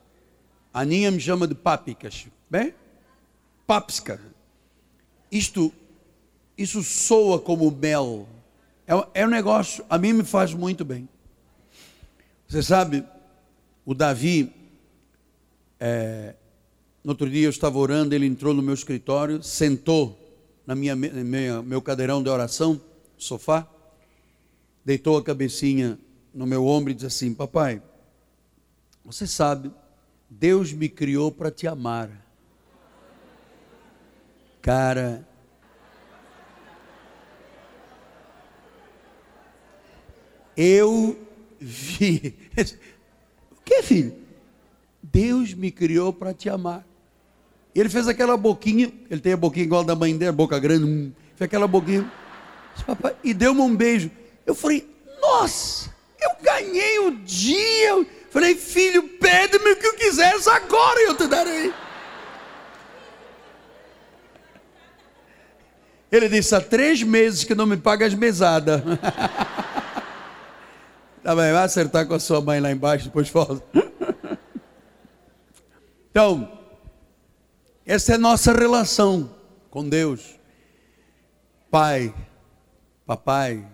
A 0.73 0.81
Aninha 0.81 1.09
me 1.09 1.21
chama 1.21 1.47
de 1.47 1.55
papicas. 1.55 2.27
Bem? 2.49 2.73
Papsca. 3.65 4.19
Isto, 5.31 5.71
isso 6.57 6.83
soa 6.83 7.39
como 7.39 7.71
mel. 7.71 8.27
É, 8.85 9.21
é 9.21 9.25
um 9.25 9.29
negócio, 9.29 9.85
a 9.89 9.97
mim 9.97 10.11
me 10.11 10.25
faz 10.25 10.53
muito 10.53 10.83
bem. 10.83 11.07
Você 12.51 12.61
sabe, 12.61 13.05
o 13.85 13.93
Davi, 13.93 14.53
é, 15.79 16.35
no 17.01 17.11
outro 17.11 17.29
dia 17.29 17.45
eu 17.45 17.49
estava 17.49 17.77
orando, 17.77 18.13
ele 18.13 18.25
entrou 18.25 18.53
no 18.53 18.61
meu 18.61 18.73
escritório, 18.73 19.41
sentou 19.41 20.19
na 20.67 20.75
minha, 20.75 20.93
minha 20.93 21.61
meu 21.61 21.81
cadeirão 21.81 22.21
de 22.21 22.27
oração, 22.27 22.81
sofá, 23.17 23.65
deitou 24.83 25.17
a 25.17 25.23
cabecinha 25.23 25.97
no 26.33 26.45
meu 26.45 26.67
ombro 26.67 26.91
e 26.91 26.93
disse 26.93 27.05
assim: 27.07 27.33
Papai, 27.33 27.81
você 29.05 29.25
sabe, 29.25 29.71
Deus 30.29 30.73
me 30.73 30.89
criou 30.89 31.31
para 31.31 31.49
te 31.51 31.67
amar. 31.67 32.09
Cara, 34.61 35.25
eu 40.57 41.30
vi. 41.61 42.35
O 43.51 43.63
que, 43.63 43.83
filho? 43.83 44.15
Deus 45.03 45.53
me 45.53 45.71
criou 45.71 46.11
para 46.11 46.33
te 46.33 46.49
amar. 46.49 46.85
Ele 47.73 47.87
fez 47.87 48.07
aquela 48.07 48.35
boquinha, 48.35 48.91
ele 49.09 49.21
tem 49.21 49.33
a 49.33 49.37
boquinha 49.37 49.65
igual 49.65 49.81
a 49.81 49.85
da 49.85 49.95
mãe 49.95 50.17
dele, 50.17 50.31
boca 50.31 50.59
grande, 50.59 50.83
hum, 50.83 51.11
fez 51.35 51.47
aquela 51.47 51.67
boquinha, 51.67 52.11
papai, 52.85 53.15
e 53.23 53.33
deu-me 53.33 53.61
um 53.61 53.75
beijo. 53.75 54.11
Eu 54.45 54.53
falei, 54.53 54.89
nossa, 55.21 55.89
eu 56.19 56.31
ganhei 56.43 56.99
o 56.99 57.11
dia. 57.11 57.89
Eu 57.89 58.07
falei, 58.29 58.55
filho, 58.55 59.03
pede-me 59.19 59.71
o 59.71 59.75
que 59.77 59.87
eu 59.87 59.93
quiseres 59.93 60.47
agora 60.47 60.99
e 61.01 61.05
eu 61.05 61.15
te 61.15 61.27
darei. 61.27 61.73
Ele 66.11 66.27
disse, 66.27 66.53
há 66.53 66.59
três 66.59 67.01
meses 67.01 67.45
que 67.45 67.55
não 67.55 67.65
me 67.65 67.77
paga 67.77 68.05
as 68.05 68.13
mesadas. 68.13 68.81
tá 71.23 71.35
bem, 71.35 71.51
vai 71.51 71.63
acertar 71.63 72.07
com 72.07 72.13
a 72.13 72.19
sua 72.19 72.41
mãe 72.41 72.59
lá 72.59 72.71
embaixo, 72.71 73.05
depois 73.05 73.29
volta. 73.29 73.63
então, 76.09 76.51
essa 77.85 78.13
é 78.13 78.15
a 78.15 78.19
nossa 78.19 78.53
relação 78.53 79.29
com 79.69 79.87
Deus. 79.87 80.39
Pai, 81.69 82.13
papai, 83.05 83.65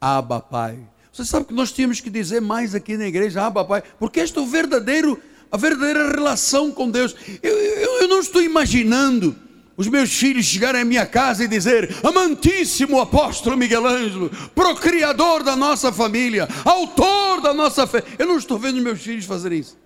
Abba, 0.00 0.40
Pai. 0.40 0.78
Você 1.12 1.24
sabe 1.24 1.46
que 1.46 1.54
nós 1.54 1.72
tínhamos 1.72 2.00
que 2.00 2.10
dizer 2.10 2.40
mais 2.40 2.74
aqui 2.74 2.96
na 2.96 3.06
igreja, 3.06 3.42
Abba, 3.42 3.64
Pai, 3.64 3.82
porque 3.98 4.20
este 4.20 4.38
é 4.38 4.40
o 4.40 4.46
verdadeiro, 4.46 5.20
a 5.50 5.56
verdadeira 5.56 6.10
relação 6.10 6.72
com 6.72 6.90
Deus. 6.90 7.14
Eu, 7.42 7.56
eu, 7.56 8.02
eu 8.02 8.08
não 8.08 8.20
estou 8.20 8.42
imaginando 8.42 9.36
os 9.80 9.88
meus 9.88 10.12
filhos 10.12 10.44
chegarem 10.44 10.82
à 10.82 10.84
minha 10.84 11.06
casa 11.06 11.42
e 11.42 11.48
dizer: 11.48 11.96
Amantíssimo 12.04 13.00
apóstolo 13.00 13.56
Miguel 13.56 13.86
Ângelo, 13.86 14.28
procriador 14.54 15.42
da 15.42 15.56
nossa 15.56 15.90
família, 15.90 16.46
autor 16.66 17.40
da 17.40 17.54
nossa 17.54 17.86
fé. 17.86 18.04
Eu 18.18 18.26
não 18.26 18.36
estou 18.36 18.58
vendo 18.58 18.78
meus 18.82 19.00
filhos 19.00 19.24
fazer 19.24 19.52
isso. 19.52 19.78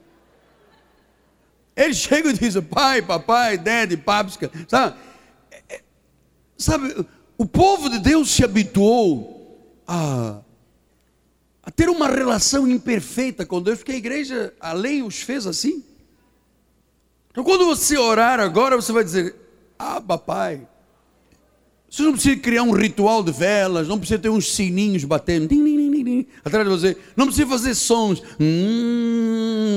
Eles 1.77 1.99
chegam 1.99 2.33
e 2.33 2.35
dizem: 2.37 2.61
Pai, 2.61 3.03
papai, 3.03 3.57
dede, 3.57 3.97
papsca. 3.97 4.51
Sabe? 4.67 4.97
É, 5.53 5.63
é, 5.77 5.81
sabe, 6.59 7.07
o 7.39 7.47
povo 7.47 7.89
de 7.89 8.01
Deus 8.01 8.33
se 8.33 8.43
habituou 8.43 9.65
a, 9.87 10.41
a 11.63 11.71
ter 11.71 11.89
uma 11.89 12.09
relação 12.09 12.67
imperfeita 12.67 13.47
com 13.47 13.63
Deus, 13.63 13.79
porque 13.79 13.93
a 13.93 13.97
igreja, 13.97 14.53
a 14.59 14.73
lei 14.73 15.05
os 15.05 15.21
fez 15.23 15.47
assim. 15.47 15.85
Então, 17.31 17.45
quando 17.45 17.65
você 17.65 17.97
orar 17.97 18.41
agora, 18.41 18.75
você 18.75 18.91
vai 18.91 19.05
dizer: 19.05 19.44
Ah, 19.79 20.01
papai. 20.01 20.67
Você 21.91 22.03
não 22.03 22.13
precisa 22.13 22.37
criar 22.37 22.63
um 22.65 22.73
ritual 22.73 23.23
de 23.23 23.31
velas, 23.31 23.87
não 23.87 23.99
precisa 23.99 24.19
ter 24.19 24.29
uns 24.29 24.53
sininhos 24.53 25.05
batendo 25.05 25.47
din, 25.47 25.65
din, 25.65 26.03
din, 26.03 26.27
atrás 26.45 26.67
de 26.67 26.71
você, 26.73 26.97
não 27.17 27.27
precisa 27.27 27.47
fazer 27.47 27.73
sons. 27.77 28.21
Hum, 28.41 29.69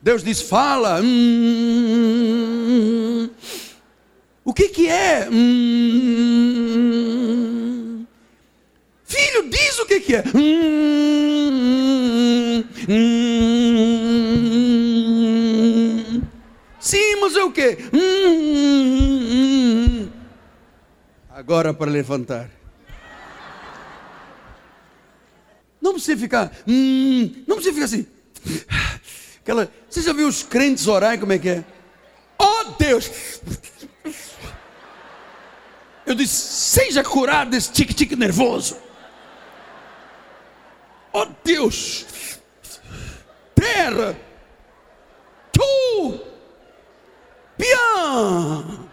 Deus 0.00 0.22
diz: 0.22 0.40
fala. 0.40 1.00
Hum, 1.02 1.98
o 4.44 4.54
que, 4.54 4.68
que 4.68 4.88
é? 4.88 5.28
Hum, 5.32 6.54
Filho, 9.04 9.48
diz 9.50 9.78
o 9.80 9.86
que, 9.86 10.00
que 10.00 10.14
é. 10.14 10.22
Hum, 16.84 16.88
hum, 16.88 16.90
sim, 16.90 17.16
mas 17.20 17.34
é 17.36 17.42
o 17.42 17.50
que? 17.50 17.78
Hum, 17.92 18.44
Agora 21.30 21.72
para 21.74 21.90
levantar. 21.90 22.48
Não 25.80 25.92
precisa 25.94 26.18
ficar. 26.20 26.52
não 26.66 27.56
precisa 27.56 27.72
ficar 27.74 27.84
assim. 27.86 28.06
Aquela, 29.40 29.70
você 29.88 30.00
já 30.00 30.12
viu 30.12 30.28
os 30.28 30.42
crentes 30.42 30.86
orar 30.86 31.18
como 31.18 31.32
é 31.32 31.38
que 31.38 31.48
é? 31.48 31.64
Oh 32.38 32.64
Deus! 32.78 33.10
Eu 36.06 36.14
disse, 36.14 36.34
seja 36.34 37.02
curado 37.02 37.50
desse 37.50 37.72
tique-tique 37.72 38.14
nervoso. 38.14 38.76
Oh 41.12 41.26
Deus! 41.42 42.06
Terra! 43.54 44.16
Tu! 45.52 46.20
Pian! 47.56 48.84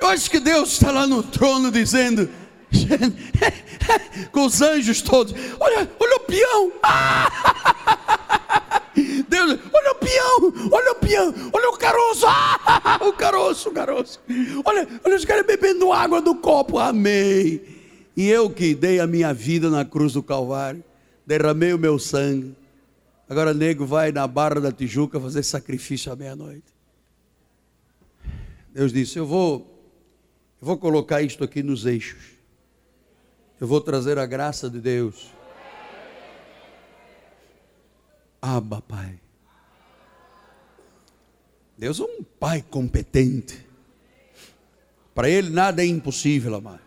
Eu 0.00 0.08
acho 0.08 0.30
que 0.30 0.40
Deus 0.40 0.72
está 0.72 0.90
lá 0.90 1.06
no 1.06 1.22
trono 1.22 1.70
dizendo, 1.70 2.28
com 4.32 4.46
os 4.46 4.62
anjos 4.62 5.02
todos: 5.02 5.34
Olha, 5.60 5.88
olha 5.98 6.16
o 6.16 6.20
peão! 6.20 6.72
Deus, 9.28 9.58
olha 9.72 9.92
o 9.92 9.94
peão, 9.94 10.70
olha 10.72 10.92
o 10.92 10.94
peão, 10.96 11.34
olha 11.52 11.70
o 11.70 11.76
caroço, 11.76 12.26
ah, 12.26 12.98
o 13.06 13.12
caroço, 13.12 13.68
o 13.68 13.72
caroço. 13.72 14.20
Olha, 14.64 14.88
olha 15.04 15.16
os 15.16 15.24
caras 15.24 15.46
bebendo 15.46 15.92
água 15.92 16.20
do 16.20 16.34
copo, 16.34 16.78
amém. 16.78 17.60
E 18.16 18.28
eu 18.28 18.50
que 18.50 18.74
dei 18.74 19.00
a 19.00 19.06
minha 19.06 19.32
vida 19.32 19.70
na 19.70 19.84
cruz 19.84 20.12
do 20.12 20.22
Calvário, 20.22 20.82
derramei 21.26 21.72
o 21.72 21.78
meu 21.78 21.98
sangue. 21.98 22.54
Agora 23.30 23.54
nego 23.54 23.86
vai 23.86 24.10
na 24.10 24.26
Barra 24.26 24.60
da 24.60 24.72
Tijuca 24.72 25.20
fazer 25.20 25.44
sacrifício 25.44 26.10
à 26.10 26.16
meia-noite. 26.16 26.64
Deus 28.74 28.92
disse: 28.92 29.20
Eu 29.20 29.24
vou, 29.24 29.88
eu 30.60 30.66
vou 30.66 30.76
colocar 30.76 31.22
isto 31.22 31.44
aqui 31.44 31.62
nos 31.62 31.86
eixos. 31.86 32.32
Eu 33.60 33.68
vou 33.68 33.80
trazer 33.80 34.18
a 34.18 34.26
graça 34.26 34.68
de 34.68 34.80
Deus 34.80 35.30
Aba, 38.42 38.82
Pai. 38.82 39.20
Deus 41.78 42.00
é 42.00 42.02
um 42.02 42.24
pai 42.24 42.64
competente. 42.68 43.64
Para 45.14 45.30
ele 45.30 45.50
nada 45.50 45.84
é 45.84 45.86
impossível, 45.86 46.56
amado. 46.56 46.82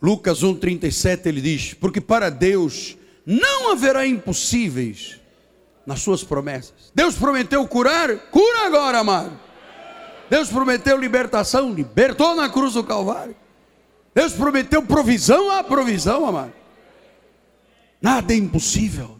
Lucas 0.00 0.42
1,37 0.42 1.26
ele 1.26 1.42
diz: 1.42 1.74
Porque 1.74 2.00
para 2.00 2.30
Deus 2.30 2.96
não 3.26 3.70
haverá 3.70 4.06
impossíveis 4.06 5.25
nas 5.86 6.00
suas 6.00 6.24
promessas. 6.24 6.92
Deus 6.94 7.14
prometeu 7.14 7.66
curar, 7.66 8.16
cura 8.30 8.66
agora, 8.66 8.98
amado. 8.98 9.38
Deus 10.28 10.48
prometeu 10.48 10.98
libertação, 10.98 11.72
libertou 11.72 12.34
na 12.34 12.48
cruz 12.48 12.74
do 12.74 12.82
Calvário. 12.82 13.36
Deus 14.14 14.32
prometeu 14.32 14.82
provisão, 14.82 15.50
a 15.50 15.62
provisão, 15.62 16.26
amado. 16.26 16.52
Nada 18.02 18.32
é 18.32 18.36
impossível, 18.36 19.16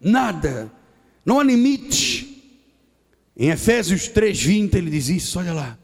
nada, 0.00 0.70
não 1.24 1.40
há 1.40 1.44
limite. 1.44 2.34
Em 3.36 3.50
Efésios 3.50 4.08
3,20 4.08 4.74
ele 4.76 4.90
diz 4.90 5.08
isso, 5.08 5.38
olha 5.38 5.52
lá. 5.52 5.78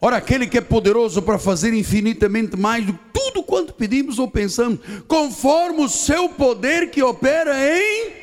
Ora, 0.00 0.16
aquele 0.16 0.48
que 0.48 0.58
é 0.58 0.60
poderoso 0.60 1.22
para 1.22 1.38
fazer 1.38 1.72
infinitamente 1.72 2.56
mais 2.56 2.84
do 2.84 2.92
que 2.92 2.98
tudo 3.12 3.42
quanto 3.42 3.72
pedimos 3.72 4.18
ou 4.18 4.28
pensamos, 4.28 4.80
conforme 5.06 5.82
o 5.82 5.88
seu 5.88 6.28
poder 6.28 6.90
que 6.90 7.02
opera 7.02 7.54
em. 7.56 8.21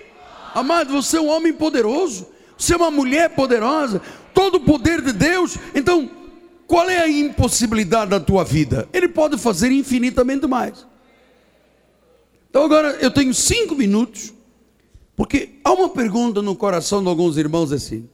Amado, 0.53 0.91
você 0.91 1.17
é 1.17 1.21
um 1.21 1.27
homem 1.29 1.53
poderoso, 1.53 2.27
você 2.57 2.73
é 2.73 2.77
uma 2.77 2.91
mulher 2.91 3.29
poderosa, 3.31 4.01
todo 4.33 4.55
o 4.55 4.59
poder 4.61 5.01
de 5.01 5.11
Deus. 5.13 5.57
Então, 5.73 6.09
qual 6.67 6.89
é 6.89 6.99
a 6.99 7.09
impossibilidade 7.09 8.11
da 8.11 8.19
tua 8.19 8.43
vida? 8.43 8.87
Ele 8.93 9.07
pode 9.07 9.37
fazer 9.37 9.71
infinitamente 9.71 10.47
mais. 10.47 10.85
Então, 12.49 12.63
agora 12.63 12.97
eu 13.01 13.11
tenho 13.11 13.33
cinco 13.33 13.75
minutos, 13.75 14.33
porque 15.15 15.59
há 15.63 15.71
uma 15.71 15.89
pergunta 15.89 16.41
no 16.41 16.55
coração 16.55 17.01
de 17.01 17.09
alguns 17.09 17.37
irmãos 17.37 17.71
assim: 17.71 18.09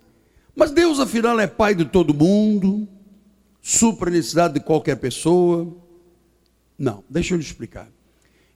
mas 0.55 0.71
Deus 0.71 0.99
afinal 0.99 1.39
é 1.39 1.47
pai 1.47 1.73
de 1.73 1.86
todo 1.86 2.13
mundo? 2.13 2.88
supra 3.67 4.11
a 4.11 4.13
necessidade 4.13 4.53
de 4.53 4.59
qualquer 4.59 4.95
pessoa. 4.97 5.75
Não, 6.77 7.03
deixa 7.09 7.33
eu 7.33 7.39
lhe 7.39 7.43
explicar. 7.43 7.89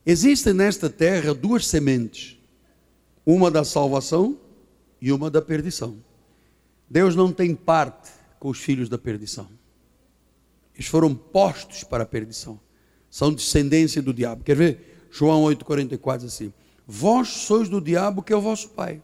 Existem 0.05 0.53
nesta 0.53 0.87
terra 0.87 1.33
duas 1.33 1.65
sementes: 1.65 2.37
uma 3.25 3.51
da 3.51 3.63
salvação 3.63 4.37
e 5.01 5.11
uma 5.11 5.29
da 5.29 5.41
perdição. 5.41 5.97
Deus 6.89 7.15
não 7.15 7.31
tem 7.31 7.55
parte 7.55 8.09
com 8.39 8.49
os 8.49 8.59
filhos 8.59 8.89
da 8.89 8.97
perdição. 8.97 9.47
Eles 10.73 10.87
foram 10.87 11.13
postos 11.13 11.83
para 11.83 12.03
a 12.03 12.05
perdição. 12.05 12.59
São 13.11 13.33
descendência 13.33 14.01
do 14.01 14.13
diabo. 14.13 14.43
Quer 14.43 14.55
ver? 14.55 15.07
João 15.11 15.43
8,44 15.43 16.25
assim: 16.25 16.53
Vós 16.87 17.27
sois 17.27 17.67
do 17.67 17.81
diabo 17.81 18.23
que 18.23 18.31
é 18.31 18.35
o 18.35 18.41
vosso 18.41 18.69
pai. 18.69 19.01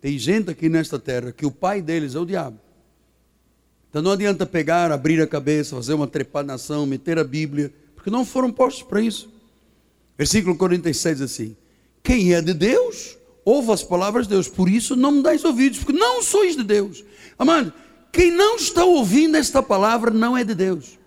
Tem 0.00 0.16
gente 0.18 0.50
aqui 0.50 0.68
nesta 0.68 0.98
terra 0.98 1.32
que 1.32 1.44
o 1.44 1.50
pai 1.50 1.82
deles 1.82 2.14
é 2.14 2.18
o 2.18 2.24
diabo. 2.24 2.58
Então 3.90 4.00
não 4.00 4.12
adianta 4.12 4.46
pegar, 4.46 4.92
abrir 4.92 5.20
a 5.20 5.26
cabeça, 5.26 5.76
fazer 5.76 5.94
uma 5.94 6.06
trepanação, 6.06 6.86
meter 6.86 7.18
a 7.18 7.24
Bíblia, 7.24 7.72
porque 7.94 8.10
não 8.10 8.24
foram 8.24 8.52
postos 8.52 8.82
para 8.82 9.00
isso. 9.00 9.30
Versículo 10.16 10.56
46 10.56 11.20
assim: 11.20 11.56
Quem 12.02 12.32
é 12.32 12.40
de 12.40 12.54
Deus, 12.54 13.17
ouve 13.48 13.72
as 13.72 13.82
palavras 13.82 14.26
de 14.26 14.34
Deus, 14.34 14.46
por 14.48 14.68
isso 14.68 14.94
não 14.94 15.10
me 15.10 15.22
dais 15.22 15.44
ouvidos, 15.44 15.78
porque 15.78 15.92
não 15.92 16.22
sois 16.22 16.54
de 16.54 16.62
Deus. 16.62 17.02
Amado, 17.38 17.72
quem 18.12 18.30
não 18.30 18.56
está 18.56 18.84
ouvindo 18.84 19.36
esta 19.36 19.62
palavra 19.62 20.10
não 20.10 20.36
é 20.36 20.44
de 20.44 20.54
Deus. 20.54 20.98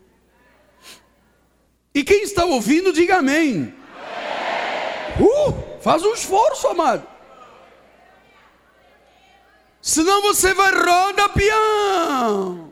E 1.94 2.04
quem 2.04 2.24
está 2.24 2.46
ouvindo, 2.46 2.92
diga 2.92 3.18
amém. 3.18 3.74
Uh, 5.20 5.82
faz 5.82 6.04
um 6.04 6.14
esforço, 6.14 6.68
amado. 6.68 7.06
Senão 9.82 10.22
você 10.22 10.54
vai 10.54 10.72
rodapião. 10.74 12.71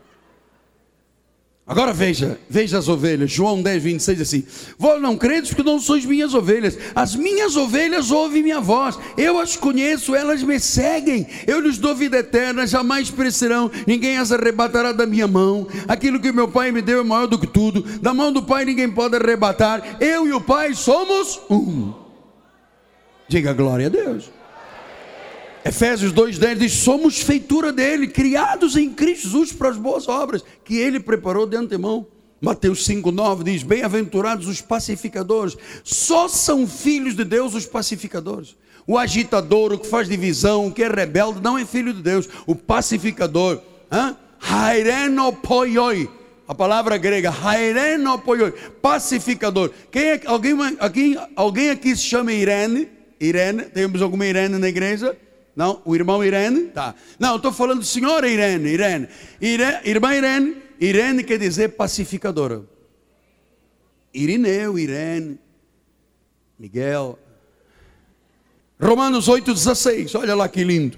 Agora 1.69 1.93
veja, 1.93 2.39
veja 2.49 2.79
as 2.79 2.87
ovelhas, 2.87 3.29
João 3.29 3.61
10, 3.61 3.83
26 3.83 4.21
assim: 4.21 4.43
Vós 4.75 4.99
não 4.99 5.15
credes 5.15 5.51
porque 5.51 5.61
não 5.61 5.79
sois 5.79 6.03
minhas 6.03 6.33
ovelhas, 6.33 6.75
as 6.95 7.15
minhas 7.15 7.55
ovelhas 7.55 8.09
ouvem 8.09 8.41
minha 8.41 8.59
voz, 8.59 8.97
eu 9.15 9.37
as 9.37 9.55
conheço, 9.55 10.15
elas 10.15 10.41
me 10.41 10.59
seguem, 10.59 11.27
eu 11.45 11.59
lhes 11.59 11.77
dou 11.77 11.93
vida 11.93 12.17
eterna, 12.17 12.65
jamais 12.65 13.11
perecerão, 13.11 13.69
ninguém 13.85 14.17
as 14.17 14.31
arrebatará 14.31 14.91
da 14.91 15.05
minha 15.05 15.27
mão. 15.27 15.67
Aquilo 15.87 16.19
que 16.19 16.31
meu 16.31 16.47
Pai 16.47 16.71
me 16.71 16.81
deu 16.81 17.01
é 17.01 17.03
maior 17.03 17.27
do 17.27 17.37
que 17.37 17.45
tudo, 17.45 17.83
da 17.99 18.15
mão 18.15 18.33
do 18.33 18.41
Pai 18.41 18.65
ninguém 18.65 18.89
pode 18.89 19.15
arrebatar, 19.15 19.97
eu 20.01 20.27
e 20.27 20.33
o 20.33 20.41
Pai 20.41 20.73
somos 20.73 21.39
um. 21.51 21.93
Diga 23.27 23.53
glória 23.53 23.85
a 23.85 23.89
Deus. 23.89 24.38
Efésios 25.63 26.13
2,10 26.13 26.57
diz: 26.57 26.73
Somos 26.73 27.21
feitura 27.21 27.71
dele, 27.71 28.07
criados 28.07 28.75
em 28.75 28.89
Cristo 28.89 29.23
Jesus 29.23 29.51
para 29.51 29.69
as 29.69 29.77
boas 29.77 30.07
obras 30.07 30.43
que 30.63 30.77
ele 30.77 30.99
preparou 30.99 31.45
de 31.45 31.57
antemão. 31.57 32.07
Mateus 32.41 32.87
5,9 32.87 33.43
diz: 33.43 33.63
Bem-aventurados 33.63 34.47
os 34.47 34.61
pacificadores, 34.61 35.57
só 35.83 36.27
são 36.27 36.65
filhos 36.65 37.15
de 37.15 37.25
Deus 37.25 37.53
os 37.53 37.65
pacificadores. 37.65 38.55
O 38.87 38.97
agitador, 38.97 39.73
o 39.73 39.77
que 39.77 39.87
faz 39.87 40.07
divisão, 40.07 40.67
o 40.67 40.71
que 40.71 40.81
é 40.81 40.87
rebelde, 40.87 41.41
não 41.41 41.57
é 41.57 41.65
filho 41.65 41.93
de 41.93 42.01
Deus. 42.01 42.27
O 42.47 42.55
pacificador, 42.55 43.61
Hairenopoioi, 44.41 46.09
a 46.47 46.55
palavra 46.55 46.97
grega, 46.97 47.29
Hairenopoioi, 47.29 48.51
pacificador. 48.81 49.71
Quem 49.91 50.03
é, 50.03 50.21
alguém, 50.25 50.55
alguém, 50.79 51.17
alguém 51.35 51.69
aqui 51.69 51.95
se 51.95 52.03
chama 52.03 52.31
Irene? 52.31 52.87
Irene, 53.19 53.63
temos 53.65 54.01
alguma 54.01 54.25
Irene 54.25 54.57
na 54.57 54.69
igreja? 54.69 55.15
Não, 55.59 55.81
o 55.83 55.93
irmão 55.93 56.23
Irene? 56.23 56.67
Tá. 56.67 56.95
Não, 57.19 57.35
estou 57.35 57.51
falando 57.51 57.83
senhora 57.83 58.29
Irene, 58.29 58.69
Irene. 58.69 59.09
Irene. 59.41 59.79
Irmã 59.83 60.15
Irene, 60.15 60.55
Irene 60.79 61.21
quer 61.21 61.37
dizer 61.37 61.75
pacificadora. 61.75 62.63
Irineu, 64.13 64.79
Irene, 64.79 65.37
Miguel. 66.57 67.19
Romanos 68.79 69.27
8,16, 69.27 70.17
olha 70.17 70.33
lá 70.33 70.47
que 70.47 70.63
lindo. 70.63 70.97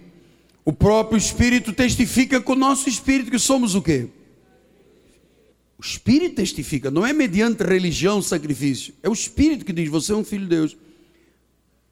O 0.63 0.71
próprio 0.71 1.17
Espírito 1.17 1.73
testifica 1.73 2.39
com 2.39 2.51
o 2.53 2.55
nosso 2.55 2.87
Espírito 2.87 3.31
que 3.31 3.39
somos 3.39 3.73
o 3.73 3.81
quê? 3.81 4.09
O 5.75 5.81
Espírito 5.81 6.35
testifica, 6.35 6.91
não 6.91 7.03
é 7.03 7.11
mediante 7.11 7.63
religião, 7.63 8.21
sacrifício. 8.21 8.93
É 9.01 9.09
o 9.09 9.13
Espírito 9.13 9.65
que 9.65 9.73
diz: 9.73 9.89
você 9.89 10.11
é 10.11 10.15
um 10.15 10.23
filho 10.23 10.43
de 10.43 10.49
Deus. 10.49 10.77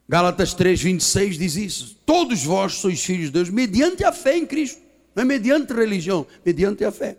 Gálatas 0.10 0.56
3, 0.56 0.82
26 0.82 1.38
diz 1.38 1.56
isso. 1.56 1.98
Todos 2.04 2.44
vós 2.44 2.74
sois 2.74 3.00
filhos 3.06 3.28
de 3.28 3.34
Deus, 3.34 3.50
mediante 3.52 4.04
a 4.04 4.12
fé 4.12 4.36
em 4.36 4.46
Cristo. 4.46 4.82
Não 5.16 5.22
é 5.22 5.26
mediante 5.26 5.72
religião, 5.72 6.26
mediante 6.44 6.84
a 6.84 6.92
fé. 6.92 7.16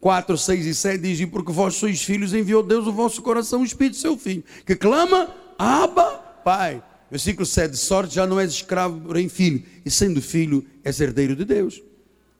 4, 0.00 0.38
6 0.38 0.66
e 0.66 0.72
7 0.72 1.02
diz: 1.02 1.24
porque 1.28 1.50
vós 1.50 1.74
sois 1.74 2.00
filhos, 2.00 2.32
enviou 2.32 2.62
Deus 2.62 2.86
o 2.86 2.92
vosso 2.92 3.20
coração, 3.22 3.62
o 3.62 3.64
Espírito 3.64 3.96
seu 3.96 4.16
Filho, 4.16 4.44
que 4.64 4.76
clama, 4.76 5.34
Abba, 5.58 6.12
Pai. 6.44 6.80
Versículo 7.10 7.44
7: 7.44 7.72
De 7.72 7.76
sorte 7.76 8.14
já 8.14 8.24
não 8.24 8.38
és 8.38 8.52
escravo, 8.52 9.00
porém 9.00 9.28
filho, 9.28 9.64
e 9.84 9.90
sendo 9.90 10.22
filho, 10.22 10.64
és 10.84 11.00
herdeiro 11.00 11.34
de 11.34 11.44
Deus. 11.44 11.82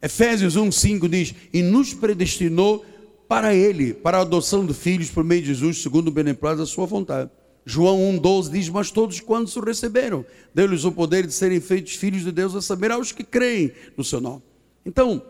Efésios 0.01 0.55
1, 0.55 0.71
5 0.71 1.09
diz: 1.09 1.35
E 1.53 1.61
nos 1.61 1.93
predestinou 1.93 2.87
para 3.27 3.53
Ele, 3.53 3.95
para 3.95 4.19
a 4.19 4.21
adoção 4.21 4.65
de 4.65 4.75
filhos 4.75 5.11
por 5.11 5.25
meio 5.25 5.43
de 5.43 5.49
Jesus, 5.49 5.83
segundo 5.83 6.07
o 6.07 6.13
beneplácito 6.13 6.61
da 6.61 6.67
Sua 6.67 6.87
vontade 6.87 7.31
João 7.71 7.99
1,12 8.19 8.51
diz: 8.51 8.71
Mas 8.71 8.91
todos 8.91 9.21
quando 9.21 9.47
o 9.47 9.61
receberam, 9.61 10.25
deu-lhes 10.55 10.85
o 10.85 10.91
poder 10.91 11.27
de 11.27 11.35
serem 11.35 11.61
feitos 11.61 11.97
filhos 11.97 12.25
de 12.25 12.33
Deus, 12.33 12.57
a 12.57 12.63
saber, 12.63 12.91
aos 12.91 13.13
que 13.13 13.23
creem 13.23 13.73
no 13.95 14.03
seu 14.03 14.23
nome. 14.23 14.43
Então, 14.87 15.23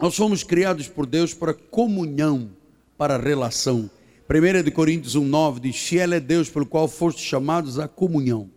nós 0.00 0.14
fomos 0.14 0.44
criados 0.44 0.86
por 0.86 1.04
Deus 1.04 1.34
para 1.34 1.52
comunhão, 1.52 2.50
para 2.96 3.18
relação. 3.18 3.90
1 4.30 4.70
Coríntios 4.70 5.16
1,9 5.16 5.58
diz: 5.58 5.76
Fiel 5.76 6.12
é 6.12 6.20
Deus 6.20 6.48
pelo 6.48 6.64
qual 6.64 6.86
fostes 6.86 7.24
chamados 7.24 7.76
à 7.76 7.88
comunhão. 7.88 8.48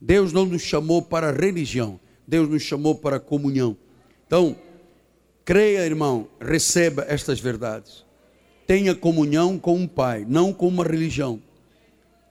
Deus 0.00 0.32
não 0.32 0.44
nos 0.44 0.62
chamou 0.62 1.00
para 1.00 1.30
religião, 1.30 2.00
Deus 2.26 2.48
nos 2.48 2.62
chamou 2.62 2.96
para 2.96 3.20
comunhão. 3.20 3.76
Então, 4.26 4.56
creia, 5.44 5.86
irmão, 5.86 6.26
receba 6.40 7.06
estas 7.06 7.38
verdades. 7.38 8.04
Tenha 8.66 8.92
comunhão 8.92 9.56
com 9.56 9.76
um 9.76 9.86
Pai, 9.86 10.26
não 10.28 10.52
com 10.52 10.66
uma 10.66 10.82
religião 10.82 11.40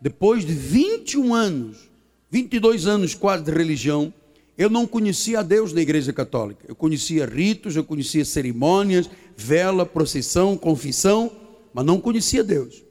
depois 0.06 0.46
de 0.46 0.54
21 0.54 1.34
anos, 1.34 1.90
22 2.30 2.86
anos 2.86 3.16
quase 3.16 3.44
de 3.44 3.50
religião, 3.50 4.14
eu 4.56 4.70
não 4.70 4.86
conhecia 4.86 5.40
a 5.40 5.42
Deus 5.42 5.74
na 5.74 5.82
igreja 5.82 6.14
católica. 6.14 6.64
Eu 6.68 6.76
conhecia 6.76 7.26
ritos, 7.26 7.76
eu 7.76 7.84
conhecia 7.84 8.24
cerimônias, 8.24 9.10
vela, 9.36 9.84
procissão, 9.84 10.56
confissão, 10.56 11.32
mas 11.74 11.84
não 11.84 12.00
conhecia 12.00 12.44
Deus. 12.44 12.84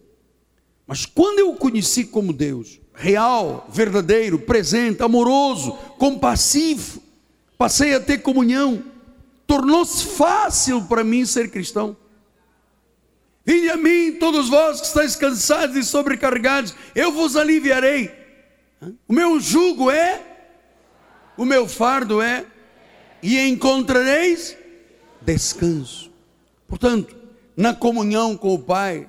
Mas 0.88 1.06
quando 1.06 1.38
eu 1.38 1.50
o 1.52 1.56
conheci 1.56 2.02
como 2.02 2.32
Deus, 2.32 2.80
real, 2.92 3.68
verdadeiro, 3.72 4.40
presente, 4.40 5.00
amoroso, 5.00 5.70
compassivo, 5.96 7.00
passei 7.56 7.94
a 7.94 8.00
ter 8.00 8.22
comunhão, 8.22 8.82
tornou-se 9.46 10.04
fácil 10.04 10.82
para 10.82 11.04
mim 11.04 11.24
ser 11.24 11.48
cristão. 11.48 11.96
Vinde 13.44 13.68
a 13.68 13.76
mim, 13.76 14.16
todos 14.18 14.48
vós 14.48 14.80
que 14.80 14.86
estáis 14.86 15.16
cansados 15.16 15.76
e 15.76 15.84
sobrecarregados, 15.84 16.74
eu 16.94 17.12
vos 17.12 17.36
aliviarei. 17.36 18.10
O 19.06 19.12
meu 19.12 19.38
jugo 19.38 19.90
é, 19.90 20.22
o 21.36 21.44
meu 21.44 21.68
fardo 21.68 22.22
é, 22.22 22.46
e 23.22 23.38
encontrareis 23.38 24.56
descanso. 25.20 26.10
Portanto, 26.66 27.16
na 27.56 27.74
comunhão 27.74 28.36
com 28.36 28.54
o 28.54 28.58
Pai, 28.58 29.08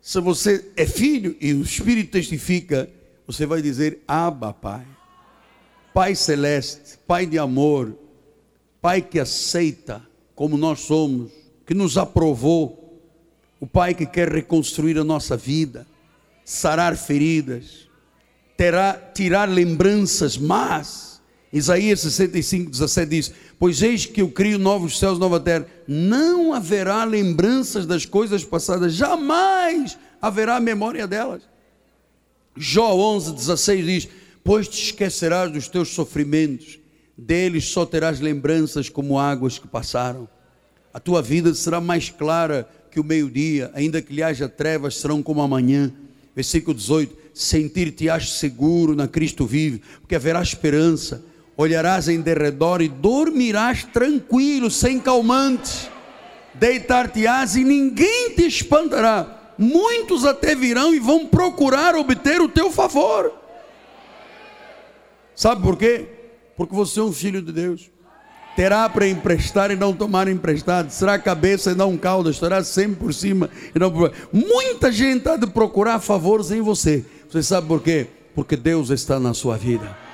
se 0.00 0.20
você 0.20 0.70
é 0.76 0.86
filho 0.86 1.36
e 1.40 1.52
o 1.52 1.62
Espírito 1.62 2.12
testifica, 2.12 2.88
você 3.26 3.46
vai 3.46 3.60
dizer: 3.60 4.02
Abba, 4.06 4.52
Pai. 4.52 4.86
Pai 5.92 6.14
celeste, 6.14 6.98
Pai 7.06 7.24
de 7.24 7.38
amor, 7.38 7.96
Pai 8.80 9.00
que 9.00 9.18
aceita 9.18 10.06
como 10.34 10.56
nós 10.56 10.80
somos, 10.80 11.32
que 11.64 11.72
nos 11.72 11.96
aprovou, 11.96 12.85
o 13.60 13.66
Pai 13.66 13.94
que 13.94 14.06
quer 14.06 14.28
reconstruir 14.28 14.98
a 14.98 15.04
nossa 15.04 15.36
vida, 15.36 15.86
sarar 16.44 16.96
feridas, 16.96 17.88
terá, 18.56 18.94
tirar 19.14 19.48
lembranças 19.48 20.36
más. 20.36 21.20
Isaías 21.52 22.00
65, 22.00 22.70
17 22.70 23.10
diz: 23.10 23.32
Pois 23.58 23.82
eis 23.82 24.04
que 24.04 24.20
eu 24.20 24.28
crio 24.28 24.58
novos 24.58 24.98
céus, 24.98 25.18
nova 25.18 25.40
terra, 25.40 25.66
não 25.86 26.52
haverá 26.52 27.04
lembranças 27.04 27.86
das 27.86 28.04
coisas 28.04 28.44
passadas, 28.44 28.94
jamais 28.94 29.98
haverá 30.20 30.60
memória 30.60 31.06
delas. 31.06 31.42
Jó 32.56 32.94
11, 32.94 33.32
16 33.32 33.86
diz: 33.86 34.08
Pois 34.44 34.68
te 34.68 34.82
esquecerás 34.82 35.50
dos 35.50 35.68
teus 35.68 35.88
sofrimentos, 35.88 36.78
deles 37.16 37.64
só 37.66 37.86
terás 37.86 38.20
lembranças 38.20 38.88
como 38.88 39.18
águas 39.18 39.58
que 39.58 39.66
passaram. 39.66 40.28
A 40.92 41.00
tua 41.00 41.20
vida 41.20 41.52
será 41.54 41.80
mais 41.80 42.08
clara 42.08 42.68
que 42.96 43.00
o 43.00 43.04
meio-dia, 43.04 43.70
ainda 43.74 44.00
que 44.00 44.10
lhe 44.10 44.22
haja 44.22 44.48
trevas, 44.48 44.96
serão 44.96 45.22
como 45.22 45.42
amanhã. 45.42 45.92
Versículo 46.34 46.74
18: 46.74 47.14
Sentir-te-ás 47.34 48.38
seguro 48.38 48.94
na 48.94 49.06
Cristo 49.06 49.44
vive, 49.44 49.82
porque 50.00 50.14
haverá 50.14 50.40
esperança 50.40 51.22
olharás 51.58 52.08
em 52.08 52.20
derredor 52.20 52.82
e 52.82 52.88
dormirás 52.88 53.84
tranquilo, 53.84 54.70
sem 54.70 55.00
calmantes. 55.00 55.90
Deitar-te-ás 56.54 57.56
e 57.56 57.64
ninguém 57.64 58.30
te 58.34 58.46
espantará. 58.46 59.54
Muitos 59.58 60.24
até 60.24 60.54
virão 60.54 60.94
e 60.94 60.98
vão 60.98 61.26
procurar 61.26 61.94
obter 61.94 62.40
o 62.40 62.48
teu 62.48 62.70
favor. 62.70 63.32
Sabe 65.34 65.62
por 65.62 65.76
quê? 65.76 66.06
Porque 66.56 66.74
você 66.74 67.00
é 67.00 67.02
um 67.02 67.12
filho 67.12 67.42
de 67.42 67.52
Deus. 67.52 67.90
Terá 68.56 68.88
para 68.88 69.06
emprestar 69.06 69.70
e 69.70 69.76
não 69.76 69.92
tomar 69.92 70.26
emprestado. 70.28 70.90
Será 70.90 71.18
cabeça 71.18 71.72
e 71.72 71.74
não 71.74 71.96
cauda. 71.96 72.30
Estará 72.30 72.64
sempre 72.64 72.96
por 72.96 73.14
cima 73.14 73.50
e 73.74 73.78
não 73.78 73.92
por 73.92 74.10
Muita 74.32 74.90
gente 74.90 75.28
há 75.28 75.36
de 75.36 75.46
procurar 75.46 76.00
favores 76.00 76.50
em 76.50 76.62
você. 76.62 77.04
Você 77.30 77.42
sabe 77.42 77.68
por 77.68 77.82
quê? 77.82 78.06
Porque 78.34 78.56
Deus 78.56 78.90
está 78.90 79.20
na 79.20 79.34
sua 79.34 79.56
vida 79.56 80.06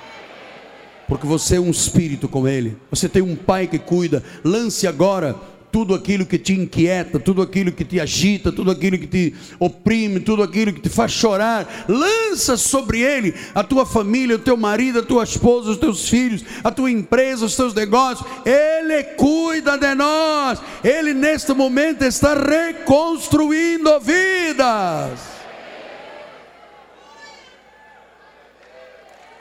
porque 1.12 1.26
você 1.26 1.57
é 1.57 1.61
um 1.61 1.70
espírito 1.70 2.26
com 2.26 2.49
Ele, 2.49 2.74
você 2.90 3.07
tem 3.07 3.20
um 3.20 3.36
Pai 3.36 3.66
que 3.66 3.78
cuida. 3.78 4.22
Lance 4.43 4.86
agora 4.86 5.36
tudo 5.72 5.94
aquilo 5.94 6.26
que 6.26 6.38
te 6.38 6.52
inquieta, 6.52 7.18
tudo 7.18 7.40
aquilo 7.40 7.72
que 7.72 7.82
te 7.82 7.98
agita, 7.98 8.52
tudo 8.52 8.70
aquilo 8.70 8.98
que 8.98 9.06
te 9.06 9.34
oprime, 9.58 10.20
tudo 10.20 10.42
aquilo 10.42 10.70
que 10.70 10.80
te 10.80 10.90
faz 10.90 11.10
chorar, 11.10 11.86
lança 11.88 12.58
sobre 12.58 13.00
ele 13.00 13.34
a 13.54 13.64
tua 13.64 13.86
família, 13.86 14.36
o 14.36 14.38
teu 14.38 14.56
marido, 14.56 14.98
a 14.98 15.02
tua 15.02 15.24
esposa, 15.24 15.70
os 15.70 15.78
teus 15.78 16.06
filhos, 16.08 16.44
a 16.62 16.70
tua 16.70 16.90
empresa, 16.90 17.46
os 17.46 17.56
teus 17.56 17.72
negócios. 17.72 18.28
Ele 18.44 19.02
cuida 19.16 19.78
de 19.78 19.94
nós. 19.94 20.60
Ele 20.84 21.14
neste 21.14 21.54
momento 21.54 22.02
está 22.02 22.34
reconstruindo 22.34 23.98
vidas. 23.98 25.20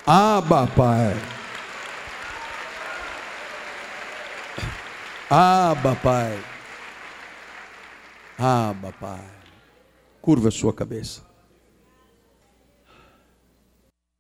Aba, 0.07 0.65
Pai. 0.67 1.40
Aba, 5.33 5.95
Pai. 5.95 6.43
Aba, 8.37 8.91
Pai. 8.91 9.31
Curva 10.21 10.49
a 10.49 10.51
sua 10.51 10.73
cabeça. 10.73 11.25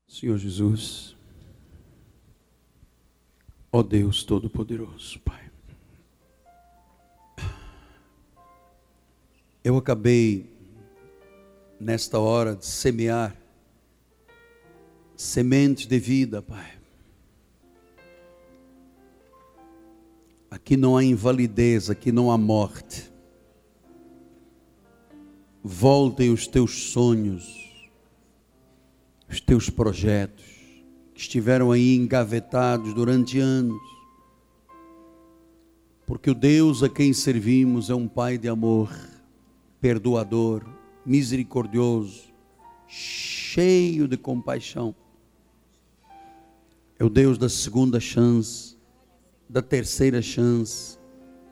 Senhor 0.07 0.37
Jesus. 0.37 1.17
Ó 3.73 3.83
Deus 3.83 4.23
Todo-Poderoso, 4.23 5.19
Pai. 5.19 5.51
Eu 9.65 9.75
acabei, 9.75 10.49
nesta 11.77 12.19
hora, 12.19 12.55
de 12.55 12.65
semear 12.65 13.35
sementes 15.17 15.87
de 15.87 15.99
vida, 15.99 16.41
Pai. 16.41 16.80
Aqui 20.51 20.75
não 20.75 20.97
há 20.97 21.03
invalidez, 21.03 21.89
aqui 21.89 22.11
não 22.11 22.29
há 22.29 22.37
morte. 22.37 23.09
Voltem 25.63 26.29
os 26.29 26.45
teus 26.45 26.91
sonhos, 26.91 27.87
os 29.29 29.39
teus 29.39 29.69
projetos, 29.69 30.43
que 31.13 31.21
estiveram 31.21 31.71
aí 31.71 31.95
engavetados 31.95 32.93
durante 32.93 33.39
anos. 33.39 33.81
Porque 36.05 36.29
o 36.29 36.35
Deus 36.35 36.83
a 36.83 36.89
quem 36.89 37.13
servimos 37.13 37.89
é 37.89 37.95
um 37.95 38.07
Pai 38.07 38.37
de 38.37 38.49
amor, 38.49 38.93
perdoador, 39.79 40.65
misericordioso, 41.05 42.23
cheio 42.89 44.05
de 44.05 44.17
compaixão. 44.17 44.93
É 46.99 47.05
o 47.05 47.09
Deus 47.09 47.37
da 47.37 47.47
segunda 47.47 48.01
chance 48.01 48.80
da 49.51 49.61
terceira 49.61 50.21
chance, 50.21 50.97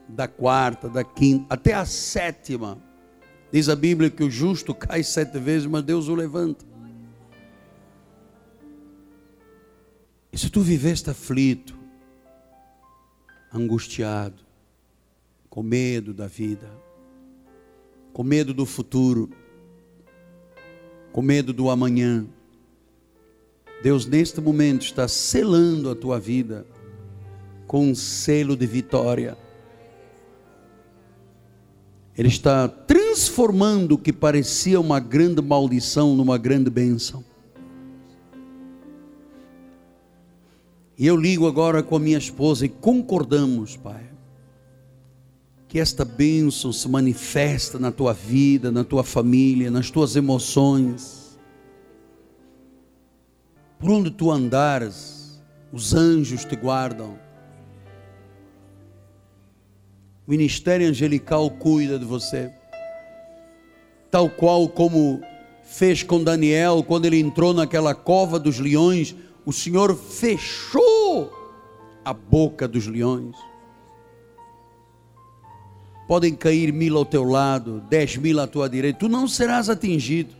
da 0.08 0.26
quarta, 0.26 0.88
da 0.88 1.04
quinta, 1.04 1.44
até 1.50 1.74
a 1.74 1.84
sétima. 1.84 2.82
Diz 3.52 3.68
a 3.68 3.76
Bíblia 3.76 4.08
que 4.08 4.24
o 4.24 4.30
justo 4.30 4.74
cai 4.74 5.02
sete 5.02 5.38
vezes, 5.38 5.66
mas 5.66 5.84
Deus 5.84 6.08
o 6.08 6.14
levanta. 6.14 6.64
E 10.32 10.38
se 10.38 10.48
tu 10.48 10.62
viveste 10.62 11.10
aflito, 11.10 11.78
angustiado, 13.52 14.42
com 15.50 15.62
medo 15.62 16.14
da 16.14 16.26
vida, 16.26 16.70
com 18.14 18.22
medo 18.22 18.54
do 18.54 18.64
futuro, 18.64 19.28
com 21.12 21.20
medo 21.20 21.52
do 21.52 21.68
amanhã, 21.68 22.26
Deus 23.82 24.06
neste 24.06 24.40
momento 24.40 24.82
está 24.82 25.06
selando 25.06 25.90
a 25.90 25.94
tua 25.94 26.18
vida 26.18 26.64
com 27.70 27.86
um 27.86 27.94
selo 27.94 28.56
de 28.56 28.66
vitória. 28.66 29.38
Ele 32.18 32.26
está 32.26 32.66
transformando 32.66 33.92
o 33.92 33.98
que 33.98 34.12
parecia 34.12 34.80
uma 34.80 34.98
grande 34.98 35.40
maldição 35.40 36.16
numa 36.16 36.36
grande 36.36 36.68
bênção. 36.68 37.24
E 40.98 41.06
eu 41.06 41.16
ligo 41.16 41.46
agora 41.46 41.80
com 41.80 41.94
a 41.94 42.00
minha 42.00 42.18
esposa 42.18 42.66
e 42.66 42.68
concordamos, 42.68 43.76
Pai, 43.76 44.04
que 45.68 45.78
esta 45.78 46.04
bênção 46.04 46.72
se 46.72 46.88
manifesta 46.88 47.78
na 47.78 47.92
tua 47.92 48.12
vida, 48.12 48.72
na 48.72 48.82
tua 48.82 49.04
família, 49.04 49.70
nas 49.70 49.92
tuas 49.92 50.16
emoções. 50.16 51.38
Por 53.78 53.92
onde 53.92 54.10
tu 54.10 54.28
andares, 54.28 55.40
os 55.72 55.94
anjos 55.94 56.44
te 56.44 56.56
guardam 56.56 57.29
o 60.26 60.30
ministério 60.30 60.88
angelical 60.88 61.50
cuida 61.50 61.98
de 61.98 62.04
você. 62.04 62.50
Tal 64.10 64.28
qual 64.28 64.68
como 64.68 65.20
fez 65.64 66.02
com 66.02 66.22
Daniel 66.22 66.82
quando 66.82 67.06
ele 67.06 67.20
entrou 67.20 67.54
naquela 67.54 67.94
cova 67.94 68.38
dos 68.38 68.58
leões, 68.58 69.14
o 69.46 69.52
Senhor 69.52 69.96
fechou 69.96 71.32
a 72.04 72.12
boca 72.12 72.66
dos 72.66 72.86
leões. 72.86 73.36
Podem 76.08 76.34
cair 76.34 76.72
mil 76.72 76.96
ao 76.96 77.04
teu 77.04 77.22
lado, 77.22 77.80
dez 77.88 78.16
mil 78.16 78.40
à 78.40 78.46
tua 78.46 78.68
direita, 78.68 78.98
tu 78.98 79.08
não 79.08 79.28
serás 79.28 79.68
atingido. 79.68 80.34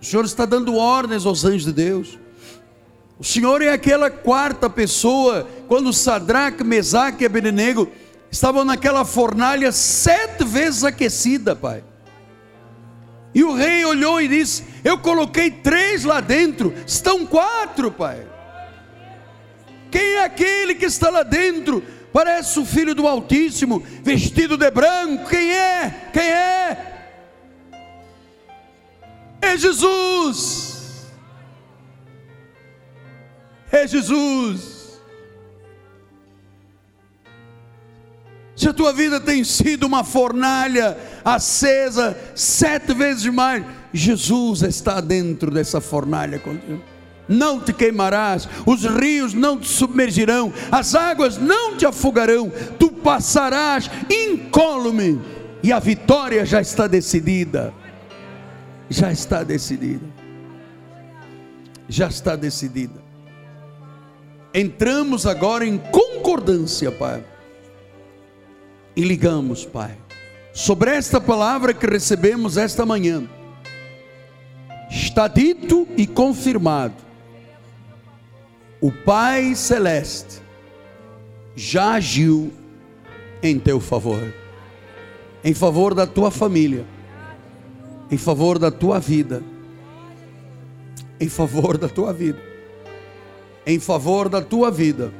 O 0.00 0.04
Senhor 0.04 0.24
está 0.24 0.46
dando 0.46 0.74
ordens 0.74 1.26
aos 1.26 1.44
anjos 1.44 1.66
de 1.66 1.72
Deus. 1.72 2.18
O 3.18 3.24
Senhor 3.24 3.60
é 3.62 3.70
aquela 3.70 4.10
quarta 4.10 4.68
pessoa, 4.68 5.46
quando 5.68 5.92
Sadraque, 5.92 6.62
Mesaque 6.64 7.24
e 7.24 7.26
Abednego 7.26 7.90
estavam 8.30 8.64
naquela 8.64 9.04
fornalha 9.04 9.72
sete 9.72 10.44
vezes 10.44 10.84
aquecida, 10.84 11.54
pai. 11.56 11.82
E 13.34 13.44
o 13.44 13.54
rei 13.54 13.84
olhou 13.84 14.20
e 14.20 14.28
disse: 14.28 14.64
Eu 14.82 14.98
coloquei 14.98 15.50
três 15.50 16.04
lá 16.04 16.20
dentro, 16.20 16.74
estão 16.86 17.26
quatro, 17.26 17.90
pai. 17.90 18.26
Quem 19.90 20.14
é 20.14 20.24
aquele 20.24 20.74
que 20.74 20.86
está 20.86 21.10
lá 21.10 21.22
dentro? 21.22 21.82
Parece 22.12 22.58
o 22.58 22.64
filho 22.64 22.94
do 22.94 23.06
Altíssimo, 23.06 23.80
vestido 24.02 24.56
de 24.56 24.70
branco. 24.70 25.28
Quem 25.28 25.52
é? 25.52 26.10
Quem 26.12 26.22
é? 26.22 26.92
É 29.42 29.56
Jesus. 29.56 31.06
É 33.70 33.86
Jesus. 33.86 34.75
Se 38.56 38.70
a 38.70 38.72
tua 38.72 38.90
vida 38.90 39.20
tem 39.20 39.44
sido 39.44 39.84
uma 39.84 40.02
fornalha 40.02 40.96
acesa 41.22 42.16
sete 42.34 42.94
vezes 42.94 43.26
mais, 43.26 43.62
Jesus 43.92 44.62
está 44.62 44.98
dentro 44.98 45.50
dessa 45.50 45.78
fornalha 45.78 46.38
contigo. 46.38 46.82
Não 47.28 47.60
te 47.60 47.74
queimarás, 47.74 48.48
os 48.64 48.84
rios 48.84 49.34
não 49.34 49.60
te 49.60 49.68
submergirão, 49.68 50.50
as 50.72 50.94
águas 50.94 51.36
não 51.36 51.76
te 51.76 51.84
afogarão, 51.84 52.50
tu 52.78 52.90
passarás 52.90 53.90
incólume, 54.10 55.20
e 55.62 55.70
a 55.70 55.78
vitória 55.78 56.46
já 56.46 56.60
está 56.60 56.86
decidida. 56.86 57.74
Já 58.88 59.12
está 59.12 59.42
decidida. 59.42 60.06
Já 61.88 62.06
está 62.06 62.36
decidida. 62.36 63.04
Entramos 64.54 65.26
agora 65.26 65.66
em 65.66 65.76
concordância, 65.76 66.90
Pai 66.90 67.22
e 68.96 69.02
ligamos, 69.02 69.66
Pai, 69.66 69.94
sobre 70.54 70.90
esta 70.90 71.20
palavra 71.20 71.74
que 71.74 71.86
recebemos 71.86 72.56
esta 72.56 72.86
manhã. 72.86 73.28
Está 74.90 75.28
dito 75.28 75.86
e 75.98 76.06
confirmado. 76.06 76.94
O 78.80 78.90
Pai 78.90 79.54
Celeste 79.54 80.40
já 81.54 81.92
agiu 81.92 82.50
em 83.42 83.58
teu 83.58 83.80
favor, 83.80 84.32
em 85.44 85.52
favor 85.52 85.94
da 85.94 86.06
tua 86.06 86.30
família, 86.30 86.86
em 88.10 88.16
favor 88.16 88.58
da 88.58 88.70
tua 88.70 88.98
vida, 88.98 89.42
em 91.20 91.28
favor 91.28 91.76
da 91.76 91.88
tua 91.88 92.12
vida, 92.12 92.40
em 93.66 93.78
favor 93.78 94.28
da 94.28 94.40
tua 94.40 94.70
vida, 94.70 95.12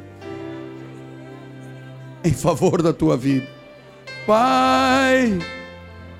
em 2.25 2.33
favor 2.33 2.81
da 2.81 2.93
tua 2.93 3.17
vida. 3.17 3.56
Pai, 4.27 5.39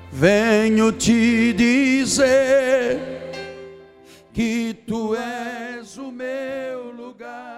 venho 0.09 0.93
te 0.93 1.51
dizer 1.51 2.97
que 4.31 4.73
tu 4.87 5.13
és 5.13 5.97
o 5.97 6.09
meu 6.09 6.93
lugar. 6.93 7.56